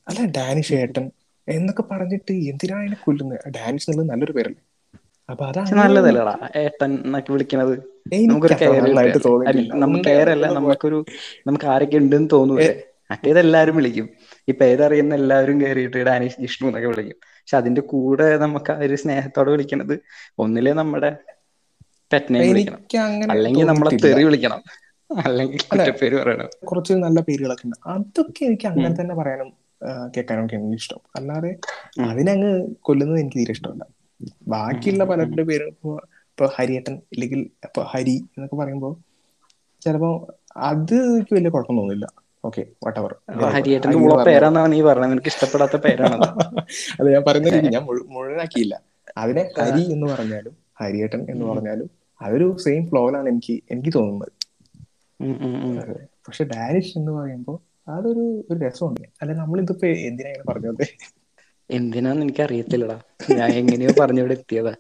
അല്ല 0.07 0.21
ഡാനിഷ് 0.37 0.75
ഏട്ടൻ 0.75 1.05
എന്നൊക്കെ 1.49 1.85
പറഞ്ഞിട്ട് 1.91 2.33
എന്തിനാണ് 2.51 2.85
എന്നെ 2.85 2.99
കൊല്ലുന്നത് 3.05 3.43
ഡാനിഷ് 3.57 3.87
എന്നുള്ളത് 3.87 4.11
നല്ലൊരു 4.13 4.35
പേരല്ലേ? 4.37 4.63
അപ്പൊ 5.29 5.45
പക്ഷെ 5.57 5.75
അതാണ് 5.75 5.77
നല്ലതല്ലടാ 5.77 6.35
ഏട്ടൻ 6.57 7.03
എന്നൊക്കെ 7.05 7.33
വിളിക്കണത്. 7.33 7.75
നമുക്കൊരു. 8.27 8.63
നമുക്ക് 9.85 10.13
നമുക്കൊരു 10.57 10.99
നമുക്ക് 11.47 11.67
ആരൊക്കെ 11.67 11.97
ഉണ്ടെന്ന് 11.97 12.29
തോന്നൂലേ 12.33 12.73
മറ്റേത് 13.11 13.39
എല്ലാരും 13.39 13.77
വിളിക്കും. 13.77 14.07
ഈ 14.49 14.53
പേരറിയുന്ന 14.53 15.15
എല്ലാവരും 15.15 15.61
കയറിയിട്ട് 15.61 15.97
ഡാനിഷ് 16.07 16.41
ജിഷ്ണു 16.41 16.67
എന്നൊക്കെ 16.69 16.89
വിളിക്കും. 16.89 17.19
പക്ഷെ 17.37 17.57
അതിന്റെ 17.57 17.81
കൂടെ 17.83 18.37
നമുക്ക് 18.37 18.73
ആ 18.73 18.79
ഒരു 18.79 18.97
സ്നേഹത്തോടെ 18.97 19.51
വിളിക്കണത് 19.51 19.95
ഒന്നിലെ 20.39 20.73
നമ്മുടെ 20.73 21.11
പെറ്റിനെ 22.11 22.41
വിളിക്കണം. 22.43 22.83
അല്ലെങ്കിൽ 23.31 23.67
നമ്മളെ. 23.67 23.93
തെറി 24.03 24.23
വിളിക്കണം. 24.25 24.61
അല്ലെങ്കിൽ 25.11 25.61
പറയണം. 25.71 26.01
കുറച്ച് 26.69 26.93
നല്ല 27.05 27.21
പേരുകളൊക്കെ 27.21 27.67
ഉണ്ട്. 27.67 27.77
അതൊക്കെ 27.87 28.45
എനിക്ക് 28.45 28.67
അങ്ങനെ 28.67 28.95
തന്നെ 29.01 29.15
പറയാനും 29.15 29.49
കേൾക്കാനും 30.17 30.45
ഒക്കെ 30.45 30.57
എനിക്ക് 30.57 30.77
ഇഷ്ടം. 30.77 31.01
അല്ലാതെ 31.17 31.51
അതിനങ്ങ് 32.07 32.51
കൊല്ലുന്നത് 32.81 33.21
എനിക്ക് 33.21 33.39
തീരെ 33.39 33.53
ഇഷ്ടമല്ല. 33.53 33.85
ബാക്കിയുള്ള 34.53 35.03
പലരുടെ 35.11 35.43
പേര് 35.43 35.67
ഇപ്പൊ 35.73 35.91
ഇപ്പൊ 36.31 36.47
ഹരിയേട്ടൻ 36.57 36.95
ഇല്ലെങ്കിൽ 37.15 37.41
ഇപ്പൊ 37.67 37.83
ഹരി 37.93 38.17
എന്നൊക്കെ 38.35 38.57
പറയുമ്പോ 38.57 38.91
ചിലപ്പോ 39.83 40.11
അത് 40.69 40.95
എനിക്ക് 41.09 41.35
വലിയ 41.35 41.51
കുഴപ്പം 41.51 41.77
തോന്നില്ല. 41.81 42.07
ഓക്കെ 42.45 42.63
വട്ടവർ 42.85 43.13
ഹരിയേട്ടൻ 43.55 43.91
പേരാന്നാണ് 44.27 44.71
നീ 44.73 44.81
പറഞ്ഞത്. 44.83 45.13
നിനക്ക് 45.13 45.31
ഇഷ്ടപ്പെടാത്ത 45.33 45.77
പേരാണ് 45.85 46.17
അത് 46.99 47.09
ഞാൻ 47.15 47.23
പറയുന്ന 47.27 47.51
രീതി 47.55 47.69
ഞാൻ 47.75 47.85
മുഴു- 47.89 48.07
മുഴുവനാക്കിയില്ല. 48.15 48.75
അതിനെ 49.17 49.43
ഹരി 49.59 49.83
എന്ന് 49.95 50.07
പറഞ്ഞാലും 50.13 50.55
ഹരിയേട്ടൻ 50.81 51.21
എന്ന് 51.33 51.45
പറഞ്ഞാലും 51.45 51.89
അതൊരു 52.21 52.47
സെയിം 52.65 52.83
ഫ്ലോയിലാണ് 52.91 53.29
എനിക്ക് 53.29 53.55
എനിക്ക് 53.73 53.93
തോന്നുന്നത്. 53.95 54.33
പക്ഷെ 56.27 56.45
ഡാനിഷ് 56.45 56.99
എന്ന് 56.99 57.13
പറയുമ്പോൾ 57.13 57.57
അതൊരു 57.89 58.25
ഒരു 58.51 58.59
രസമുണ്ട്. 58.65 59.07
അല്ല 59.23 59.33
നമ്മളിതിപ്പോ 59.41 59.87
എന്തിനാ 60.09 60.31
ഇങ്ങനെ 60.31 60.47
പറഞ്ഞത് 60.49 60.85
എന്തിനാന്ന് 61.71 62.23
എനിക്ക് 62.23 62.43
അറിയത്തില്ലടാ 62.43 62.97
ഞാൻ 63.31 63.51
എങ്ങനെയോ 63.53 63.93
പറഞ്ഞിവിടെ 64.01 64.35
എത്തിയതാ. 64.35 64.75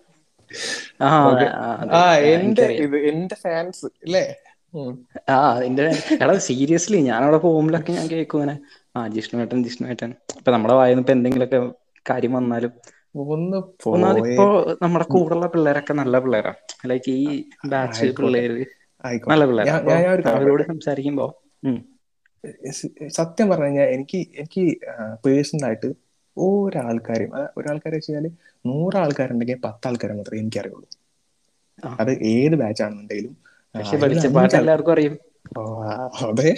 ആ 1.97 2.03
എന്റെ 2.33 2.65
ഇത് 2.85 2.97
എന്റെ 3.11 3.37
ഫാൻസ് 3.43 3.87
അല്ലേ 4.05 4.25
ആ 5.31 5.37
അതിന്റെ 5.57 5.85
എടാ 6.23 6.35
സീരിയസ്ലി 6.49 6.99
ഞാൻ 7.01 7.21
അവിടെ 7.25 7.39
പോകുമ്പോഴൊക്കെ 7.39 7.93
ഞാൻ 7.93 8.07
കേൾക്കും 8.11 8.39
അങ്ങനെ 8.39 8.55
ആ 8.97 9.09
ജിഷ്ണുവേട്ടൻ 9.09 9.59
ജിഷ്ണുവേട്ടൻ. 9.65 10.11
ഇപ്പൊ 10.39 10.51
നമ്മുടെ 10.53 10.75
വായന്ന് 10.75 11.03
ഇപ്പൊ 11.03 11.13
എന്തെങ്കിലുമൊക്കെ 11.13 11.61
കാര്യം 12.07 12.33
വന്നാലും. 12.33 12.73
ഒന്ന് 13.95 14.19
ഇപ്പൊ 14.23 14.45
നമ്മുടെ 14.83 15.05
കൂടെയുള്ള 15.05 15.47
പിള്ളേരൊക്കെ 15.47 15.93
നല്ല 15.93 16.19
പിള്ളേരാ. 16.19 16.53
ലൈക്ക് 16.87 17.13
ഈ 17.23 17.29
ബാച്ച്. 17.69 18.07
പിള്ളേര് 18.19 18.65
നല്ല 19.27 19.43
പിള്ളേരാ. 19.47 19.77
അവരോട്. 20.33 20.65
സംസാരിക്കുമ്പോ 20.73 21.27
സത്യം 23.19 23.47
പറഞ്ഞു 23.49 23.67
കഴിഞ്ഞാൽ 23.67 23.89
എനിക്ക് 23.95 24.19
എനിക്ക് 24.41 24.63
പേഴ്സണൽ 25.25 25.65
ആയിട്ട് 25.67 25.89
ഒരാൾക്കാരും 26.37 27.31
ഒരാൾക്കാരെ 27.57 27.97
വെച്ച് 27.97 28.13
കഴിഞ്ഞാൽ 28.13 28.31
നൂറ് 28.67 28.97
ആൾക്കാരുണ്ടെങ്കിൽ 28.97 29.61
പത്ത് 29.65 29.89
ആൾക്കാരെ 29.89 30.15
മാത്രമേ 30.15 30.41
എനിക്കറിയുള്ളൂ. 30.41 30.89
അറിയുള്ളൂ 31.67 31.97
അത് 32.01 32.13
ഏത് 32.23 32.55
ബാച്ച് 32.55 32.83
ആണെന്നുണ്ടെങ്കിലും 32.83 33.37
എല്ലാവർക്കും 34.57 34.93
അറിയും. 34.93 35.19
അതെ. 36.29 36.55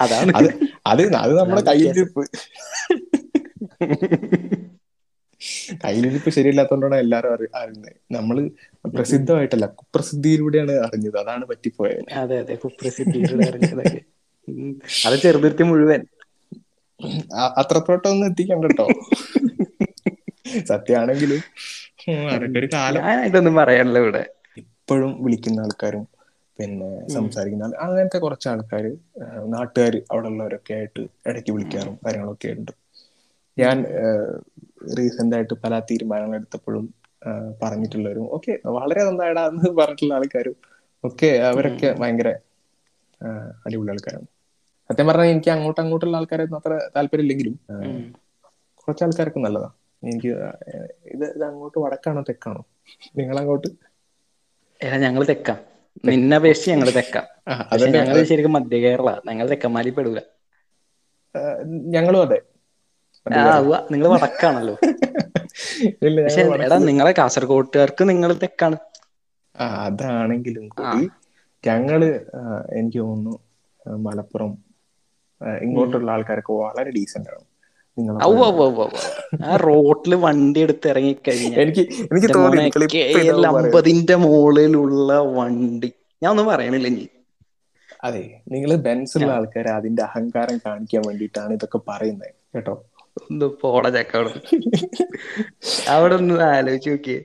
അതാണ്. 0.00 0.32
അത് 0.36 0.48
അത് 0.86 1.14
അത് 1.16 1.38
നമ്മുടെ 1.38 1.62
കയ്യിലിരിപ്പ് 1.62 2.30
കയ്യിലിരിപ്പ് 5.84 6.30
ശരിയില്ലാത്തതുകൊണ്ടാണ് 6.30 6.94
എല്ലാരും 6.94 7.32
അറി 7.32 7.46
അറിയുന്നത് 7.54 7.92
നമ്മൾ 8.12 8.50
പ്രസിദ്ധമായിട്ടല്ല 8.86 9.66
കുപ്രസിദ്ധിയിലൂടെയാണ് 9.66 10.72
അറിഞ്ഞത്. 10.72 11.18
അതാണ് 11.18 11.46
പറ്റിപ്പോയത്. 11.46 12.12
അതെ 12.12 12.38
അതെ 12.38 12.54
കുപ്രസിദ്ധിയിലൂടെ 12.54 13.44
അറിഞ്ഞത്. 13.44 13.84
അത് 15.06 15.18
ചെറുതിരുത്തി 15.18 15.62
മുഴുവൻ. 15.62 16.02
അത്രത്തോട്ടൊന്നും 17.58 18.26
എത്തിക്കണ്ട 18.30 18.64
കേട്ടോ 18.64 18.86
സത്യമാണെങ്കിലും 20.70 21.40
ഉം, 22.08 22.24
അതൊക്കെ 22.30 22.58
ഒരു 22.58 22.68
കാലം. 22.74 23.02
ഇതൊന്നും 23.28 23.54
പറയാനുള്ള 23.54 23.98
ഇവിടെ. 23.98 24.22
ഇപ്പോഴും 24.62 25.12
വിളിക്കുന്ന 25.24 25.60
ആൾക്കാരും 25.60 26.04
പിന്നെ 26.58 26.88
സംസാരിക്കുന്ന 27.08 27.68
അങ്ങനത്തെ 27.84 28.18
കുറച്ച് 28.18 28.48
ആൾക്കാർ 28.48 28.84
നാട്ടുകാർ 29.46 29.94
അവിടെ 30.10 30.28
ഉള്ളവരൊക്കെ 30.28 30.72
ആയിട്ട് 30.74 31.02
ഇടയ്ക്ക് 31.30 31.52
വിളിക്കാറും 31.52 31.94
കാര്യങ്ങളൊക്കെ 32.04 32.50
ഉണ്ട്. 32.56 32.72
ഞാൻ 33.56 33.78
റീസെന്റ് 34.98 35.36
ആയിട്ട് 35.36 35.54
പല 35.64 35.78
തീരുമാനങ്ങൾ 35.90 36.36
എടുത്തപ്പോഴും 36.36 36.84
പറഞ്ഞിട്ടുള്ളവരും 37.62 38.26
ഓക്കെ 38.36 38.52
വളരെ 38.76 39.02
നന്നായിടാന്ന് 39.04 39.70
പറഞ്ഞിട്ടുള്ള 39.80 40.14
ആൾക്കാരും 40.14 40.56
ഒക്കെ 41.04 41.30
അവരൊക്കെ 41.50 41.88
ഭയങ്കര 42.00 42.30
അടിപൊളി 43.64 43.90
ആൾക്കാരാണ്. 43.90 44.28
സത്യം 44.90 45.06
പറഞ്ഞാൽ 45.08 45.30
എനിക്ക് 45.32 45.50
അങ്ങോട്ട് 45.50 45.80
അങ്ങോട്ടുള്ള 45.80 46.16
ആൾക്കാരൊന്നും 46.16 46.58
അത്ര 46.58 46.72
താല്പര്യം 46.96 47.24
ഇല്ലെങ്കിലും 47.24 47.54
കുറച്ച് 48.80 49.04
ആൾക്കാർക്ക് 49.06 49.40
നല്ലതാ. 49.44 49.68
എനിക്ക് 50.02 50.30
ഇത് 51.14 51.24
ഇത് 51.34 51.44
അങ്ങോട്ട് 51.48 51.78
വടക്കാണോ 51.84 52.22
തെക്കാണോ? 52.30 52.62
നിങ്ങൾ 53.18 53.36
അങ്ങോട്ട് 53.40 53.68
ഞങ്ങൾ 55.02 55.22
തെക്കാം. 55.24 55.58
നിന്നെ 56.04 56.36
അപേക്ഷിച്ച് 56.36 56.70
ഞങ്ങൾ 56.70 56.88
തെക്കാം. 56.90 57.26
ഞങ്ങൾ 57.96 58.16
ശരിക്കും 58.30 58.52
മധ്യ 58.52 58.78
കേരള. 58.78 59.10
ഞങ്ങൾ 59.28 59.46
തെക്കന്മാരി 59.48 59.90
പെടൂല. 59.90 60.20
ഞങ്ങളും 61.94 62.20
അതെ. 62.22 62.38
നിങ്ങൾ 63.92 64.08
വടക്കാണല്ലോ. 64.14 64.74
പക്ഷെ 66.18 66.42
എടാ 66.58 66.76
നിങ്ങളെ 66.88 67.12
കാസർഗോട്ടുകാർക്ക് 67.12 68.02
നിങ്ങൾ 68.10 68.30
തെക്കാണ്. 68.42 68.76
ആ 69.54 69.66
അതാണെങ്കിലും 69.86 70.66
കൂടി 70.68 71.02
ഞങ്ങൾ 71.64 72.00
എനിക്ക് 72.78 72.98
തോന്നുന്നു 72.98 73.34
മലപ്പുറം 74.04 74.52
ഇങ്ങോട്ടുള്ള 75.64 76.08
ആൾക്കാരൊക്കെ 76.14 76.52
വളരെ 76.60 76.90
ഡീസെന്റ് 76.96 77.30
ആണ്. 77.32 77.42
ആ 79.44 79.56
റോട്ടിൽ 79.62 80.12
വണ്ടി 80.24 80.60
എടുത്ത് 80.66 80.86
ഇറങ്ങി 80.92 81.12
കഴിഞ്ഞാൽ 81.26 81.58
എനിക്ക് 81.64 81.82
എനിക്ക് 82.04 82.30
തോന്നി 82.36 82.62
അമ്പതിന്റെ 83.50 84.16
മുകളിലുള്ള 84.24 85.08
വണ്ടി. 85.36 85.90
ഞാൻ 86.22 86.30
ഒന്നും 86.32 86.46
പറയണില്ല 86.52 86.88
ഇനി. 86.92 87.04
അതെ 88.06 88.22
നിങ്ങൾ 88.52 88.70
ബെൻസുള്ള 88.86 89.28
ആൾക്കാർ 89.36 89.66
അതിന്റെ 89.78 90.02
അഹങ്കാരം 90.08 90.56
കാണിക്കാൻ 90.64 91.02
വേണ്ടിട്ടാണ് 91.08 91.52
ഇതൊക്കെ 91.58 91.80
പറയുന്നത് 91.90 92.32
കേട്ടോ? 92.54 92.74
ഒന്ന് 93.22 93.46
പോട 93.62 93.84
ചക്കോട് 93.96 94.30
അവിടെ 95.94 96.14
ഒന്ന് 96.20 96.36
ആലോചിച്ച് 96.50 96.90
നോക്കിയേ. 96.92 97.18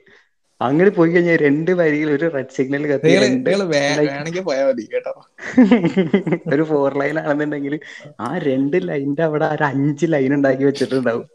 അങ്ങനെ 0.60 0.90
പോയി 0.90 1.10
കഴിഞ്ഞാൽ 1.10 1.36
രണ്ട് 1.38 1.70
വരിയിൽ 1.80 2.08
ഒരു 2.10 2.26
റെഡ് 2.34 2.54
സിഗ്നൽ 2.56 2.84
കത്തി 2.86 3.10
വേണമെങ്കിൽ 3.72 4.42
പോയാൽ 4.42 4.64
മതി 4.68 4.84
കേട്ടോ. 4.92 5.12
ഒരു 6.52 6.62
ഫോർ 6.62 6.90
ലൈൻ 6.98 7.18
ആണെന്നുണ്ടെങ്കിൽ 7.20 7.74
ആ 8.20 8.30
രണ്ട് 8.46 8.76
ലൈനിന്റെ 8.88 9.22
അവിടെ 9.22 9.46
ഒരു 9.48 9.64
അഞ്ച് 9.64 10.06
ലൈൻ 10.06 10.32
ഉണ്ടാക്കി 10.34 10.64
വെച്ചിട്ടുണ്ടാവും. 10.64 11.26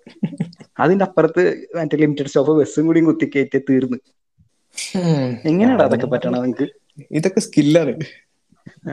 അതിന്റെ 0.79 1.05
അപ്പുറത്ത് 1.05 1.43
മറ്റേ 1.75 1.97
ലിമിറ്റഡ് 1.97 2.27
സ്റ്റോപ്പ് 2.27 2.53
ബസ്സും 2.59 2.85
കൂടി 2.87 3.01
കുത്തിക്കയറ്റി 3.01 3.59
തീർന്നു. 3.69 3.97
എങ്ങനെയാടാ 5.49 5.85
അതൊക്കെ 5.85 6.07
പറ്റണത് 6.07 6.43
നിങ്ങക്ക്? 6.45 6.67
ഇതൊക്കെ 7.11 7.41
സ്കില്ലാണ് 7.47 7.93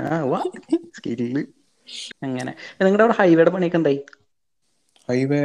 ആ 0.01 0.21
വാ 0.23 0.41
സ്കില്ല് 0.97 1.43
അങ്ങനെ. 2.23 2.53
നിങ്ങളുടെ 2.81 3.05
അവിടെ 3.05 3.17
ഹൈവേയുടെ 3.19 3.51
പണിയൊക്കെ 3.51 3.77
എന്തായി? 3.77 4.01
ഹൈവേ 5.09 5.41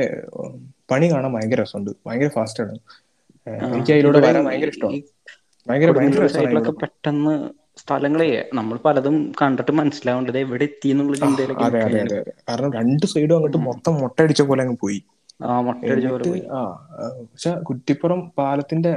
പണി 0.92 1.08
കാണാൻ 1.12 1.32
ഭയങ്കര 1.34 1.62
രസമുണ്ട്. 1.62 1.92
ഭയങ്കര 2.08 2.30
ഫാസ്റ്റ് 2.30 2.64
ആണ്. 2.64 2.76
എനിക്ക് 3.70 3.92
അതിലൂടെ 3.96 4.20
വരാൻ 4.20 4.44
ഭയങ്കര 4.48 4.70
ഇഷ്ടമാണ്. 4.74 5.00
ഭയങ്കര 5.68 5.92
ഭയങ്കര 5.98 6.22
രസമാണ് 6.22 6.36
സൈഡിലൊക്കെ 6.38 6.74
പെട്ടെന്ന് 6.82 7.34
സ്ഥലങ്ങളെ 7.82 8.28
നമ്മൾ 8.54 8.76
പലതും 8.86 9.16
കണ്ടിട്ട് 9.42 9.72
മനസ്സിലാവേണ്ടത് 9.80 10.38
എവിടെ 10.38 10.66
എത്തി 10.70 10.88
എന്നുള്ള 10.94 11.16
ചിന്തയിലൊക്കെ 11.24 11.66
അതെ 11.68 11.80
അതെ 11.88 12.00
അതെ 12.02 12.18
അതെ. 12.18 12.34
കാരണം 12.48 12.72
രണ്ട് 12.80 13.06
സൈഡും 13.14 13.36
അങ്ങോട്ട് 13.38 13.60
മൊത്തം 13.68 13.94
മുട്ടടിച്ച 14.02 14.42
പോലെ 14.50 14.64
അങ്ങ് 14.66 14.78
പോയി. 14.84 15.00
ആ 16.52 16.60
പക്ഷെ 17.24 17.52
കുറ്റിപ്പുറം 17.68 18.20
പാലത്തിന്റെ 18.38 18.92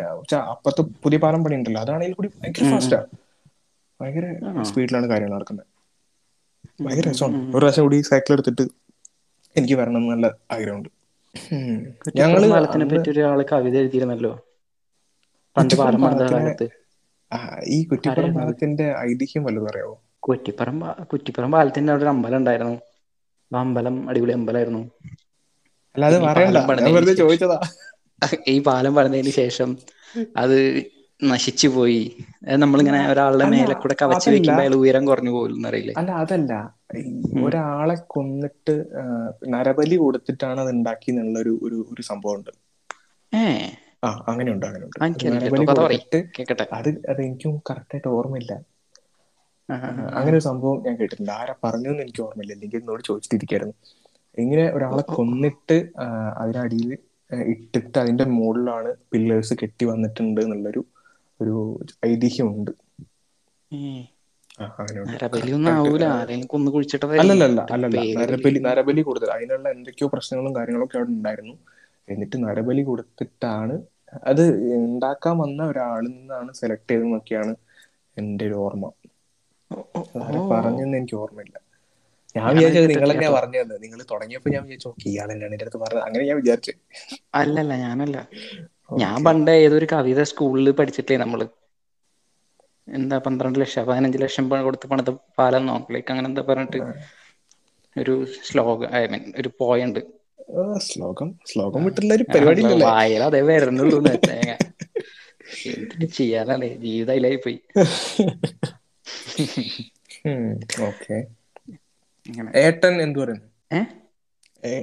അപ്പത്തെ 0.55 0.83
പുതിയ 1.05 1.19
പാലം 1.25 1.41
പണി 1.45 1.57
ഉണ്ടല്ലോ. 1.59 1.81
അതാണെങ്കിൽ 1.85 2.17
കൂടി 2.19 2.31
ഭയങ്കര 2.37 2.65
ഫാസ്റ്റാ 2.73 3.01
ഭയങ്കര 4.01 4.27
സ്പീഡിലാണ് 4.69 5.07
കാര്യങ്ങൾ 5.13 5.37
നടക്കുന്നത്. 5.37 5.67
ഭയങ്കര 6.85 7.07
രസമാണ്. 7.09 7.37
ഒരു 7.49 7.63
പ്രാവശ്യം 7.63 7.85
കൂടി 7.87 7.99
സൈക്കിൾ 8.11 8.33
എടുത്തിട്ട് 8.37 8.65
എനിക്ക് 9.57 9.77
വരണം 9.81 10.01
എന്ന് 10.01 10.13
നല്ല 10.13 10.27
ആഗ്രഹമുണ്ട്. 10.55 10.91
ഞങ്ങൾ 12.19 12.43
പാലത്തിനെ 12.53 12.87
പറ്റി 12.93 13.09
ഒരാൾ 13.15 13.41
കവിത 13.53 13.77
എഴുതിയിരുന്നല്ലോ? 13.77 14.33
കുറ്റിപ്പുറം 15.57 15.99
പാലത്തിന് 16.03 16.47
ഈ 17.69 17.79
കുറ്റിപ്പുറം 17.91 18.33
പാലത്തിന്റെ 18.35 18.87
ഐതിഹ്യം 19.09 19.45
വല്ലതും 19.45 19.69
അറിയാവോ? 19.69 19.95
കുറ്റിപ്പുറം 20.27 20.79
കുറ്റിപ്പുറം 21.13 21.51
പാലത്തിന്റെ 21.53 21.93
അവിടെ 21.93 22.05
ഒരു 22.05 22.13
അമ്പലം 22.15 22.39
ഉണ്ടായിരുന്നു. 22.39 22.77
ആ 23.53 23.61
അമ്പലം 23.61 23.97
അടിപൊളി 24.11 24.33
അമ്പലമായിരുന്നു. 24.33 24.83
അല്ലാതെ 25.95 26.19
ഈ 26.19 26.27
പറയണ്ട. 26.27 26.59
പാലം 26.59 26.65
ഞാൻ 26.81 26.91
വെറുതെ 26.95 27.15
ചോദിച്ചതാ. 27.15 27.59
ഈ 28.49 28.59
പാലം 28.61 28.93
പണിതതിന് 28.95 29.33
ശേഷം 29.41 29.71
അത് 30.37 30.59
നശിച്ചു 31.21 31.69
പോയി. 31.69 32.03
നമ്മളിങ്ങനെ 32.43 33.01
ഒരാളുടെ 33.13 33.47
മേലെ 33.53 33.75
കൂടെ 33.83 33.95
കവച്ച്. 34.03 34.29
വെക്കുമ്പോ 34.35 34.63
അയാൾ 34.63 34.75
ഉയരം 34.83 35.05
കുറഞ്ഞു 35.11 35.33
പോകും 35.37 35.67
അറിയില്ലേ? 35.71 35.97
അല്ല 35.99 36.11
അതല്ല. 36.23 36.53
ഒരാളെ 37.47 37.97
കൊന്നിട്ട് 38.15 38.75
നരബലി 39.55 39.97
കൊടുത്തിട്ടാണ് 40.03 40.59
അത് 40.65 40.71
ഉണ്ടാക്കി 40.77 41.11
എന്നുള്ള 41.13 41.39
ഒരു 41.43 41.53
ഒരു 41.93 42.03
സംഭവം 42.11 42.37
ഉണ്ട് 42.39 42.53
ആ 44.07 44.09
അങ്ങനെയുണ്ട് 44.31 44.67
അങ്ങനെയുണ്ട്. 44.69 45.01
അത് 45.09 45.25
അത് 46.79 46.91
അത് 47.11 47.21
എനിക്കും 47.27 47.55
കറക്റ്റ് 47.69 47.95
ആയിട്ട് 47.97 48.11
ഓർമ്മയില്ല. 48.19 48.53
അങ്ങനെ 50.19 50.35
ഒരു 50.39 50.45
സംഭവം 50.49 50.79
ഞാൻ 50.87 50.95
കേട്ടിട്ടുണ്ട്. 51.01 51.33
ആരാ 51.41 51.55
പറഞ്ഞു 51.65 51.89
എന്ന് 51.93 52.03
എനിക്ക് 52.07 52.23
ഓർമ്മയില്ല. 52.27 52.55
അല്ലെങ്കിൽ 52.57 52.79
എന്നോട് 52.83 53.03
ചോദിച്ചിട്ടിരിക്കായിരുന്നു. 53.09 53.77
ഇങ്ങനെ 54.35 54.65
ഒരാളെ 54.77 55.05
കൊന്നിട്ട് 55.17 55.77
അതിനടിയിൽ 56.43 56.91
ഇട്ടിട്ട് 57.53 57.97
അതിന്റെ 58.03 58.25
മുകളിലാണ് 58.37 58.91
പില്ലേഴ്സ് 59.13 59.55
കെട്ടി 59.63 59.85
വന്നിട്ടുണ്ട് 59.85 60.41
എന്നുള്ളൊരു 60.45 60.83
ഒരു 61.41 61.57
ഐതിഹ്യമുണ്ട്. 62.07 62.73
നരബലി 65.11 65.51
അല്ലല്ല 67.23 67.45
അല്ലല്ല. 67.75 67.99
നരബലി 68.21 68.59
നരബലി 68.69 69.03
കൊടുത്തത് 69.09 69.33
അതിനുള്ള 69.37 69.69
എന്തൊക്കെയോ 69.77 70.09
പ്രശ്നങ്ങളും 70.15 70.53
കാര്യങ്ങളൊക്കെ 70.59 70.97
അവിടെ 71.01 71.13
ഉണ്ടായിരുന്നു. 71.19 71.55
എന്നിട്ട് 72.09 72.37
നരബലി 72.45 72.83
കൊടുത്തിട്ടാണ് 72.89 73.75
അത് 74.31 74.43
ഉണ്ടാക്കാൻ 74.81 75.35
വന്ന 75.43 75.61
ഒരാളിൽ 75.73 76.11
നിന്നാണ് 76.13 76.51
സെലക്ട് 76.61 76.91
ചെയ്തെന്നൊക്കെയാണ് 76.93 77.53
എന്റെ 78.17 78.45
ഒരു 78.49 78.57
ഓർമ്മ. 78.67 78.87
പറഞ്ഞെന്ന് 80.53 80.97
എനിക്ക് 81.01 81.17
ഓർമ്മയില്ല. 81.23 81.57
ഞാൻ 82.35 82.49
വിചാരിച്ചത് 82.57 82.87
നിങ്ങൾ 82.93 83.11
തന്നെയാ 83.11 83.29
കേട്ടോ. 83.29 83.39
പറഞ്ഞത് 83.41 83.75
നിങ്ങൾ 83.85 84.01
തുടങ്ങിയപ്പോ 84.13 84.51
ഞാൻ 84.55 84.63
വിചാരിച്ചു 84.67 84.89
ഓക്കെ 84.91 85.07
ഇയാൾ 85.13 85.29
തന്നെയാണ് 85.33 85.55
എന്റെ 85.57 85.67
അടുത്ത് 85.67 85.81
പറഞ്ഞത്. 85.85 86.05
അങ്ങനെ 86.09 86.25
ഞാൻ 86.31 86.37
വിചാരിച്ചു. 86.43 86.73
അല്ലല്ല 87.41 87.73
ഞാനല്ല. 87.87 88.17
ഞാൻ. 88.91 89.17
പണ്ട് 89.27 89.51
ഏതൊരു 89.65 89.87
കവിത 89.93 90.21
സ്കൂളിൽ 90.31 90.71
പഠിച്ചിട്ടേ 90.79 91.17
നമ്മൾ 91.23 91.41
എന്താ 92.89 93.17
പന്ത്രണ്ട് 93.25 93.59
ലക്ഷം 93.61 93.87
പതിനഞ്ച് 93.89 94.19
ലക്ഷം 94.23 94.45
കൊടുത്ത് 94.67 94.87
പണിത 94.93 95.11
പാലം 95.39 95.63
നോക്കലേക്ക് 95.71 96.11
അങ്ങനെ 96.13 96.29
എന്താ 96.31 96.43
പറഞ്ഞിട്ട് 96.51 96.79
ഒരു 97.97 98.15
ശ്ലോകം 98.49 98.89
ഐ 98.97 99.01
മീൻ 99.13 99.23
ഒരു 99.41 99.51
പോയുണ്ട്. 99.61 100.01
ശ്ലോകം 100.89 101.29
ശ്ലോകം 101.51 101.87
ഒരു 101.87 102.25
പരിപാടി 102.33 102.63
വായന 102.85 103.23
അതേ 103.31 103.41
വരുന്നുള്ളൂ 103.49 103.99
തേങ്ങ. 104.27 104.53
എന്തിട്ട് 105.73 106.07
ചെയ്യാനാണ്? 106.19 106.67
ജീവിതം 106.85 107.13
അതിലായി 107.15 107.39
പോയി 107.45 107.59
ഓക്കെ. 110.89 111.17
അങ്ങനെ 112.27 112.49
ഏട്ടൻ 112.65 112.95
എന്തു 113.07 113.19
പറയുന്നു? 113.23 113.47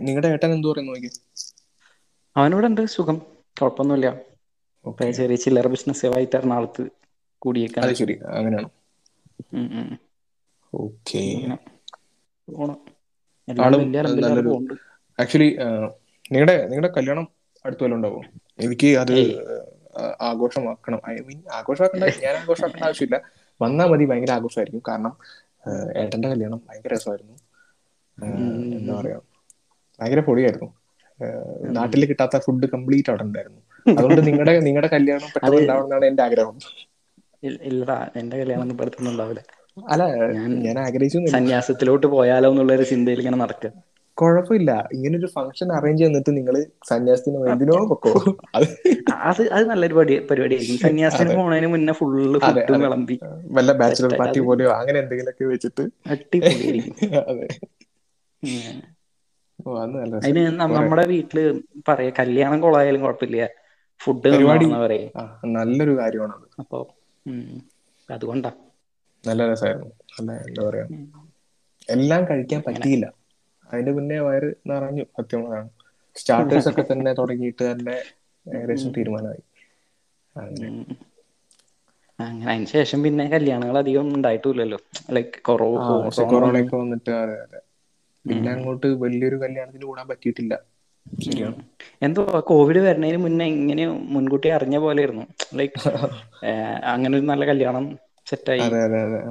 നിങ്ങളുടെ 0.07 0.29
ഏട്ടൻ 0.35 0.51
എന്തു 0.57 0.67
പറയുന്നു? 0.71 0.93
അവനിവിടെ 2.35 2.67
ഉണ്ട് 2.71 2.83
സുഖം? 2.95 3.17
കുഴപ്പമൊന്നുമില്ല 3.57 4.07
ചെറിയ 5.17 5.37
ചില്ലറ 5.43 5.67
ബിസിനസ് 5.67 6.05
ആയിട്ട് 6.05 6.35
എറണാകുളത്ത് 6.35 6.83
കൂടിയേക്കാണ് 7.41 7.85
അത് 7.87 7.95
ശരി. 7.95 8.15
അങ്ങനെയാണ്. 8.37 8.69
ഓക്കെ. 10.73 11.23
ആക്ച്വലി 15.19 15.49
നിങ്ങളുടെ 16.31 16.55
നിങ്ങളുടെ 16.67 16.89
കല്യാണം 16.97 17.25
അടുത്ത 17.65 17.81
വല്ലതും 17.83 17.97
ഉണ്ടാവോ? 17.97 18.21
എനിക്ക് 18.59 18.89
അത് 18.97 19.13
ആഘോഷമാക്കണം. 20.21 21.01
ഐ 21.09 21.15
മീൻ 21.27 21.39
ആഘോഷമാക്കേണ്ട 21.53 22.03
ഞാൻ 22.23 22.35
ആഘോഷമാക്കേണ്ട 22.35 22.83
ആവശ്യമില്ല. 22.83 23.17
വന്നാൽ 23.61 23.87
മതി 23.91 24.05
ഭയങ്കര 24.05 24.31
ആഘോഷമായിരിക്കും. 24.31 24.83
കാരണം 24.87 25.13
ഏട്ടന്റെ 25.97 26.27
കല്യാണം 26.29 26.61
ഭയങ്കര 26.69 26.93
രസമായിരുന്നു. 26.93 27.35
എന്താ 28.77 28.93
പറയാ 28.99 29.19
ഭയങ്കര 29.99 30.19
പൊടിയായിരുന്നു 30.19 30.69
നാട്ടിൽ 31.71 32.05
കിട്ടാത്ത 32.05 32.37
ഫുഡ് 32.37 32.67
കംപ്ലീറ്റ് 32.69 33.09
അവിടെ 33.09 33.23
ഉണ്ടായിരുന്നു. 33.23 33.61
അതുകൊണ്ട് 33.85 34.27
നിങ്ങളുടെ 34.27 34.59
നിങ്ങളുടെ 34.59 34.87
കല്യാണം 34.87 35.29
പെട്ടെന്ന് 35.35 35.59
ഉണ്ടാവണം 35.59 35.83
എന്നാണ് 35.83 36.05
എന്റെ 36.05 36.23
ആഗ്രഹം. 36.23 36.57
ഇല്ല- 37.43 37.61
ഇല്ലടാ 37.63 38.09
എന്റെ 38.15 38.37
കല്യാണം 38.37 38.63
ഒന്നും 38.63 39.11
ഉണ്ടാവില്ല 39.11 39.41
അല്ല 39.89 40.03
ഞാൻ- 40.33 40.79
ആഗ്രഹിച്ചു 40.79 41.19
സന്യാസത്തിലോട്ട് 41.27 42.07
പോയാലോ 42.07 42.49
എന്നുള്ള 42.49 42.73
ഒരു 42.73 42.83
ചിന്തയിൽ 42.83 43.19
ഇങ്ങനെ 43.19 43.37
നടക്കുക 43.37 43.71
കുഴപ്പമില്ല. 44.17 44.89
ഇങ്ങനെ 44.93 45.17
ഒരു 45.17 45.27
ഫംഗ്ഷൻ 45.27 45.71
അറേഞ്ച് 45.71 46.03
ചെയ്തിട്ട് 46.03 46.37
നിങ്ങൾ 46.37 46.55
സന്യാസത്തിന് 46.89 47.49
എന്തിനോ 47.49 47.85
പൊക്കോ. 47.87 48.13
അത് 49.25 49.41
അത് 49.49 49.65
നല്ലൊരു 49.65 49.93
പടി 49.93 50.19
പരിപാടിയായിരിക്കും. 50.19 50.77
സന്യാസത്തിന്. 50.77 51.33
പോണതിന് 51.35 51.67
മുന്നേ 51.67 51.93
ഫുള്ള് 51.93 52.39
ഫുഡും. 52.39 52.79
വിളമ്പി. 52.79 53.15
വല്ല 53.51 53.71
ബാച്ചുലർ 53.73 54.13
പാർട്ടി 54.13 54.39
പോലെയോ 54.39 54.69
അങ്ങനെ 54.71 54.99
എന്തെങ്കിലുമൊക്കെ 54.99 55.43
വെച്ചിട്ട്. 55.45 55.83
അടിപൊളിയായിരിക്കും. 56.09 56.95
അതെ. 57.29 57.47
അതിന് 60.21 60.41
നമ്മുടെ 60.69 61.03
വീട്ടിൽ 61.11 61.39
പറയാ 61.87 62.11
കല്യാണം 62.19 62.59
കൊളായാലും 62.61 63.01
കുഴപ്പമില്ല 63.01 63.47
ഫുഡ് 64.01 64.23
പറയും. 64.75 65.11
നല്ലൊരു 65.55 65.93
കാര്യമാണ് 65.99 66.35
അപ്പൊ 66.61 66.79
അതുകൊണ്ടാ. 68.09 68.51
നല്ല 69.23 69.41
രസമായിരുന്നു 69.49 69.89
നല്ല 70.13 70.31
എന്താ 70.43 70.63
പറയാ 70.63 70.87
എല്ലാം 71.89 72.21
കഴിക്കാൻ. 72.29 72.61
പറ്റിയില്ല. 72.67 73.05
അതിന്റെ 73.69 73.91
മുന്നേ 73.91 74.17
വയറ് 74.19 74.49
നിറഞ്ഞു 74.69 75.05
സത്യമാണ് 75.17 75.61
സ്റ്റാർട്ടേഴ്സ് 76.15 76.69
ഒക്കെ 76.71 76.83
തന്നെ 76.91 77.11
തുടങ്ങിയിട്ട് 77.19 77.63
തന്നെ 77.63 77.95
ഏകദേശം 78.45 78.91
തീരുമാനമായി. 78.97 79.43
അങ്ങനെ. 80.35 80.69
അതിന് 82.45 82.67
ശേഷം 82.71 82.99
പിന്നെ 83.03 83.25
കല്യാണങ്ങൾ 83.31 83.77
അധികം 83.77 84.07
ഉണ്ടായിട്ടില്ലല്ലോ. 84.15 84.79
ലൈക്ക് 85.11 85.39
കൊറോണ 85.43 85.81
കൊറോണ 86.15 86.53
ഒക്കെ 86.59 86.75
വന്നിട്ട് 86.77 87.11
അതെ 87.17 87.35
അതെ. 87.45 87.59
പിന്നെ 88.25 88.49
അങ്ങോട്ട് 88.53 88.87
വലിയൊരു 89.03 89.37
കല്യാണത്തിന് 89.43 89.85
കൂടാൻ 89.85 90.05
പറ്റിയിട്ടില്ല. 90.11 90.53
ശരിയാണ്. 91.05 91.57
എന്തോ 92.05 92.21
കോവിഡ് 92.49 92.79
വരുന്നതിന് 92.85 93.19
മുന്നേ 93.23 93.45
ഇങ്ങനെ 93.53 93.83
മുൻകൂട്ടി 94.13 94.49
അറിഞ്ഞ 94.57 94.77
പോലെ 94.79 95.01
ആയിരുന്നു 95.01 95.25
ലൈക്ക് 95.59 95.81
അങ്ങനെ 96.93 97.13
ഒരു 97.17 97.25
നല്ല 97.31 97.43
കല്യാണം 97.49 97.85
സെറ്റായി 98.27 98.67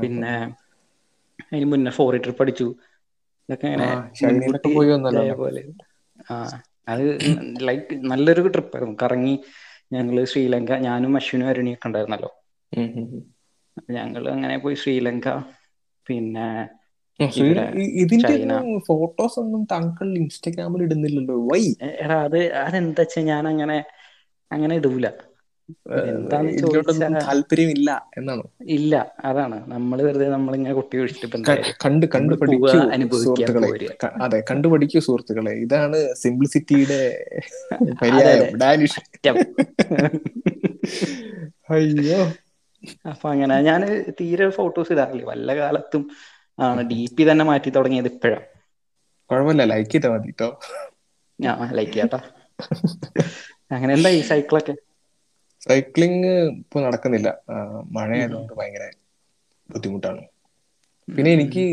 പിന്നെ 0.01 0.32
അതിന് 1.45 1.66
മുന്നേ 1.72 1.90
ഫോറി 1.97 2.18
ട്രിപ്പ് 2.24 2.42
അടിച്ചു 2.45 2.66
ഇതൊക്കെ 3.49 3.68
വന്നല്ലോ. 4.92 5.24
പോലെ. 5.38 5.62
ആ 6.26 6.36
അത് 6.88 7.05
ലൈക്ക് 7.68 7.95
നല്ലൊരു 8.11 8.42
ട്രിപ്പ് 8.55 8.74
ആയിരുന്നു. 8.74 8.97
കറങ്ങി 9.03 9.34
ഞങ്ങൾ 9.92 10.16
ശ്രീലങ്ക 10.32 10.72
ഞാനും 10.86 11.12
അശ്വിനും 11.16 11.49
അരുണിയൊക്കെ 11.49 11.86
ഉണ്ടായിരുന്നല്ലോ. 11.86 12.30
ഞങ്ങൾ 13.95 14.22
അങ്ങനെ 14.32 14.57
പോയി 14.61 14.76
ശ്രീലങ്ക. 14.82 15.28
പിന്നെ 16.07 16.47
ഇതിന്റെ 18.02 18.34
ഫോട്ടോസ് 18.86 19.36
ഒന്നും 19.40 19.60
താങ്കൾ 19.72 20.06
ഇൻസ്റ്റാഗ്രാമിൽ 20.18 20.82
ഇടുന്നില്ലല്ലോ. 20.82 21.34
വൈ 21.48 21.60
എടാ 21.94 22.16
അത് 22.26 22.38
അതെന്താ 22.62 23.02
വെച്ചാ 23.02 23.20
ഞാൻ 23.30 23.44
അങ്ങനെ 23.52 23.76
അങ്ങനെ 24.50 24.74
ഇടൂല 24.80 25.06
താല്പര്യമില്ല 27.22 27.88
എന്നാണോ? 28.18 28.44
ഇല്ല 28.74 28.92
അതാണ്. 29.24 29.56
നമ്മൾ 29.72 29.96
വെറുതെ 30.06 30.26
നമ്മളിങ്ങനെ 30.34 30.74
കുട്ടി 30.74 30.90
കണ്ട് 31.82 32.06
കണ്ടു 32.14 32.34
പഠിക്കൂ 32.40 32.78
സുഹൃത്തുക്കളെ. 33.16 33.70
അതെ 34.24 34.42
കണ്ടു 34.50 34.68
പഠിക്കൂ 34.68 35.00
സുഹൃത്തുക്കളെ. 35.00 35.52
ഇതാണ് 35.64 35.98
സിംപ്ലിസിറ്റിയുടെ 36.22 37.00
പര്യായം 38.02 38.48
ഡാനിഷ്. 38.60 39.00
അയ്യോ. 41.70 42.20
അപ്പൊ 43.10 43.26
അങ്ങനെ 43.30 43.54
ഞാൻ 43.66 43.80
തീരെ 44.18 44.46
ഫോട്ടോസ് 44.56 44.92
ഇടാറില്ല. 44.94 45.22
വല്ല 45.30 45.54
കാലത്തും 45.60 46.02
ആണ് 46.59 46.82
ഡി 46.90 47.00
പി 47.16 47.22
തന്നെ 47.30 47.44
മാറ്റി 47.50 47.70
തുടങ്ങിയത് 47.76 48.09
ഇപ്പോഴാ. 48.12 48.38
കുഴപ്പമില്ല 49.30 49.64
ലൈക്ക് 49.72 49.92
ചെയ്താ 49.94 50.09
മതി 50.14 50.30
കേട്ടോ 50.30 50.48
ഞാൻ 51.38 51.74
ലൈക്ക് 51.78 51.92
ചെയ്യാട്ടാ. 51.92 52.20
അങ്ങനെ 53.74 53.92
എന്താ 53.96 54.11
ഈ 54.18 54.20
സൈക്കിളൊക്കെ 54.30 54.74
സൈക്ലിംഗ് 55.66 56.30
ഇപ്പൊ 56.61 56.78
നടക്കുന്നില്ല. 56.86 57.28
മഴയായതുകൊണ്ട് 57.96 58.52
ഭയങ്കര 58.59 58.84
ബുദ്ധിമുട്ടാണ്. 59.68 60.22
പിന്നെ 61.09 61.30
എനിക്ക് 61.36 61.64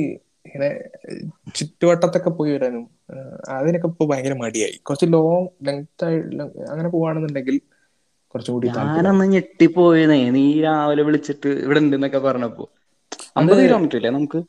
ഇങ്ങനെ 0.47 0.69
ചുറ്റുവട്ടത്തൊക്കെ 1.57 2.31
പോയി 2.37 2.51
വരാനും 2.55 2.85
അതിനൊക്കെ 3.57 3.87
ഇപ്പൊ 3.91 4.03
ഭയങ്കര 4.11 4.35
മടിയായി. 4.43 4.77
കുറച്ച് 4.87 5.07
ലോങ് 5.15 5.49
ലെങ്ത് 5.67 6.05
ആയി 6.07 6.17
അങ്ങനെ 6.71 6.89
പോവാണെന്നുണ്ടെങ്കിൽ 6.95 7.57
കുറച്ചും 8.35 8.53
കൂടി 8.55 8.67
താല്പര്യം. 8.77 9.05
ഞാനന്ന് 9.05 9.25
ഞെട്ടിപ്പോയതേ 9.33 10.17
നീ 10.37 10.45
രാവിലെ 10.65 11.03
വിളിച്ചിട്ട് 11.07 11.49
ഇവിടെ 11.65 11.79
ഉണ്ടെന്നൊക്കെ 11.83 12.21
പറഞ്ഞപ്പോ. 12.27 12.65
അമ്പത് 13.39 13.61
കിലോമീറ്റർ 13.65 13.97
ഇല്ലേ 13.99 14.11
നമുക്ക്? 14.17 14.41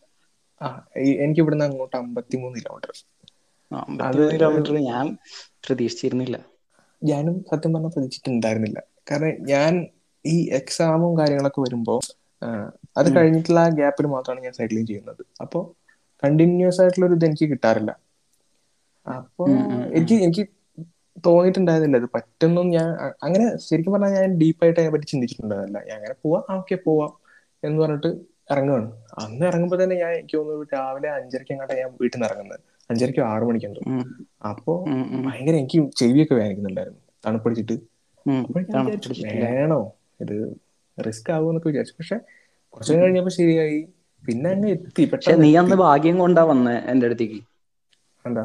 എനിക്ക് 1.25 1.41
ഇവിടുന്ന് 1.41 1.67
അങ്ങോട്ട് 1.69 1.97
അമ്പത്തിമൂന്ന് 1.97 2.59
കിലോമീറ്റർ 2.61 2.93
കിലോമീറ്റർ 4.33 4.75
ഞാൻ 4.91 5.07
പ്രതീക്ഷിച്ചിരുന്നില്ല. 5.65 6.37
ഞാനും 7.03 7.37
സത്യം 7.51 7.73
പറഞ്ഞാൽ 7.75 7.93
പ്രതീക്ഷിച്ചിട്ടുണ്ടായിരുന്നില്ല. 7.95 8.79
കാരണം 9.11 9.33
ഞാൻ 9.53 9.73
ഈ 10.25 10.37
എക്സാമും 10.59 11.13
കാര്യങ്ങളൊക്കെ 11.21 11.61
വരുമ്പോൾ 11.61 12.01
അത് 12.97 13.09
കഴിഞ്ഞിട്ടുള്ള 13.17 13.61
ആ 13.61 13.71
ഗ്യാപ്പിൽ 13.79 14.07
മാത്രമാണ് 14.15 14.45
ഞാൻ 14.47 14.55
സൈക്ലിംഗ് 14.61 14.89
ചെയ്യുന്നത്. 14.89 15.23
അപ്പോൾ 15.43 15.63
കണ്ടിന്യൂസ് 16.23 16.81
ആയിട്ടുള്ള 16.83 17.07
ഒരു 17.07 17.17
ഇത് 17.19 17.27
എനിക്ക് 17.29 17.47
കിട്ടാറില്ല. 17.53 17.93
അപ്പോൾ 19.07 19.49
ഉം. 19.51 19.83
എനിക്ക് 19.99 20.17
എനിക്ക് 20.27 20.43
തോന്നിയിട്ടുണ്ടായിരുന്നില്ല 21.25 21.97
ഇത് 21.97 22.09
പറ്റുന്നു 22.15 22.61
ഞാൻ 22.77 22.87
അങ്ങനെ 23.23 23.47
ശരിക്കും 23.67 23.93
പറഞ്ഞാൽ 23.95 24.13
ഞാൻ 24.19 24.33
ഡീപ്പായിട്ട് 24.39 24.79
അതിനെ 24.81 24.93
പറ്റി 24.95 25.09
ചിന്തിച്ചിട്ടുണ്ടായിരുന്നില്ല. 25.13 25.81
ഞാൻ 25.89 25.97
അങ്ങനെ 25.99 26.17
പോവാം 26.25 26.45
ഓക്കെ 26.57 26.77
പോവാം 26.87 27.13
എന്ന് 27.63 27.79
പറഞ്ഞിട്ട് 27.83 28.11
ഇറങ്ങുകയാണ് 28.49 28.89
അന്ന് 29.19 29.47
ഇറങ്ങുമ്പോൾ 29.47 29.83
തന്നെ 29.83 29.97
ഞാൻ 29.97 30.13
എനിക്ക് 30.13 30.37
തോന്നുന്നു 30.37 30.67
രാവിലെ 30.75 31.09
അഞ്ചരയ്ക്ക് 31.11 31.53
അങ്ങോട്ട് 31.53 31.75
ഞാൻ 31.75 31.91
വീട്ടിൽ 32.01 32.17
നിന്ന് 32.17 32.29
ഇറങ്ങുന്നത്. 32.29 32.61
അഞ്ചരയ്ക്കോ 32.91 33.23
ആറു 33.25 33.45
മണിക്ക് 33.45 33.67
എന്തോ. 33.67 33.85
അപ്പോ 34.51 34.75
ഭയങ്കര 35.25 35.55
എനിക്ക് 35.55 35.79
ചെവിയൊക്കെ 35.97 36.35
വേദനിക്കുന്നുണ്ടായിരുന്നു. 36.35 37.01
തണുപ്പടിച്ചിട്ട് 37.25 37.77
വേണോ? 39.35 39.81
ഇത് 40.21 40.37
റിസ്ക് 40.99 41.31
ആവുമെന്നൊക്കെ 41.31 41.69
വിചാരിച്ചു. 41.69 41.95
പക്ഷെ 41.99 42.17
കുറച്ചു 42.75 42.93
കഴിഞ്ഞപ്പോ 42.93 43.31
ശരിയായി. 43.31 43.81
പിന്നെ 44.25 44.51
അങ്ങ് 44.51 44.69
എത്തി. 44.69 45.05
പക്ഷെ 45.13 45.33
നീ 45.35 45.57
അന്ന് 45.57 45.77
ഭാഗ്യം 45.77 46.19
കൊണ്ടാ 46.19 46.43
വന്നേ 46.45 46.77
എന്റെ 46.91 47.07
അടുത്തേക്ക്. 47.07 47.41
എന്താ? 48.25 48.45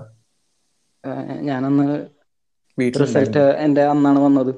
ഞാനന്ന് 1.41 1.87
റിസൾട്ട് 2.95 3.43
എന്റെ 3.59 3.83
അന്നാണ് 3.85 4.19
വന്നത്. 4.19 4.51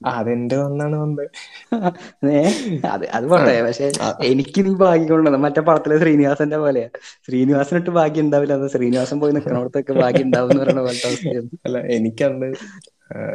അതെന്റെ 0.00 0.56
വന്നാണ് 0.60 0.96
വന്നത്. 1.00 1.24
അത് 2.92 3.04
അത് 3.16 3.24
പോട്ടെ. 3.30 3.54
പക്ഷെ 3.66 3.86
എനിക്ക് 4.30 4.60
നീ 4.66 4.72
ഭാഗ്യം 4.82 5.08
കൊണ്ടുവന്ന 5.10 5.40
മറ്റേ 5.44 5.62
പടത്തിലെ 5.68 5.96
ശ്രീനിവാസന്റെ 6.02 6.58
പോലെയാ. 6.58 6.88
ശ്രീനിവാസനിട്ട് 7.26 7.92
ഭാഗ്യം 7.98 8.24
ഉണ്ടാവില്ല. 8.26 8.54
അത് 8.60 8.66
ശ്രീനിവാസൻ 8.74 9.18
പോയി 9.22 9.34
നിൽക്കണോടത്തൊക്കെ 9.36 9.94
ഭാഗ്യം 10.00 10.26
ഉണ്ടാവും 10.28 10.50
എന്ന് 10.52 10.62
പറയുന്ന 10.62 10.84
പോലത്തെ 10.86 11.08
അവസ്ഥയാണ് 11.10 11.50
അല്ല 11.66 11.78
എനിക്കന്ന് 11.96 12.48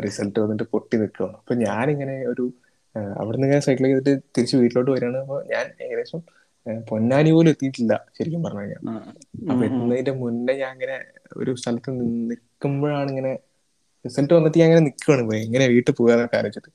റിസൾട്ട് 0.06 0.38
വന്നിട്ട് 0.44 0.66
പൊട്ടി 0.74 0.96
നിൽക്കുകയാണ് 1.02 1.38
അപ്പൊ 1.40 1.54
ഞാനിങ്ങനെ 1.66 2.16
ഒരു 2.32 2.44
അവിടെ 3.22 3.38
ഇങ്ങനെ 3.40 3.64
സൈക്കിൾ 3.66 3.86
ചെയ്തിട്ട് 3.88 4.14
തിരിച്ച് 4.36 4.56
വീട്ടിലോട്ട് 4.62 4.92
വരികയാണ്. 4.92 5.18
അപ്പൊ 5.24 5.38
ഞാൻ 5.52 5.66
ഏകദേശം 5.86 6.20
പൊന്നാനി 6.88 7.32
പോലും 7.32 7.50
എത്തിയിട്ടില്ല 7.54 7.94
ശരിക്കും 8.18 8.44
പറഞ്ഞു 8.46 8.62
കഴിഞ്ഞാൽ. 8.62 8.82
അപ്പൊ. 9.50 9.64
എത്തുന്നതിന്റെ 9.68 10.14
മുന്നേ 10.22 10.54
ഞാൻ 10.62 10.72
ഇങ്ങനെ 10.78 10.96
ഒരു 11.38 11.52
സ്ഥലത്ത് 11.62 11.92
നിൽക്കുമ്പോഴാണ് 12.30 13.10
ഇങ്ങനെ 13.14 13.34
റിസൾട്ട് 14.06 14.34
വന്നിട്ട് 14.34 14.58
ഞാൻ 14.58 14.68
ഇങ്ങനെ 14.68 14.82
നിൽക്കുകയാണ് 14.82 15.36
എങ്ങനെ 15.38 15.68
വീട്ടിൽ 15.68 15.94
പോകാന്നൊക്കെ 15.94 16.38
ആലോചിച്ചിട്ട്. 16.38 16.72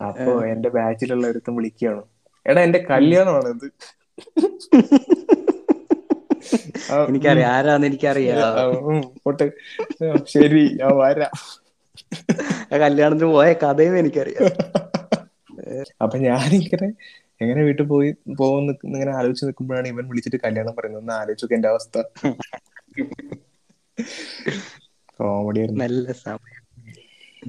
അപ്പൊ 0.00 0.44
എന്റെ 0.44 0.68
ബാച്ചിലുള്ള 0.68 1.26
ഒരുത്തം 1.26 1.56
വിളിക്കുകയാണ്. 1.56 2.02
എടാ 2.46 2.62
എന്റെ 2.62 2.78
കല്യാണമാണ് 2.90 3.48
ഇത്. 3.48 3.66
എനിക്കറിയാം. 7.08 7.50
ആരാന്ന് 7.50 7.86
എനിക്കറിയാം. 7.86 8.40
ശരി 10.26 10.62
ഞാൻ 10.74 10.92
വരാം. 10.96 11.34
കല്യാണത്തിന് 12.80 13.30
പോയ 13.30 13.52
കഥയും 13.62 13.98
എനിക്കറിയാം. 13.98 14.44
അപ്പൊ 16.02 16.18
ഞാനിങ്ങനെ 16.18 16.88
എങ്ങനെ 17.40 17.62
വീട്ടിൽ 17.62 17.84
പോയി 17.84 18.10
പോകുന്ന 18.38 18.74
ഇങ്ങനെ 18.84 19.12
ആലോചിച്ച് 19.12 19.44
നിൽക്കുമ്പോഴാണ് 19.44 19.88
ഇവൻ 19.88 20.08
വിളിച്ചിട്ട് 20.08 20.36
കല്യാണം 20.44 20.74
പറയുന്നത്. 20.74 21.02
ഒന്ന് 21.02 21.12
ആലോചിച്ചു 21.12 21.54
എന്റെ 21.54 21.68
അവസ്ഥ. 21.68 21.96
കോമഡി 25.14 25.60
നല്ല 25.74 26.12
സമയം. 26.18 26.63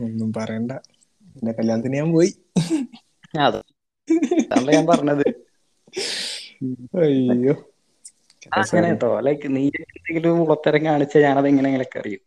ഒന്നും 0.04 0.34
പറയണ്ട. 0.34 0.72
എന്റെ 1.36 1.52
കല്യാണത്തിന് 1.52 1.94
ഞാൻ 1.94 2.12
പോയി. 2.12 2.36
അതെ 3.40 3.48
അതാണല്ലോ 3.48 4.74
ഞാൻ 4.74 4.86
പറഞ്ഞത്. 4.86 5.28
അയ്യോ. 6.98 7.72
അങ്ങനെ 8.54 8.88
കേട്ടോ 8.88 9.20
ലൈക്ക് 9.20 9.56
നീ 9.56 9.66
എന്തെങ്കിലും 9.66 10.42
ഉളത്തരം 10.42 10.86
കാണിച്ചാൽ 10.86 11.22
ഞാനത് 11.22 11.48
എങ്ങനെയെങ്കിലൊക്കെ 11.48 12.00
അറിയും. 12.00 12.20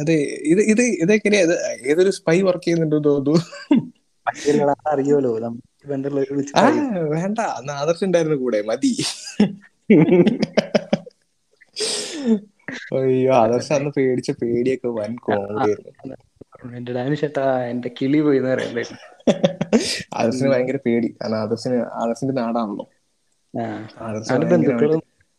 അതെ. 0.00 0.38
ഇത് 0.42 0.60
ഇത് 0.60 0.80
ഇതെങ്ങനെയാ? 0.80 1.42
ഇത് 1.42 1.58
ഏതൊരു 1.86 2.10
സ്പൈ 2.10 2.40
വർക്ക് 2.40 2.64
ചെയ്യുന്നുണ്ടോ 2.64 2.98
തോന്നുന്നു. 2.98 3.40
അറിയോലോ 4.86 5.50
വേണ്ട. 7.00 7.38
അന്ന് 7.38 7.72
ആദർശ് 7.72 8.04
ഉണ്ടായിരുന്നു 8.04 8.36
കൂടെ. 8.36 8.62
മതി. 8.62 9.04
അയ്യോ 12.96 13.32
ആദർശ് 13.40 13.72
അന്ന് 13.76 13.90
പേടിച്ച 13.96 14.30
പേടിയൊക്കെ 14.40 14.90
വൻ 14.98 15.12
കോമഡി 15.24 15.72
എന്റെ 16.76 16.92
ഡാനി 16.96 17.16
ചേട്ടാ 17.22 17.42
എന്റെ 17.72 17.88
കിളി 17.98 18.18
പോയി 18.22 18.40
ആദർശിന് 20.14 20.48
ഭയങ്കര 20.52 20.78
പേടി. 20.84 21.08
കാരണം 21.14 21.38
ആദർശിന് 21.42 21.78
ആദർശിന്റെ 22.00 22.34
നാടാണല്ലോ. 22.38 22.86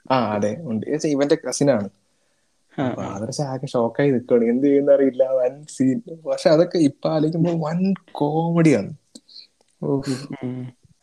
ആ 0.06 0.18
അതെ 0.34 0.52
ഉണ്ട്. 0.70 0.84
ഇവന്റെ 1.14 1.38
കസിനാണ് 1.44 1.88
ആദർശ് 3.08 3.42
ആകെ 3.46 3.68
ഷോക്കായി 3.74 4.10
നിൽക്കുകയാണ് 4.14 4.50
എന്ത് 4.52 4.66
ചെയ്യുന്ന 4.68 4.96
അറിയില്ല. 4.96 5.24
വൻ 5.38 5.54
സീൻ 5.76 5.98
പക്ഷെ 6.28 6.50
അതൊക്കെ 6.56 6.80
ഇപ്പൊ 6.90 7.08
ആലോചിക്കുമ്പോ 7.16 7.54
വൻ 7.66 7.80
കോമഡിയാണ്. 8.20 8.92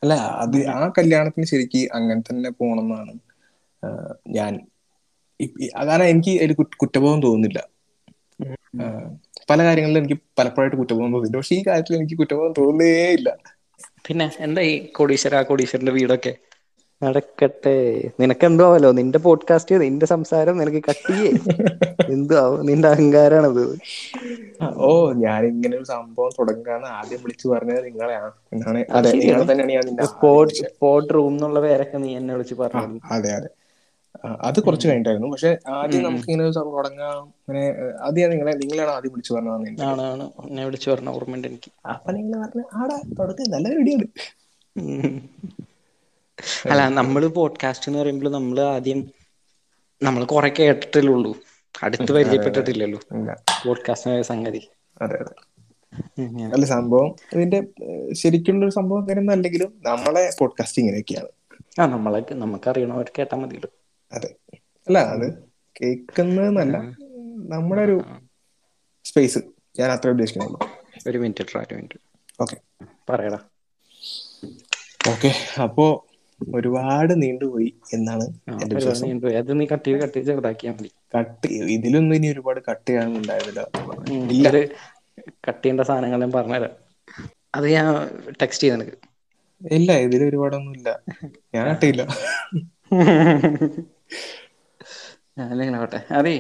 അല്ല 0.03 0.13
അത് 0.43 0.57
ആ 0.75 0.81
കല്യാണത്തിന് 0.99 1.47
ശരിക്ക് 1.47 1.83
അങ്ങനെ 1.97 2.23
തന്നെ 2.23 2.51
പോണെന്നാണ് 2.59 3.13
ഞാൻ 4.37 4.53
കാരണം 5.81 6.07
എനിക്ക് 6.13 6.33
ഒരു 6.45 6.55
കുറ്റബോധം 6.83 7.21
തോന്നുന്നില്ല. 7.25 7.61
പല 9.49 9.59
കാര്യങ്ങളിലും 9.65 10.01
എനിക്ക് 10.03 10.19
പലപ്പോഴായിട്ട് 10.39 10.79
കുറ്റബോധം 10.81 11.13
തോന്നില്ല 11.15 11.39
പക്ഷെ 11.39 11.55
ഈ 11.57 11.65
കാര്യത്തിൽ 11.67 11.97
എനിക്ക് 11.99 12.17
കുറ്റബോധം 12.21 12.55
തോന്നുന്നേ 12.59 12.89
ഇല്ല. 13.19 13.29
പിന്നെ 14.05 14.27
എന്താ 14.45 14.63
ഈ 14.65 14.93
കോടീശ്വര 14.97 15.37
ആ 15.37 15.49
കോടീശ്വരന്റെ 15.49 15.95
വീടൊക്കെ? 15.97 16.33
നടക്കട്ടെ. 17.03 17.75
നിനക്ക് 18.21 18.45
എന്തോ 18.49 18.67
ആവല്ലോ 18.69 18.91
നിന്റെ 18.99 19.19
പോഡ്കാസ്റ്റ് 19.25 19.75
നിന്റെ 19.83 20.07
സംസാരം 20.13 20.55
നിനക്ക് 20.61 20.83
കട്ടിയേ 20.89 21.33
എന്തോ 22.09 22.37
ആവും 22.43 22.61
നിന്റെ 22.69 22.89
അഹങ്കാരാണത്. 22.93 23.65
ഓ 24.83 24.91
ഞാൻ 25.23 25.43
ഇങ്ങനെ 25.51 25.75
ഒരു 25.79 25.87
സംഭവം 25.91 26.33
തുടങ്ങാന്ന് 26.39 26.89
ആദ്യം 26.99 27.21
വിളിച്ചു 27.25 27.47
പറഞ്ഞത് 27.53 27.81
നിങ്ങളെയാണ് 27.89 28.31
എന്നാണ് 28.55 28.81
അതെ. 28.97 29.13
തന്നെയാണ് 29.53 29.91
ഞാൻ 29.93 30.09
സ്പോർട്സ് 30.09 30.65
ആദ്യം 30.65 30.73
സ്പോട്ട് 30.73 30.73
സ്പോട്ട് 30.73 31.15
റൂം 31.15 31.35
എന്നുള്ള 31.35 31.61
പേരൊക്കെ 31.65 31.99
നീ 31.99 32.11
എന്നെ 32.19 32.33
വിളിച്ചു 32.37 32.57
പറഞ്ഞു 32.63 32.87
അതെ 33.13 33.31
അതെ. 33.33 33.51
അത് 34.25 34.61
കുറച്ച് 34.61 34.89
കഴിഞ്ഞിട്ടായിരുന്നു. 34.89 35.29
പക്ഷെ 35.29 35.59
ആദ്യം. 35.69 36.03
നമുക്ക് 36.03 36.25
ഇങ്ങനെ 36.31 36.45
ഒരു 36.45 36.53
സംഭവം 36.53 36.77
തുടങ്ങാം. 36.77 37.23
അങ്ങനെ 37.23 37.75
ആദ്യം 38.01 38.31
നിങ്ങളെ 38.31 38.53
നിങ്ങളാണ് 38.53 38.91
ആദ്യം 38.91 39.13
വിളിച്ചു 39.13 39.35
എന്നെ 39.35 40.65
വിളിച്ചു 40.65 40.91
പറഞ്ഞ 40.91 41.09
ഓർമ്മയുണ്ട് 41.09 41.49
എനിക്ക്. 41.49 41.89
അപ്പൊ 41.89 42.13
നിങ്ങൾ 42.13 42.41
പറഞ്ഞു 42.41 42.65
ആടാ 42.75 43.01
തുടക്കം 43.19 43.51
നല്ല 43.51 43.69
റെഡിയാണ് 43.69 44.07
അല്ല 46.71 46.89
നമ്മൾ 46.89 47.27
പോഡ്കാസ്റ്റ് 47.27 47.89
എന്ന് 47.89 47.99
പറയുമ്പോൾ 47.99 48.31
നമ്മൾ 48.31 48.61
ആദ്യം 48.61 49.11
നമ്മൾ 50.03 50.25
കുറെ 50.25 50.49
കേട്ടിട്ടുള്ളൂ. 50.49 51.37
അടുത്ത് 51.83 52.13
പരിചയപ്പെട്ടിട്ടില്ലല്ലോ. 52.13 53.01
പോഡ്കാസ്റ്റ് 53.67 54.23
സംഗതി. 54.23 54.69
അതെ 55.03 55.17
അതെ. 55.17 55.35
അല്ല 56.55 56.65
സംഭവം 56.65 57.15
ഇതിന്റെ 57.33 57.67
ശരിക്കുള്ള 58.13 58.65
ഒരു 58.65 58.73
സംഭവം 58.73 59.01
അങ്ങനെയൊന്നും 59.01 59.33
അല്ലെങ്കിലും 59.33 59.83
നമ്മളെ 59.87 60.31
പോഡ്കാസ്റ്റ് 60.39 60.83
ഇങ്ങനെയൊക്കെയാണ്. 60.83 61.29
ആ 61.81 61.87
നമ്മളെ 61.87 62.25
നമുക്ക് 62.33 62.71
അറിയണവർ 62.71 63.11
കേട്ടാ 63.19 63.37
മതിയല്ലോ. 63.37 63.71
അതെ. 64.13 64.31
അല്ല 64.87 64.99
അത് 65.15 65.27
കേൾക്കുന്നതെന്നല്ല 65.77 66.77
നമ്മുടെ 67.53 67.83
ഒരു 67.89 67.97
സ്പേസ് 69.05 69.41
ഞാൻ 69.79 69.89
അത്ര 69.95 70.09
ഉദ്ദേശിക്കുന്നുള്ളൂ. 70.15 70.61
ഒരു 71.09 71.19
മിനിറ്റ് 71.23 71.45
ഒരു 71.63 71.77
മിനിറ്റ് 71.77 71.99
ഓക്കെ 72.39 72.57
പറയടാ. 73.09 73.41
ഓക്കെ 75.05 75.31
അപ്പോ 75.65 75.87
ഒരുപാട് 76.41 77.13
നീണ്ടുപോയി 77.23 77.69
എന്നാണ് 77.93 78.27
എന്റെ 78.57 78.75
വിശ്വാസം. 78.79 79.11
കട്ട് 81.15 81.47
ഇതിലൊന്നും 81.75 82.15
ഇനി 82.17 82.29
ഒരുപാട് 82.35 82.61
കട്ട് 82.69 82.87
ചെയ്യാനൊന്നും 82.89 83.21
ഉണ്ടായിരുന്നില്ല. 83.23 83.63
കട്ട് 85.47 85.63
ചെയ്യേണ്ട 85.63 85.83
സാധനങ്ങൾ 85.89 86.21
ഞാൻ 86.25 86.33
പറഞ്ഞുതരാം. 86.37 86.75
അത് 87.57 87.67
ഞാൻ 87.75 87.87
ടെക്സ്റ്റ് 88.41 88.65
ചെയ്ത് 88.65 88.77
നിനക്ക്. 88.77 88.97
ഇല്ല 89.61 89.91
ഇതിൽ 90.07 90.23
ഒരുപാടൊന്നും 90.29 90.75
ഇല്ല 90.79 90.89
ഞാൻ 91.55 91.67
കട്ടിയില്ല 91.71 92.03
ഞാനിങ്ങനെ 95.39 95.79
ആവട്ടെ 95.79 96.07
അതേ. 96.11 96.35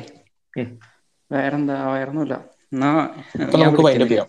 വേറെന്താ? 1.31 1.93
വേറൊന്നുമില്ല. 1.93 2.35
എന്നാ 2.73 2.91
അപ്പൊ 3.43 3.59
ഞാൻ 3.59 3.69
നമുക്ക് 3.69 3.83
വൈൻഡപ്പ് 3.83 4.13
ചെയ്യാം. 4.13 4.29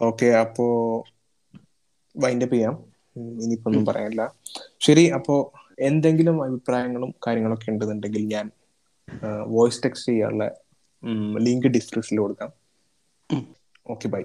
ഓക്കെ 0.00 0.26
അപ്പോ 0.26 0.64
വൈൻഡപ്പ് 2.16 2.54
ചെയ്യാം. 2.54 2.74
ഇനിയിപ്പോ 3.16 3.70
ഒന്നും 3.70 3.86
പറയാനില്ല. 3.86 4.22
ശരി 4.80 5.08
അപ്പോ 5.08 5.34
എന്തെങ്കിലും 5.80 6.44
അഭിപ്രായങ്ങളും 6.44 7.14
കാര്യങ്ങളൊക്കെ 7.26 7.70
ഉണ്ടെന്നുണ്ടെങ്കിൽ 7.70 8.26
ഞാൻ 8.26 8.46
വോയിസ് 9.46 9.82
ടെക്സ്റ്റ് 9.84 10.12
ചെയ്യാനുള്ള 10.12 10.44
ലിങ്ക് 11.38 11.66
ഡിസ്ക്രിപ്ഷനിൽ 11.66 12.20
കൊടുക്കാം. 12.20 12.50
ഓക്കെ 13.86 14.08
ബൈ 14.08 14.22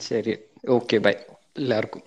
ശരി. 0.00 0.34
ഓക്കെ 0.68 0.96
ബൈ 0.96 1.12
എല്ലാവർക്കും. 1.56 2.02